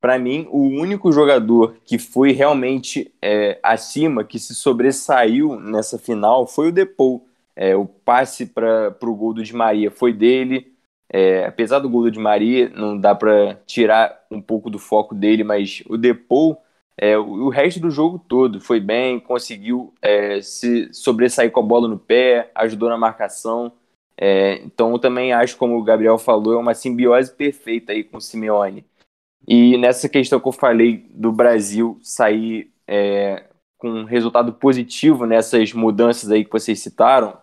para 0.00 0.18
mim, 0.18 0.46
o 0.50 0.60
único 0.68 1.10
jogador 1.12 1.76
que 1.84 1.98
foi 1.98 2.32
realmente 2.32 3.12
é, 3.22 3.58
acima, 3.62 4.24
que 4.24 4.38
se 4.38 4.54
sobressaiu 4.54 5.58
nessa 5.60 5.98
final, 5.98 6.46
foi 6.46 6.68
o 6.68 6.72
Depô. 6.72 7.22
É, 7.56 7.74
o 7.76 7.86
passe 7.86 8.46
para 8.46 8.96
o 9.02 9.14
gol 9.14 9.32
do 9.34 9.42
Di 9.42 9.54
Maria 9.54 9.90
foi 9.90 10.12
dele. 10.12 10.72
É, 11.08 11.46
apesar 11.46 11.78
do 11.78 11.88
gol 11.88 12.02
do 12.02 12.10
Di 12.10 12.18
Maria, 12.18 12.68
não 12.70 12.98
dá 12.98 13.14
para 13.14 13.54
tirar 13.66 14.24
um 14.30 14.40
pouco 14.42 14.68
do 14.68 14.78
foco 14.78 15.14
dele, 15.14 15.44
mas 15.44 15.82
o 15.88 15.96
Depou 15.96 16.60
É, 16.96 17.18
o, 17.18 17.46
o, 17.46 17.48
resto 17.48 17.80
do 17.80 17.90
jogo 17.90 18.18
todo 18.18 18.60
foi 18.60 18.78
bem, 18.78 19.18
conseguiu 19.18 19.92
é, 20.00 20.40
se 20.40 20.92
sobressair 20.92 21.50
com 21.50 21.60
a 21.60 21.62
bola 21.62 21.88
no 21.88 21.98
pé, 21.98 22.50
ajudou 22.54 22.88
na 22.88 22.96
marcação. 22.96 23.72
É, 24.16 24.56
então 24.64 24.98
também 24.98 25.32
acho, 25.32 25.56
como 25.56 25.76
o 25.76 25.82
Gabriel 25.82 26.18
falou, 26.18 26.54
é 26.54 26.56
uma 26.56 26.74
simbiose 26.74 27.32
perfeita 27.32 27.92
aí 27.92 28.04
com 28.04 28.18
o 28.18 28.20
Simeone. 28.20 28.84
E 29.46 29.76
nessa 29.76 30.08
questão 30.08 30.40
que 30.40 30.48
eu 30.48 30.52
falei 30.52 31.06
do 31.10 31.32
Brasil 31.32 31.98
sair 32.02 32.72
é, 32.86 33.44
com 33.76 33.90
um 33.90 34.04
resultado 34.04 34.52
positivo 34.54 35.26
nessas 35.26 35.72
mudanças 35.72 36.30
aí 36.30 36.44
que 36.44 36.52
vocês 36.52 36.80
citaram, 36.80 37.36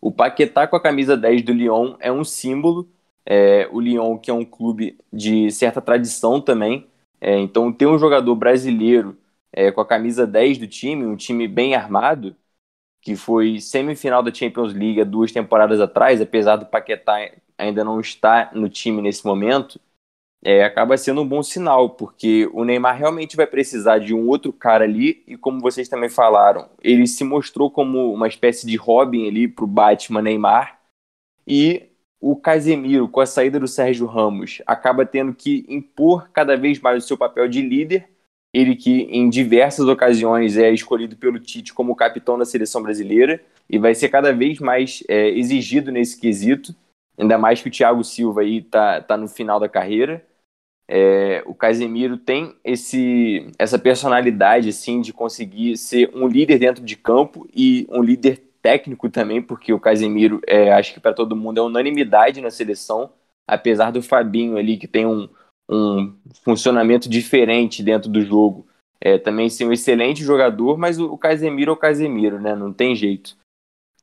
o 0.00 0.12
Paquetá 0.12 0.66
com 0.66 0.76
a 0.76 0.82
camisa 0.82 1.16
10 1.16 1.42
do 1.42 1.52
Lyon 1.52 1.96
é 2.00 2.10
um 2.10 2.24
símbolo. 2.24 2.88
É, 3.26 3.68
o 3.70 3.80
Lyon, 3.80 4.16
que 4.18 4.30
é 4.30 4.34
um 4.34 4.44
clube 4.44 4.98
de 5.12 5.50
certa 5.50 5.82
tradição 5.82 6.40
também. 6.40 6.86
É, 7.20 7.38
então, 7.38 7.72
ter 7.72 7.86
um 7.86 7.98
jogador 7.98 8.34
brasileiro 8.36 9.16
é, 9.52 9.70
com 9.72 9.80
a 9.80 9.86
camisa 9.86 10.26
10 10.26 10.58
do 10.58 10.66
time, 10.66 11.04
um 11.06 11.16
time 11.16 11.48
bem 11.48 11.74
armado, 11.74 12.36
que 13.02 13.16
foi 13.16 13.60
semifinal 13.60 14.22
da 14.22 14.34
Champions 14.34 14.74
League 14.74 15.04
duas 15.04 15.32
temporadas 15.32 15.80
atrás, 15.80 16.20
apesar 16.20 16.56
do 16.56 16.66
Paquetá 16.66 17.30
ainda 17.58 17.84
não 17.84 18.00
estar 18.00 18.54
no 18.54 18.68
time 18.68 19.02
nesse 19.02 19.26
momento, 19.26 19.80
é, 20.42 20.64
acaba 20.64 20.96
sendo 20.96 21.22
um 21.22 21.28
bom 21.28 21.42
sinal, 21.42 21.90
porque 21.90 22.48
o 22.52 22.64
Neymar 22.64 22.96
realmente 22.96 23.36
vai 23.36 23.46
precisar 23.46 23.98
de 23.98 24.14
um 24.14 24.28
outro 24.28 24.52
cara 24.52 24.84
ali, 24.84 25.22
e 25.26 25.36
como 25.36 25.60
vocês 25.60 25.88
também 25.88 26.08
falaram, 26.08 26.70
ele 26.82 27.06
se 27.06 27.24
mostrou 27.24 27.70
como 27.70 28.12
uma 28.12 28.28
espécie 28.28 28.66
de 28.66 28.76
Robin 28.76 29.28
ali 29.28 29.48
para 29.48 29.64
o 29.64 29.68
Batman 29.68 30.22
Neymar, 30.22 30.78
e 31.46 31.88
o 32.20 32.36
Casemiro, 32.36 33.08
com 33.08 33.20
a 33.20 33.26
saída 33.26 33.60
do 33.60 33.68
Sérgio 33.68 34.06
Ramos, 34.06 34.60
acaba 34.66 35.06
tendo 35.06 35.32
que 35.34 35.64
impor 35.68 36.28
cada 36.30 36.56
vez 36.56 36.80
mais 36.80 37.04
o 37.04 37.06
seu 37.06 37.16
papel 37.16 37.48
de 37.48 37.62
líder, 37.62 38.08
ele 38.52 38.74
que 38.74 39.02
em 39.02 39.28
diversas 39.28 39.86
ocasiões 39.86 40.56
é 40.56 40.70
escolhido 40.70 41.16
pelo 41.16 41.38
Tite 41.38 41.72
como 41.72 41.94
capitão 41.94 42.38
da 42.38 42.44
seleção 42.44 42.82
brasileira, 42.82 43.40
e 43.68 43.78
vai 43.78 43.94
ser 43.94 44.08
cada 44.08 44.32
vez 44.32 44.58
mais 44.58 45.02
é, 45.08 45.28
exigido 45.28 45.92
nesse 45.92 46.18
quesito, 46.18 46.74
ainda 47.16 47.38
mais 47.38 47.62
que 47.62 47.68
o 47.68 47.70
Thiago 47.72 48.02
Silva 48.02 48.40
aí 48.40 48.62
tá, 48.62 49.00
tá 49.00 49.16
no 49.16 49.28
final 49.28 49.60
da 49.60 49.68
carreira, 49.68 50.24
é, 50.90 51.42
o 51.44 51.54
Casemiro 51.54 52.16
tem 52.16 52.56
esse, 52.64 53.46
essa 53.58 53.78
personalidade 53.78 54.70
assim 54.70 55.02
de 55.02 55.12
conseguir 55.12 55.76
ser 55.76 56.10
um 56.14 56.26
líder 56.26 56.58
dentro 56.58 56.82
de 56.82 56.96
campo 56.96 57.46
e 57.54 57.86
um 57.90 58.02
líder 58.02 58.47
técnico 58.62 59.08
também, 59.08 59.40
porque 59.42 59.72
o 59.72 59.80
Casemiro, 59.80 60.40
é, 60.46 60.72
acho 60.72 60.92
que 60.92 61.00
para 61.00 61.14
todo 61.14 61.36
mundo 61.36 61.58
é 61.58 61.62
unanimidade 61.62 62.40
na 62.40 62.50
seleção, 62.50 63.12
apesar 63.46 63.90
do 63.90 64.02
Fabinho 64.02 64.56
ali 64.56 64.76
que 64.76 64.86
tem 64.86 65.06
um, 65.06 65.28
um 65.68 66.14
funcionamento 66.44 67.08
diferente 67.08 67.82
dentro 67.82 68.10
do 68.10 68.22
jogo, 68.22 68.66
é, 69.00 69.18
também 69.18 69.48
ser 69.48 69.64
um 69.64 69.72
excelente 69.72 70.22
jogador, 70.22 70.76
mas 70.76 70.98
o, 70.98 71.12
o 71.12 71.18
Casemiro 71.18 71.70
é 71.70 71.74
o 71.74 71.76
Casemiro, 71.76 72.40
né? 72.40 72.54
Não 72.54 72.72
tem 72.72 72.96
jeito. 72.96 73.36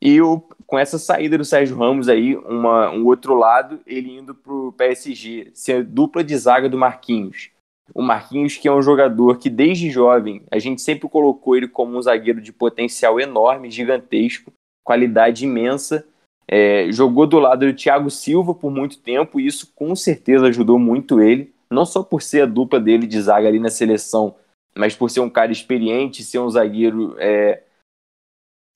E 0.01 0.21
o, 0.21 0.39
com 0.65 0.77
essa 0.77 0.97
saída 0.97 1.37
do 1.37 1.45
Sérgio 1.45 1.77
Ramos 1.77 2.07
aí, 2.07 2.35
uma, 2.35 2.89
um 2.91 3.05
outro 3.05 3.33
lado, 3.35 3.79
ele 3.85 4.17
indo 4.17 4.35
para 4.35 4.53
o 4.53 4.71
PSG, 4.71 5.51
ser 5.53 5.83
dupla 5.83 6.23
de 6.23 6.37
zaga 6.37 6.69
do 6.69 6.77
Marquinhos. 6.77 7.49
O 7.93 8.01
Marquinhos, 8.01 8.57
que 8.57 8.67
é 8.67 8.73
um 8.73 8.81
jogador 8.81 9.37
que 9.37 9.49
desde 9.49 9.89
jovem 9.89 10.43
a 10.51 10.57
gente 10.59 10.81
sempre 10.81 11.07
colocou 11.07 11.55
ele 11.55 11.67
como 11.67 11.97
um 11.97 12.01
zagueiro 12.01 12.41
de 12.41 12.51
potencial 12.51 13.19
enorme, 13.19 13.69
gigantesco, 13.69 14.51
qualidade 14.83 15.45
imensa. 15.45 16.07
É, 16.47 16.91
jogou 16.91 17.25
do 17.25 17.39
lado 17.39 17.65
do 17.65 17.75
Thiago 17.75 18.09
Silva 18.09 18.53
por 18.53 18.71
muito 18.71 18.99
tempo 18.99 19.39
e 19.39 19.47
isso 19.47 19.71
com 19.73 19.95
certeza 19.95 20.47
ajudou 20.47 20.77
muito 20.77 21.19
ele, 21.19 21.53
não 21.71 21.85
só 21.85 22.03
por 22.03 22.21
ser 22.21 22.41
a 22.41 22.45
dupla 22.45 22.79
dele 22.79 23.07
de 23.07 23.19
zaga 23.19 23.47
ali 23.47 23.59
na 23.59 23.69
seleção, 23.69 24.35
mas 24.75 24.95
por 24.95 25.09
ser 25.09 25.21
um 25.21 25.29
cara 25.29 25.51
experiente, 25.51 26.23
ser 26.23 26.39
um 26.39 26.49
zagueiro 26.49 27.15
é, 27.17 27.63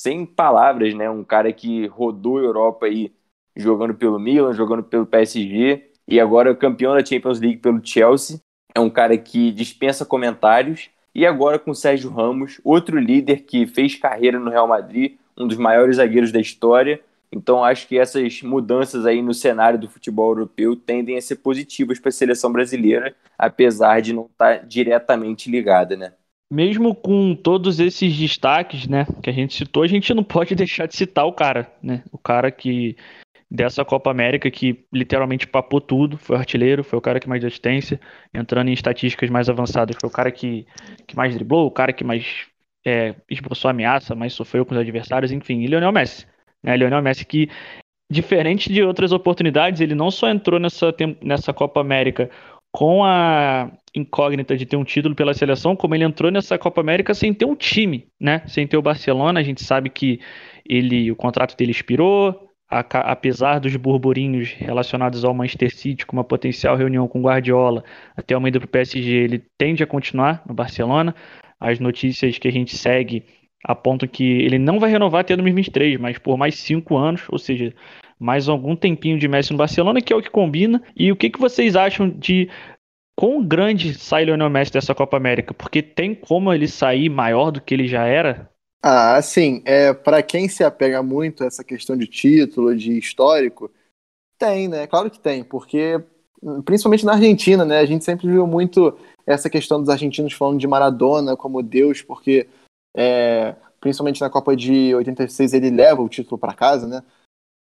sem 0.02 0.26
palavras, 0.26 0.94
né? 0.94 1.10
Um 1.10 1.24
cara 1.24 1.52
que 1.52 1.88
rodou 1.88 2.38
a 2.38 2.42
Europa 2.42 2.86
aí 2.86 3.14
jogando 3.56 3.94
pelo 3.94 4.18
Milan, 4.18 4.54
jogando 4.54 4.84
pelo 4.84 5.06
PSG 5.06 5.92
e 6.08 6.20
agora 6.20 6.56
campeão 6.56 6.94
da 6.94 7.06
Champions 7.06 7.40
League 7.40 7.58
pelo 7.58 7.86
Chelsea. 7.86 8.40
É 8.74 8.80
um 8.80 8.90
cara 8.90 9.18
que 9.18 9.52
dispensa 9.52 10.06
comentários 10.06 10.90
e 11.14 11.26
agora 11.26 11.58
com 11.58 11.72
o 11.72 11.76
Sérgio 11.76 12.10
Ramos, 12.10 12.62
outro 12.64 13.00
líder 13.00 13.42
que 13.42 13.66
fez 13.66 13.96
carreira 13.96 14.40
no 14.40 14.50
Real 14.50 14.68
Madrid, 14.68 15.18
um 15.38 15.48
dos 15.48 15.58
maiores 15.58 15.98
zagueiros 15.98 16.32
da 16.32 16.40
história. 16.40 17.02
Então 17.32 17.64
acho 17.64 17.88
que 17.88 17.98
essas 17.98 18.42
mudanças 18.42 19.06
aí 19.06 19.22
no 19.22 19.34
cenário 19.34 19.80
do 19.80 19.90
futebol 19.90 20.30
europeu 20.30 20.76
tendem 20.76 21.18
a 21.18 21.22
ser 21.22 21.38
positivas 21.38 22.00
para 22.00 22.10
a 22.10 22.14
seleção 22.14 22.52
brasileira, 22.52 23.16
apesar 23.38 24.02
de 24.02 24.14
não 24.14 24.26
estar 24.26 24.60
tá 24.60 24.66
diretamente 24.66 25.50
ligada, 25.50 25.96
né? 25.96 26.14
mesmo 26.52 26.96
com 26.96 27.36
todos 27.36 27.80
esses 27.80 28.16
destaques, 28.18 28.88
né, 28.88 29.06
que 29.22 29.30
a 29.30 29.34
gente 29.34 29.54
citou, 29.54 29.84
a 29.84 29.88
gente 29.88 30.14
não 30.14 30.24
pode 30.24 30.56
deixar 30.56 30.88
de 30.88 30.96
citar 30.96 31.26
o 31.26 31.34
cara, 31.34 31.72
né? 31.82 32.04
O 32.12 32.18
cara 32.18 32.50
que 32.50 32.98
dessa 33.50 33.84
Copa 33.84 34.12
América 34.12 34.52
que 34.52 34.86
literalmente 34.94 35.48
papou 35.48 35.82
tudo, 35.82 36.18
foi 36.18 36.38
artilheiro, 36.38 36.84
foi 36.84 37.00
o 37.00 37.02
cara 37.02 37.20
que 37.20 37.28
mais 37.28 37.42
deu 37.42 37.48
assistência, 37.48 38.00
entrando 38.34 38.70
em 38.70 38.74
estatísticas 38.74 39.30
mais 39.30 39.50
avançadas, 39.50 39.96
foi 40.00 40.08
o 40.08 40.14
cara 40.14 40.32
que, 40.32 40.68
que 41.08 41.16
mais 41.16 41.34
driblou, 41.34 41.66
o 41.66 41.72
cara 41.72 41.92
que 41.92 42.04
mais 42.04 42.48
é, 42.86 43.16
esboçou 43.30 43.70
ameaça, 43.70 44.14
mais 44.14 44.34
sofreu 44.34 44.66
com 44.66 44.74
os 44.74 44.80
adversários, 44.80 45.32
enfim, 45.32 45.62
e 45.62 45.68
Lionel 45.68 45.92
Messi. 45.92 46.28
Né? 46.62 46.78
Lionel 46.78 47.02
Messi 47.02 47.26
que, 47.26 47.50
diferente 48.10 48.72
de 48.72 48.84
outras 48.84 49.12
oportunidades, 49.12 49.82
ele 49.82 49.96
não 49.96 50.12
só 50.12 50.30
entrou 50.30 50.60
nessa, 50.60 50.94
nessa 51.22 51.52
Copa 51.52 51.82
América 51.82 52.30
com 52.72 53.04
a 53.04 53.72
incógnita 53.96 54.56
de 54.56 54.66
ter 54.66 54.78
um 54.78 54.84
título 54.84 55.16
pela 55.16 55.34
seleção, 55.34 55.76
como 55.76 55.96
ele 55.96 56.04
entrou 56.04 56.30
nessa 56.30 56.56
Copa 56.58 56.82
América 56.82 57.16
sem 57.16 57.34
ter 57.34 57.46
um 57.46 57.56
time, 57.56 58.08
né? 58.20 58.44
Sem 58.46 58.68
ter 58.68 58.78
o 58.78 58.82
Barcelona, 58.82 59.40
a 59.40 59.44
gente 59.44 59.64
sabe 59.64 59.90
que 59.90 60.20
ele, 60.64 61.12
o 61.12 61.16
contrato 61.16 61.58
dele 61.58 61.72
expirou, 61.72 62.49
apesar 62.70 63.60
dos 63.60 63.76
burburinhos 63.76 64.54
relacionados 64.54 65.26
ao 65.26 65.34
Manchester 65.34 65.76
City 65.76 66.06
com 66.06 66.16
uma 66.16 66.24
potencial 66.24 66.76
reunião 66.76 67.08
com 67.08 67.22
Guardiola, 67.22 67.84
até 68.16 68.38
uma 68.38 68.48
ida 68.48 68.60
para 68.60 68.68
o 68.68 68.70
PSG, 68.70 69.12
ele 69.12 69.44
tende 69.58 69.82
a 69.82 69.88
continuar 69.88 70.44
no 70.48 70.54
Barcelona. 70.54 71.16
As 71.60 71.80
notícias 71.80 72.38
que 72.38 72.48
a 72.48 72.52
gente 72.52 72.78
segue 72.78 73.26
apontam 73.64 74.08
que 74.08 74.24
ele 74.24 74.60
não 74.60 74.80
vai 74.80 74.90
renovar 74.92 75.22
até 75.22 75.36
2023, 75.36 76.00
mas 76.00 76.18
por 76.18 76.38
mais 76.38 76.56
cinco 76.56 76.96
anos, 76.96 77.24
ou 77.30 77.40
seja, 77.40 77.74
mais 78.20 78.48
algum 78.48 78.76
tempinho 78.76 79.18
de 79.18 79.28
Messi 79.28 79.52
no 79.52 79.58
Barcelona, 79.58 80.02
que 80.02 80.14
é 80.14 80.16
o 80.16 80.22
que 80.22 80.30
combina. 80.30 80.82
E 80.96 81.12
o 81.12 81.16
que, 81.16 81.30
que 81.30 81.40
vocês 81.40 81.76
acham 81.76 82.10
de 82.10 82.50
quão 83.16 83.44
grande 83.44 83.94
sai 83.96 84.26
Lionel 84.26 84.50
Messi 84.50 84.72
dessa 84.72 84.94
Copa 84.94 85.18
América? 85.18 85.54
Porque 85.54 85.82
tem 85.82 86.14
como 86.14 86.54
ele 86.54 86.68
sair 86.68 87.10
maior 87.10 87.52
do 87.52 87.62
que 87.62 87.74
ele 87.74 87.88
já 87.88 88.06
era? 88.06 88.49
Ah, 88.82 89.18
assim, 89.18 89.62
é, 89.66 89.94
para 89.94 90.24
quem 90.24 90.48
se 90.48 90.64
apega 90.64 91.04
muito 91.04 91.44
a 91.44 91.48
essa 91.48 91.64
questão 91.64 91.98
de 91.98 92.08
título, 92.08 92.76
de 92.76 92.98
histórico, 92.98 93.70
tem, 94.38 94.70
né? 94.70 94.88
Claro 94.88 95.12
que 95.12 95.20
tem, 95.20 95.44
porque 95.44 96.02
principalmente 96.64 97.06
na 97.06 97.14
Argentina, 97.14 97.66
né? 97.66 97.80
A 97.80 97.86
gente 97.86 98.06
sempre 98.06 98.28
viu 98.28 98.48
muito 98.48 98.98
essa 99.28 99.50
questão 99.50 99.80
dos 99.80 99.90
argentinos 99.90 100.34
falando 100.34 100.60
de 100.60 100.68
Maradona 100.68 101.36
como 101.36 101.62
Deus, 101.62 102.02
porque 102.02 102.48
é, 102.96 103.54
principalmente 103.82 104.22
na 104.22 104.30
Copa 104.30 104.56
de 104.56 104.96
86 104.96 105.54
ele 105.54 105.70
leva 105.70 106.02
o 106.02 106.10
título 106.10 106.38
para 106.38 106.54
casa, 106.54 106.88
né? 106.88 107.04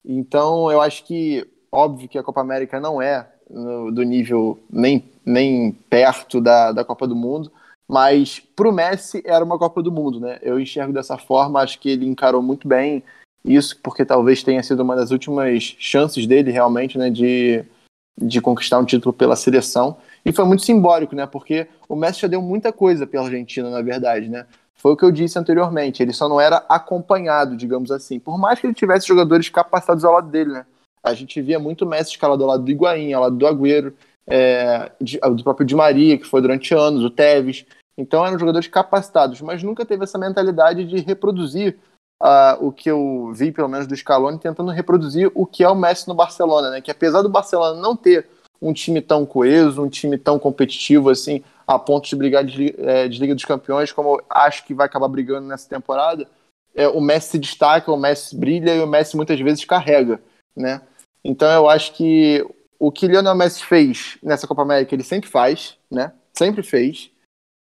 Então, 0.05 0.71
eu 0.71 0.81
acho 0.81 1.05
que, 1.05 1.47
óbvio 1.71 2.09
que 2.09 2.19
a 2.19 2.23
Copa 2.23 2.41
América 2.41 2.81
não 2.81 3.03
é 3.03 3.29
no, 3.51 3.91
do 3.91 4.03
nível 4.03 4.59
nem, 4.71 5.05
nem 5.27 5.73
perto 5.73 6.41
da, 6.41 6.73
da 6.73 6.85
Copa 6.85 7.07
do 7.07 7.17
Mundo, 7.17 7.53
mas 7.91 8.39
para 8.55 8.69
o 8.69 8.73
Messi 8.73 9.21
era 9.27 9.45
uma 9.45 9.59
Copa 9.59 9.83
do 9.83 9.91
Mundo, 9.91 10.21
né? 10.21 10.39
Eu 10.43 10.61
enxergo 10.61 10.93
dessa 10.93 11.19
forma, 11.19 11.61
acho 11.61 11.81
que 11.81 11.91
ele 11.91 12.07
encarou 12.07 12.41
muito 12.41 12.69
bem 12.69 13.03
isso, 13.45 13.77
porque 13.83 14.05
talvez 14.05 14.45
tenha 14.45 14.63
sido 14.63 14.85
uma 14.85 14.95
das 14.95 15.11
últimas 15.11 15.75
chances 15.77 16.25
dele 16.25 16.53
realmente, 16.53 16.97
né, 16.97 17.11
de, 17.11 17.65
de 18.17 18.41
conquistar 18.41 18.79
um 18.79 18.85
título 18.85 19.13
pela 19.13 19.35
seleção. 19.35 19.97
E 20.25 20.31
foi 20.31 20.45
muito 20.45 20.63
simbólico, 20.63 21.17
né? 21.17 21.27
Porque 21.27 21.67
o 21.89 21.97
Messi 21.97 22.21
já 22.21 22.29
deu 22.29 22.41
muita 22.41 22.73
coisa 22.73 23.09
pela 23.09 23.25
Argentina, 23.25 23.69
na 23.69 23.83
verdade, 23.83 24.29
né? 24.29 24.47
Foi 24.77 24.93
o 24.93 24.97
que 24.97 25.05
eu 25.05 25.11
disse 25.11 25.37
anteriormente, 25.37 26.01
ele 26.01 26.13
só 26.13 26.29
não 26.29 26.41
era 26.41 26.65
acompanhado, 26.69 27.57
digamos 27.57 27.91
assim. 27.91 28.21
Por 28.21 28.39
mais 28.39 28.61
que 28.61 28.69
ele 28.69 28.75
tivesse 28.75 29.09
jogadores 29.09 29.49
capacitados 29.49 30.05
ao 30.05 30.13
lado 30.13 30.31
dele, 30.31 30.53
né? 30.53 30.65
A 31.03 31.13
gente 31.13 31.43
via 31.43 31.59
muito 31.59 31.85
Messi 31.85 32.13
escalado 32.13 32.45
ao 32.45 32.51
lado 32.51 32.63
do 32.63 32.71
Higuaín, 32.71 33.13
ao 33.13 33.23
lado 33.23 33.37
do 33.37 33.49
Agüero, 33.49 33.93
é, 34.29 34.93
do 35.01 35.43
próprio 35.43 35.67
Di 35.67 35.75
Maria, 35.75 36.17
que 36.17 36.25
foi 36.27 36.41
durante 36.41 36.73
anos, 36.73 37.03
o 37.03 37.11
Tevez. 37.11 37.67
Então 38.01 38.27
eram 38.27 38.39
jogadores 38.39 38.67
capacitados, 38.67 39.43
mas 39.43 39.63
nunca 39.63 39.85
teve 39.85 40.05
essa 40.05 40.17
mentalidade 40.17 40.87
de 40.87 41.01
reproduzir 41.01 41.77
uh, 42.23 42.57
o 42.67 42.73
que 42.73 42.91
eu 42.91 43.31
vi, 43.35 43.53
pelo 43.53 43.69
menos 43.69 43.87
do 43.87 43.95
Scaloni, 43.95 44.39
tentando 44.39 44.71
reproduzir 44.71 45.31
o 45.35 45.45
que 45.45 45.63
é 45.63 45.69
o 45.69 45.75
Messi 45.75 46.09
no 46.09 46.15
Barcelona, 46.15 46.71
né? 46.71 46.81
Que 46.81 46.91
apesar 46.91 47.21
do 47.21 47.29
Barcelona 47.29 47.79
não 47.79 47.95
ter 47.95 48.27
um 48.61 48.73
time 48.73 49.03
tão 49.03 49.27
coeso, 49.27 49.83
um 49.83 49.89
time 49.89 50.17
tão 50.17 50.39
competitivo 50.39 51.11
assim, 51.11 51.45
a 51.67 51.79
ponto 51.79 52.09
de 52.09 52.17
brigar 52.17 52.43
de, 52.43 52.75
é, 52.79 53.07
de 53.07 53.21
Liga 53.21 53.35
dos 53.35 53.45
Campeões, 53.45 53.93
como 53.93 54.23
acho 54.31 54.65
que 54.65 54.73
vai 54.73 54.87
acabar 54.87 55.09
brigando 55.09 55.47
nessa 55.47 55.69
temporada, 55.69 56.27
é, 56.75 56.89
o 56.89 57.03
Messi 57.03 57.33
se 57.33 57.39
destaca, 57.39 57.93
o 57.93 57.99
Messi 57.99 58.35
brilha 58.35 58.75
e 58.75 58.81
o 58.81 58.87
Messi 58.87 59.15
muitas 59.15 59.39
vezes 59.39 59.65
carrega, 59.67 60.21
né? 60.57 60.81
Então 61.23 61.51
eu 61.51 61.69
acho 61.69 61.93
que 61.93 62.47
o 62.79 62.91
que 62.91 63.07
Lionel 63.07 63.35
Messi 63.35 63.63
fez 63.63 64.17
nessa 64.23 64.47
Copa 64.47 64.63
América 64.63 64.95
ele 64.95 65.03
sempre 65.03 65.29
faz, 65.29 65.77
né? 65.91 66.13
Sempre 66.33 66.63
fez. 66.63 67.11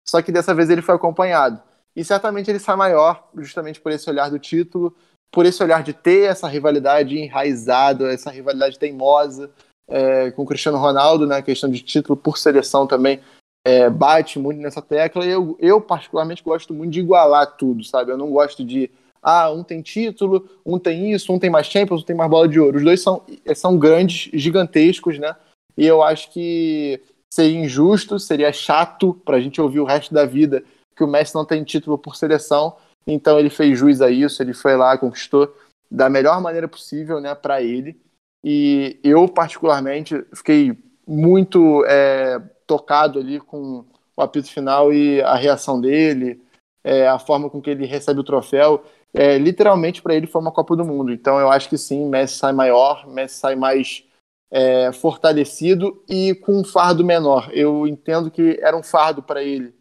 Só 0.07 0.21
que 0.21 0.31
dessa 0.31 0.53
vez 0.53 0.69
ele 0.69 0.81
foi 0.81 0.95
acompanhado. 0.95 1.61
E 1.95 2.03
certamente 2.03 2.49
ele 2.49 2.59
sai 2.59 2.75
maior, 2.75 3.29
justamente 3.37 3.79
por 3.79 3.91
esse 3.91 4.09
olhar 4.09 4.29
do 4.29 4.37
título, 4.37 4.95
por 5.31 5.45
esse 5.45 5.61
olhar 5.63 5.83
de 5.83 5.93
ter 5.93 6.29
essa 6.29 6.47
rivalidade 6.47 7.17
enraizada, 7.17 8.11
essa 8.11 8.29
rivalidade 8.29 8.77
teimosa 8.77 9.49
é, 9.87 10.31
com 10.31 10.43
o 10.43 10.45
Cristiano 10.45 10.77
Ronaldo, 10.77 11.25
né, 11.25 11.41
questão 11.41 11.69
de 11.69 11.81
título 11.81 12.17
por 12.17 12.37
seleção 12.37 12.87
também, 12.87 13.19
é, 13.65 13.89
bate 13.89 14.39
muito 14.39 14.61
nessa 14.61 14.81
tecla. 14.81 15.25
Eu, 15.25 15.57
eu, 15.59 15.81
particularmente, 15.81 16.43
gosto 16.43 16.73
muito 16.73 16.91
de 16.91 16.99
igualar 16.99 17.57
tudo, 17.57 17.83
sabe? 17.83 18.11
Eu 18.11 18.17
não 18.17 18.29
gosto 18.29 18.63
de, 18.63 18.91
ah, 19.21 19.51
um 19.51 19.63
tem 19.63 19.81
título, 19.81 20.47
um 20.65 20.77
tem 20.77 21.11
isso, 21.11 21.33
um 21.33 21.39
tem 21.39 21.49
mais 21.49 21.67
Champions, 21.67 22.01
um 22.01 22.05
tem 22.05 22.15
mais 22.15 22.29
bola 22.29 22.47
de 22.47 22.59
ouro. 22.59 22.77
Os 22.77 22.83
dois 22.83 23.01
são, 23.01 23.23
são 23.55 23.77
grandes, 23.77 24.29
gigantescos, 24.33 25.17
né? 25.17 25.35
E 25.77 25.85
eu 25.85 26.03
acho 26.03 26.31
que 26.31 27.01
seria 27.35 27.59
injusto, 27.59 28.17
seria 28.17 28.53
chato 28.53 29.13
para 29.25 29.35
a 29.35 29.41
gente 29.41 29.59
ouvir 29.59 29.81
o 29.81 29.85
resto 29.85 30.13
da 30.13 30.25
vida 30.25 30.63
que 30.95 31.03
o 31.03 31.07
Messi 31.07 31.35
não 31.35 31.43
tem 31.43 31.65
título 31.65 31.97
por 31.97 32.15
seleção. 32.15 32.77
Então 33.05 33.37
ele 33.37 33.49
fez 33.49 33.77
juiz 33.77 34.01
a 34.01 34.09
isso, 34.09 34.41
ele 34.41 34.53
foi 34.53 34.77
lá, 34.77 34.97
conquistou 34.97 35.53
da 35.91 36.09
melhor 36.09 36.39
maneira 36.39 36.65
possível, 36.65 37.19
né, 37.19 37.35
para 37.35 37.61
ele. 37.61 37.99
E 38.41 38.97
eu 39.03 39.27
particularmente 39.27 40.23
fiquei 40.33 40.77
muito 41.05 41.83
é, 41.85 42.41
tocado 42.65 43.19
ali 43.19 43.41
com 43.41 43.83
o 44.15 44.21
apito 44.21 44.49
final 44.49 44.93
e 44.93 45.21
a 45.21 45.35
reação 45.35 45.81
dele, 45.81 46.41
é, 46.85 47.05
a 47.05 47.19
forma 47.19 47.49
com 47.49 47.61
que 47.61 47.69
ele 47.69 47.85
recebe 47.85 48.21
o 48.21 48.23
troféu. 48.23 48.81
É, 49.13 49.37
literalmente 49.37 50.01
para 50.01 50.15
ele 50.15 50.25
foi 50.25 50.39
uma 50.39 50.53
Copa 50.53 50.73
do 50.73 50.85
Mundo. 50.85 51.11
Então 51.11 51.37
eu 51.37 51.51
acho 51.51 51.67
que 51.67 51.77
sim, 51.77 52.07
Messi 52.07 52.37
sai 52.37 52.53
maior, 52.53 53.05
Messi 53.07 53.35
sai 53.35 53.55
mais 53.55 54.05
é, 54.51 54.91
fortalecido 54.91 56.03
e 56.09 56.35
com 56.35 56.59
um 56.59 56.63
fardo 56.63 57.03
menor. 57.03 57.49
Eu 57.53 57.87
entendo 57.87 58.31
que 58.31 58.57
era 58.61 58.75
um 58.75 58.83
fardo 58.83 59.21
para 59.21 59.43
ele, 59.43 59.73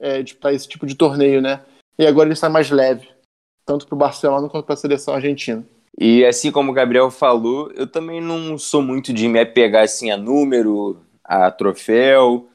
é, 0.00 0.22
para 0.40 0.52
esse 0.52 0.68
tipo 0.68 0.86
de 0.86 0.94
torneio, 0.94 1.40
né? 1.40 1.64
E 1.98 2.06
agora 2.06 2.28
ele 2.28 2.36
sai 2.36 2.50
mais 2.50 2.70
leve, 2.70 3.08
tanto 3.64 3.86
para 3.86 3.94
o 3.94 3.98
Barcelona 3.98 4.48
quanto 4.48 4.64
para 4.64 4.74
a 4.74 4.78
seleção 4.78 5.14
argentina. 5.14 5.64
E 5.98 6.24
assim 6.24 6.50
como 6.50 6.70
o 6.70 6.74
Gabriel 6.74 7.10
falou, 7.10 7.70
eu 7.72 7.86
também 7.86 8.20
não 8.20 8.56
sou 8.56 8.80
muito 8.80 9.12
de 9.12 9.28
me 9.28 9.40
apegar 9.40 9.84
assim 9.84 10.10
a 10.10 10.16
número, 10.16 11.00
a 11.22 11.50
troféu, 11.50 12.48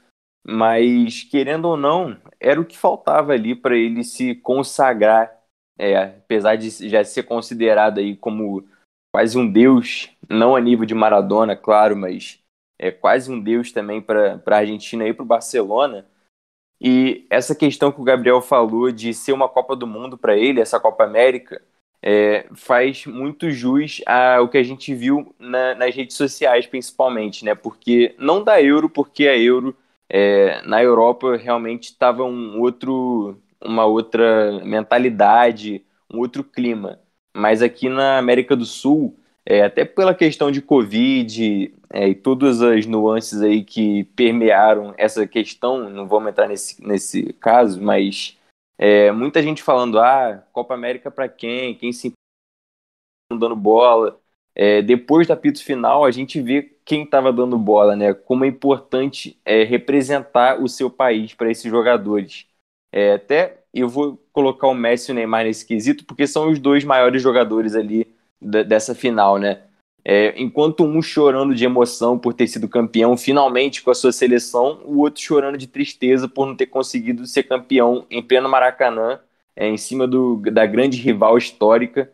mas 0.43 1.23
querendo 1.23 1.65
ou 1.65 1.77
não, 1.77 2.17
era 2.39 2.59
o 2.59 2.65
que 2.65 2.77
faltava 2.77 3.33
ali 3.33 3.55
para 3.55 3.75
ele 3.75 4.03
se 4.03 4.35
consagrar, 4.35 5.31
é, 5.77 5.97
apesar 5.97 6.55
de 6.55 6.89
já 6.89 7.03
ser 7.03 7.23
considerado 7.23 7.99
aí 7.99 8.15
como 8.15 8.65
quase 9.13 9.37
um 9.37 9.49
deus, 9.49 10.09
não 10.29 10.55
a 10.55 10.61
nível 10.61 10.85
de 10.85 10.95
Maradona, 10.95 11.55
claro, 11.55 11.95
mas 11.95 12.39
é 12.79 12.91
quase 12.91 13.31
um 13.31 13.39
deus 13.39 13.71
também 13.71 14.01
para 14.01 14.41
a 14.45 14.55
Argentina 14.57 15.07
e 15.07 15.13
para 15.13 15.23
o 15.23 15.25
Barcelona. 15.25 16.05
E 16.79 17.25
essa 17.29 17.55
questão 17.55 17.91
que 17.91 18.01
o 18.01 18.03
Gabriel 18.03 18.41
falou 18.41 18.91
de 18.91 19.13
ser 19.13 19.33
uma 19.33 19.49
Copa 19.49 19.75
do 19.75 19.87
Mundo 19.87 20.17
para 20.17 20.35
ele, 20.37 20.61
essa 20.61 20.79
Copa 20.79 21.03
América, 21.03 21.61
é, 22.01 22.47
faz 22.53 23.05
muito 23.05 23.49
jus 23.49 24.01
ao 24.05 24.49
que 24.49 24.57
a 24.57 24.63
gente 24.63 24.93
viu 24.93 25.33
na, 25.39 25.73
nas 25.75 25.95
redes 25.95 26.15
sociais, 26.15 26.67
principalmente, 26.67 27.43
né? 27.45 27.55
Porque 27.55 28.15
não 28.19 28.43
da 28.43 28.61
Euro, 28.61 28.89
porque 28.89 29.27
a 29.27 29.37
Euro 29.37 29.75
é, 30.09 30.61
na 30.63 30.83
Europa 30.83 31.35
realmente 31.37 31.85
estava 31.85 32.23
um 32.23 32.59
outro, 32.59 33.41
uma 33.61 33.85
outra 33.85 34.59
mentalidade, 34.63 35.83
um 36.13 36.19
outro 36.19 36.43
clima. 36.43 36.99
Mas 37.35 37.61
aqui 37.61 37.89
na 37.89 38.17
América 38.17 38.55
do 38.55 38.65
Sul, 38.65 39.17
é, 39.45 39.61
até 39.61 39.85
pela 39.85 40.15
questão 40.15 40.49
de 40.49 40.61
Covid 40.61 41.73
é, 41.91 42.09
e 42.09 42.15
todas 42.15 42.61
as 42.61 42.85
nuances 42.85 43.41
aí 43.41 43.63
que 43.63 44.05
permearam 44.15 44.93
essa 44.97 45.27
questão, 45.27 45.89
não 45.89 46.07
vamos 46.07 46.29
entrar 46.29 46.47
nesse, 46.47 46.85
nesse 46.85 47.33
caso, 47.33 47.81
mas 47.81 48.37
é, 48.77 49.11
muita 49.11 49.41
gente 49.43 49.61
falando, 49.61 49.99
ah, 49.99 50.43
Copa 50.51 50.73
América 50.73 51.11
para 51.11 51.29
quem? 51.29 51.75
Quem 51.75 51.93
se 51.93 52.11
dando 53.31 53.55
bola. 53.55 54.19
É, 54.53 54.81
depois 54.81 55.27
do 55.27 55.33
apito 55.33 55.63
final, 55.63 56.05
a 56.05 56.11
gente 56.11 56.41
vê 56.41 56.63
quem 56.85 57.03
estava 57.03 57.31
dando 57.31 57.57
bola, 57.57 57.95
né? 57.95 58.13
Como 58.13 58.45
é 58.45 58.47
importante 58.47 59.39
é, 59.43 59.63
representar 59.63 60.61
o 60.61 60.67
seu 60.67 60.89
país 60.89 61.33
para 61.33 61.51
esses 61.51 61.69
jogadores. 61.69 62.47
É, 62.91 63.13
até 63.13 63.63
eu 63.73 63.89
vou 63.89 64.17
colocar 64.31 64.67
o 64.67 64.73
Messi 64.73 65.11
e 65.11 65.13
o 65.13 65.15
Neymar 65.15 65.43
nesse 65.43 65.65
quesito, 65.65 66.05
porque 66.05 66.25
são 66.25 66.49
os 66.49 66.59
dois 66.59 66.83
maiores 66.83 67.21
jogadores 67.21 67.75
ali 67.75 68.14
dessa 68.45 68.93
final, 68.93 69.37
né? 69.37 69.61
É, 70.07 70.39
enquanto 70.39 70.83
um 70.83 71.01
chorando 71.01 71.55
de 71.55 71.65
emoção 71.65 72.19
por 72.19 72.31
ter 72.33 72.47
sido 72.47 72.69
campeão 72.69 73.17
finalmente 73.17 73.81
com 73.81 73.89
a 73.89 73.95
sua 73.95 74.11
seleção, 74.11 74.81
o 74.85 74.99
outro 74.99 75.19
chorando 75.19 75.57
de 75.57 75.65
tristeza 75.65 76.27
por 76.27 76.45
não 76.45 76.55
ter 76.55 76.67
conseguido 76.67 77.25
ser 77.25 77.43
campeão 77.43 78.05
em 78.11 78.21
pleno 78.21 78.47
Maracanã, 78.47 79.19
é, 79.55 79.67
em 79.67 79.77
cima 79.77 80.07
do, 80.07 80.37
da 80.51 80.65
grande 80.67 81.01
rival 81.01 81.37
histórica, 81.39 82.11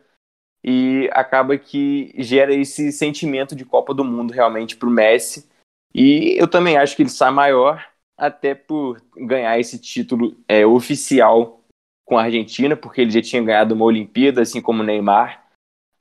e 0.63 1.09
acaba 1.11 1.57
que 1.57 2.13
gera 2.17 2.53
esse 2.53 2.91
sentimento 2.93 3.55
de 3.55 3.65
Copa 3.65 3.93
do 3.93 4.05
Mundo 4.05 4.31
realmente 4.31 4.77
para 4.77 4.87
o 4.87 4.91
Messi. 4.91 5.49
E 5.93 6.35
eu 6.39 6.47
também 6.47 6.77
acho 6.77 6.95
que 6.95 7.01
ele 7.01 7.09
sai 7.09 7.31
maior, 7.31 7.85
até 8.17 8.53
por 8.53 9.01
ganhar 9.17 9.59
esse 9.59 9.79
título 9.79 10.37
é, 10.47 10.65
oficial 10.65 11.61
com 12.05 12.17
a 12.17 12.23
Argentina, 12.23 12.75
porque 12.75 13.01
ele 13.01 13.11
já 13.11 13.21
tinha 13.21 13.41
ganhado 13.41 13.73
uma 13.73 13.85
Olimpíada, 13.85 14.41
assim 14.41 14.61
como 14.61 14.81
o 14.81 14.85
Neymar. 14.85 15.40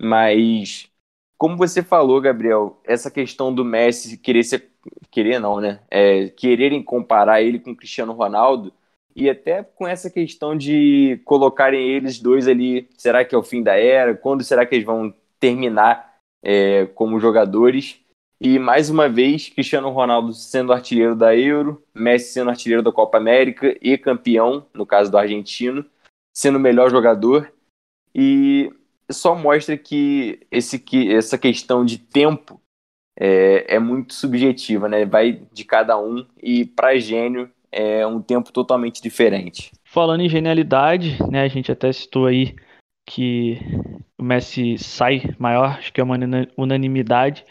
Mas 0.00 0.90
como 1.40 1.56
você 1.56 1.82
falou, 1.82 2.20
Gabriel, 2.20 2.80
essa 2.84 3.10
questão 3.10 3.54
do 3.54 3.64
Messi 3.64 4.18
querer 4.18 4.42
ser. 4.44 4.70
Querer 5.10 5.38
não, 5.38 5.60
né? 5.60 5.80
É, 5.90 6.28
quererem 6.28 6.82
comparar 6.82 7.42
ele 7.42 7.58
com 7.58 7.74
Cristiano 7.74 8.12
Ronaldo. 8.12 8.72
E 9.16 9.28
até 9.28 9.62
com 9.62 9.86
essa 9.86 10.10
questão 10.10 10.56
de 10.56 11.20
colocarem 11.24 11.88
eles 11.88 12.18
dois 12.18 12.46
ali, 12.46 12.88
será 12.96 13.24
que 13.24 13.34
é 13.34 13.38
o 13.38 13.42
fim 13.42 13.62
da 13.62 13.74
era? 13.74 14.14
Quando 14.14 14.44
será 14.44 14.66
que 14.66 14.74
eles 14.74 14.86
vão 14.86 15.14
terminar 15.38 16.16
é, 16.42 16.86
como 16.86 17.18
jogadores? 17.18 18.00
E 18.38 18.58
mais 18.58 18.90
uma 18.90 19.08
vez, 19.08 19.48
Cristiano 19.48 19.90
Ronaldo 19.90 20.32
sendo 20.34 20.72
artilheiro 20.72 21.16
da 21.16 21.34
Euro, 21.36 21.82
Messi 21.94 22.32
sendo 22.32 22.50
artilheiro 22.50 22.82
da 22.82 22.92
Copa 22.92 23.18
América 23.18 23.76
e 23.82 23.98
campeão, 23.98 24.66
no 24.74 24.86
caso 24.86 25.10
do 25.10 25.18
argentino, 25.18 25.84
sendo 26.34 26.56
o 26.56 26.60
melhor 26.60 26.90
jogador. 26.90 27.52
E 28.14 28.72
só 29.10 29.34
mostra 29.34 29.76
que, 29.76 30.40
esse, 30.50 30.78
que 30.78 31.12
essa 31.12 31.36
questão 31.36 31.84
de 31.84 31.98
tempo 31.98 32.60
é, 33.18 33.76
é 33.76 33.78
muito 33.78 34.14
subjetiva, 34.14 34.88
né? 34.88 35.04
Vai 35.04 35.42
de 35.52 35.64
cada 35.64 35.98
um 35.98 36.24
e 36.42 36.64
para 36.64 36.98
gênio 36.98 37.50
é 37.70 38.06
um 38.06 38.20
tempo 38.20 38.52
totalmente 38.52 39.00
diferente. 39.02 39.70
Falando 39.84 40.22
em 40.22 40.28
genialidade, 40.28 41.18
né? 41.30 41.42
A 41.42 41.48
gente 41.48 41.70
até 41.70 41.92
citou 41.92 42.26
aí 42.26 42.54
que 43.06 43.58
o 44.18 44.22
Messi 44.22 44.78
sai 44.78 45.22
maior, 45.38 45.78
acho 45.78 45.92
que 45.92 46.00
é 46.00 46.04
uma 46.04 46.16
unanimidade. 46.56 47.44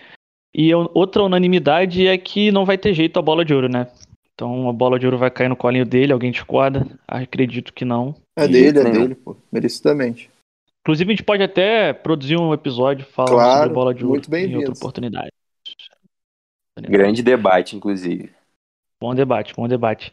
E 0.53 0.73
outra 0.73 1.23
unanimidade 1.23 2.07
é 2.07 2.17
que 2.17 2.51
não 2.51 2.65
vai 2.65 2.77
ter 2.77 2.93
jeito 2.93 3.19
a 3.19 3.21
bola 3.21 3.45
de 3.45 3.53
ouro, 3.53 3.69
né? 3.69 3.87
Então 4.33 4.69
a 4.69 4.73
bola 4.73 4.97
de 4.97 5.05
ouro 5.05 5.17
vai 5.17 5.29
cair 5.29 5.49
no 5.49 5.55
colinho 5.55 5.85
dele, 5.85 6.13
alguém 6.13 6.31
discorda? 6.31 6.87
Acredito 7.07 7.73
que 7.73 7.85
não. 7.85 8.15
É 8.37 8.47
dele, 8.47 8.79
é 8.79 8.83
dele, 8.83 9.15
pô. 9.15 9.35
Merecidamente. 9.51 10.29
Inclusive, 10.89 11.11
a 11.11 11.15
gente 11.15 11.23
pode 11.23 11.43
até 11.43 11.93
produzir 11.93 12.35
um 12.35 12.51
episódio 12.51 13.05
falando 13.05 13.33
claro, 13.33 13.59
sobre 13.59 13.73
bola 13.75 13.93
de 13.93 14.03
ouro 14.03 14.15
muito 14.15 14.27
bem 14.27 14.47
em 14.47 14.55
outra 14.55 14.73
oportunidade. 14.73 15.29
Grande 16.79 17.21
debate, 17.21 17.75
inclusive. 17.75 18.33
Bom 18.99 19.13
debate, 19.13 19.53
bom 19.53 19.67
debate. 19.67 20.11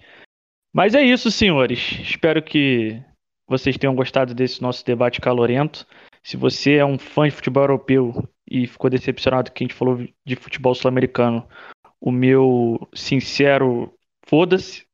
Mas 0.74 0.94
é 0.94 1.02
isso, 1.02 1.30
senhores. 1.30 1.78
Espero 2.02 2.42
que 2.42 3.02
vocês 3.48 3.78
tenham 3.78 3.94
gostado 3.94 4.34
desse 4.34 4.60
nosso 4.60 4.84
debate 4.84 5.18
calorento. 5.18 5.86
Se 6.22 6.36
você 6.36 6.74
é 6.74 6.84
um 6.84 6.98
fã 6.98 7.26
de 7.26 7.34
futebol 7.34 7.62
europeu 7.62 8.28
e 8.46 8.66
ficou 8.66 8.90
decepcionado 8.90 9.52
que 9.52 9.64
a 9.64 9.66
gente 9.66 9.74
falou 9.74 10.06
de 10.26 10.36
futebol 10.36 10.74
sul-americano, 10.74 11.48
o 11.98 12.12
meu 12.12 12.86
sincero 12.94 13.94
foda-se, 14.26 14.84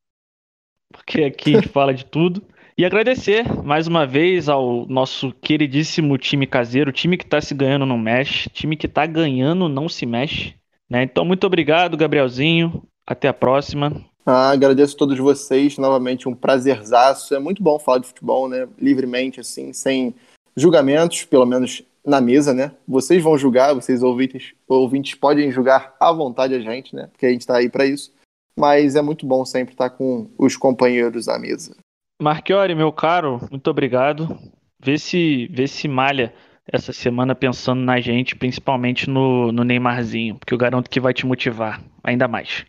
porque 0.93 1.25
aqui 1.25 1.57
a 1.57 1.61
gente 1.61 1.69
fala 1.75 1.93
de 1.93 2.05
tudo. 2.05 2.41
E 2.77 2.87
agradecer 2.87 3.45
mais 3.63 3.87
uma 3.87 4.07
vez 4.07 4.49
ao 4.49 4.87
nosso 4.87 5.31
queridíssimo 5.43 6.17
time 6.17 6.47
caseiro, 6.47 6.91
time 6.91 7.19
que 7.19 7.25
está 7.25 7.41
se 7.41 7.55
ganhando 7.55 7.85
não 7.85 7.99
mexe, 7.99 8.49
time 8.49 8.77
que 8.77 8.87
está 8.87 9.05
ganhando 9.05 9.69
não 9.69 9.89
se 9.89 10.07
mexe. 10.07 10.55
Né? 10.89 11.03
Então, 11.03 11.25
muito 11.25 11.47
obrigado, 11.47 11.97
Gabrielzinho. 11.97 12.83
Até 13.07 13.29
a 13.29 13.35
próxima. 13.35 13.93
Ah, 14.25 14.51
agradeço 14.51 14.95
a 14.95 14.99
todos 14.99 15.19
vocês, 15.19 15.77
novamente 15.77 16.29
um 16.29 16.35
prazerzaço. 16.35 17.35
É 17.35 17.39
muito 17.39 17.63
bom 17.63 17.79
falar 17.79 17.99
de 17.99 18.07
futebol, 18.07 18.49
né? 18.49 18.69
Livremente, 18.79 19.41
assim, 19.41 19.73
sem 19.73 20.15
julgamentos, 20.57 21.25
pelo 21.25 21.45
menos 21.45 21.83
na 22.07 22.21
mesa, 22.21 22.55
né? 22.55 22.73
Vocês 22.87 23.23
vão 23.23 23.37
julgar, 23.37 23.75
vocês 23.75 24.03
ouvintes, 24.03 24.55
ouvintes 24.69 25.15
podem 25.15 25.51
julgar 25.51 25.95
à 25.99 26.13
vontade 26.13 26.55
a 26.55 26.61
gente, 26.61 26.95
né? 26.95 27.09
Porque 27.11 27.27
a 27.27 27.31
gente 27.31 27.41
está 27.41 27.57
aí 27.57 27.69
para 27.69 27.85
isso. 27.85 28.13
Mas 28.57 28.97
é 28.97 29.03
muito 29.03 29.27
bom 29.27 29.45
sempre 29.45 29.75
estar 29.75 29.91
com 29.91 30.31
os 30.39 30.57
companheiros 30.57 31.29
à 31.29 31.39
mesa. 31.39 31.75
Marchiori, 32.23 32.75
meu 32.75 32.93
caro, 32.93 33.41
muito 33.51 33.69
obrigado. 33.69 34.39
Vê 34.79 34.99
se, 34.99 35.47
vê 35.49 35.67
se 35.67 35.89
malha 35.89 36.33
essa 36.67 36.93
semana 36.93 37.35
pensando 37.35 37.83
na 37.83 38.01
gente, 38.01 38.37
principalmente 38.37 39.09
no, 39.09 39.51
no 39.53 39.65
Neymarzinho, 39.65 40.39
porque 40.39 40.55
eu 40.55 40.59
garanto 40.59 40.89
que 40.89 41.01
vai 41.01 41.13
te 41.13 41.27
motivar 41.27 41.83
ainda 42.03 42.29
mais. 42.29 42.65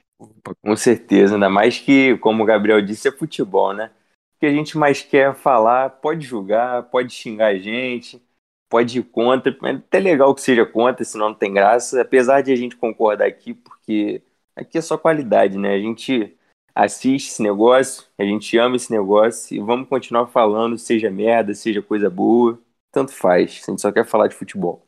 Com 0.62 0.76
certeza, 0.76 1.36
ainda 1.36 1.50
mais 1.50 1.80
que, 1.80 2.18
como 2.18 2.44
o 2.44 2.46
Gabriel 2.46 2.82
disse, 2.82 3.08
é 3.08 3.12
futebol, 3.12 3.74
né? 3.74 3.92
O 4.36 4.40
que 4.40 4.46
a 4.46 4.52
gente 4.52 4.78
mais 4.78 5.02
quer 5.02 5.34
falar, 5.36 5.90
pode 5.90 6.26
julgar, 6.26 6.84
pode 6.84 7.14
xingar 7.14 7.48
a 7.48 7.58
gente, 7.58 8.22
pode 8.70 9.00
ir 9.00 9.04
contra. 9.04 9.56
É 9.64 9.70
até 9.72 10.00
legal 10.00 10.34
que 10.34 10.42
seja 10.42 10.66
contra, 10.66 11.06
senão 11.06 11.30
não 11.30 11.36
tem 11.36 11.54
graça. 11.54 12.02
Apesar 12.02 12.42
de 12.42 12.52
a 12.52 12.56
gente 12.56 12.76
concordar 12.76 13.28
aqui, 13.28 13.54
porque 13.54 14.22
aqui 14.56 14.78
é 14.78 14.82
só 14.82 14.98
qualidade, 14.98 15.58
né? 15.58 15.76
A 15.76 15.80
gente 15.80 16.36
assiste 16.76 17.30
esse 17.30 17.42
negócio, 17.44 18.06
a 18.18 18.24
gente 18.24 18.58
ama 18.58 18.76
esse 18.76 18.92
negócio 18.92 19.56
e 19.56 19.60
vamos 19.60 19.88
continuar 19.90 20.28
falando, 20.28 20.78
seja 20.78 21.10
merda, 21.12 21.54
seja 21.54 21.82
coisa 21.82 22.10
boa, 22.10 22.60
tanto 22.92 23.12
faz. 23.14 23.62
A 23.68 23.72
gente 23.72 23.82
só 23.82 23.92
quer 23.92 24.06
falar 24.06 24.28
de 24.28 24.36
futebol. 24.36 24.88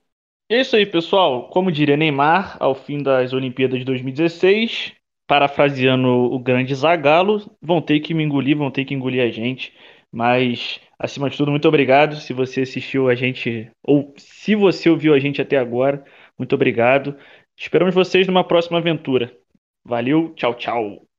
É 0.49 0.61
isso 0.61 0.75
aí, 0.75 0.85
pessoal. 0.85 1.49
Como 1.49 1.71
diria 1.71 1.97
Neymar, 1.97 2.57
ao 2.59 2.75
fim 2.75 3.01
das 3.01 3.33
Olimpíadas 3.33 3.79
de 3.79 3.85
2016, 3.85 4.93
parafraseando 5.27 6.07
o 6.07 6.37
grande 6.39 6.73
Zagallo, 6.75 7.41
vão 7.61 7.81
ter 7.81 7.99
que 7.99 8.13
me 8.13 8.23
engolir, 8.23 8.55
vão 8.57 8.69
ter 8.69 8.85
que 8.85 8.93
engolir 8.93 9.23
a 9.23 9.29
gente. 9.31 9.73
Mas, 10.11 10.79
acima 10.99 11.29
de 11.29 11.37
tudo, 11.37 11.49
muito 11.51 11.67
obrigado. 11.67 12.15
Se 12.17 12.31
você 12.31 12.61
assistiu 12.61 13.09
a 13.09 13.15
gente, 13.15 13.71
ou 13.83 14.13
se 14.17 14.55
você 14.55 14.89
ouviu 14.89 15.13
a 15.13 15.19
gente 15.19 15.41
até 15.41 15.57
agora, 15.57 16.03
muito 16.37 16.53
obrigado. 16.53 17.17
Esperamos 17.57 17.95
vocês 17.95 18.27
numa 18.27 18.43
próxima 18.43 18.77
aventura. 18.77 19.35
Valeu, 19.83 20.33
tchau, 20.35 20.53
tchau. 20.55 21.14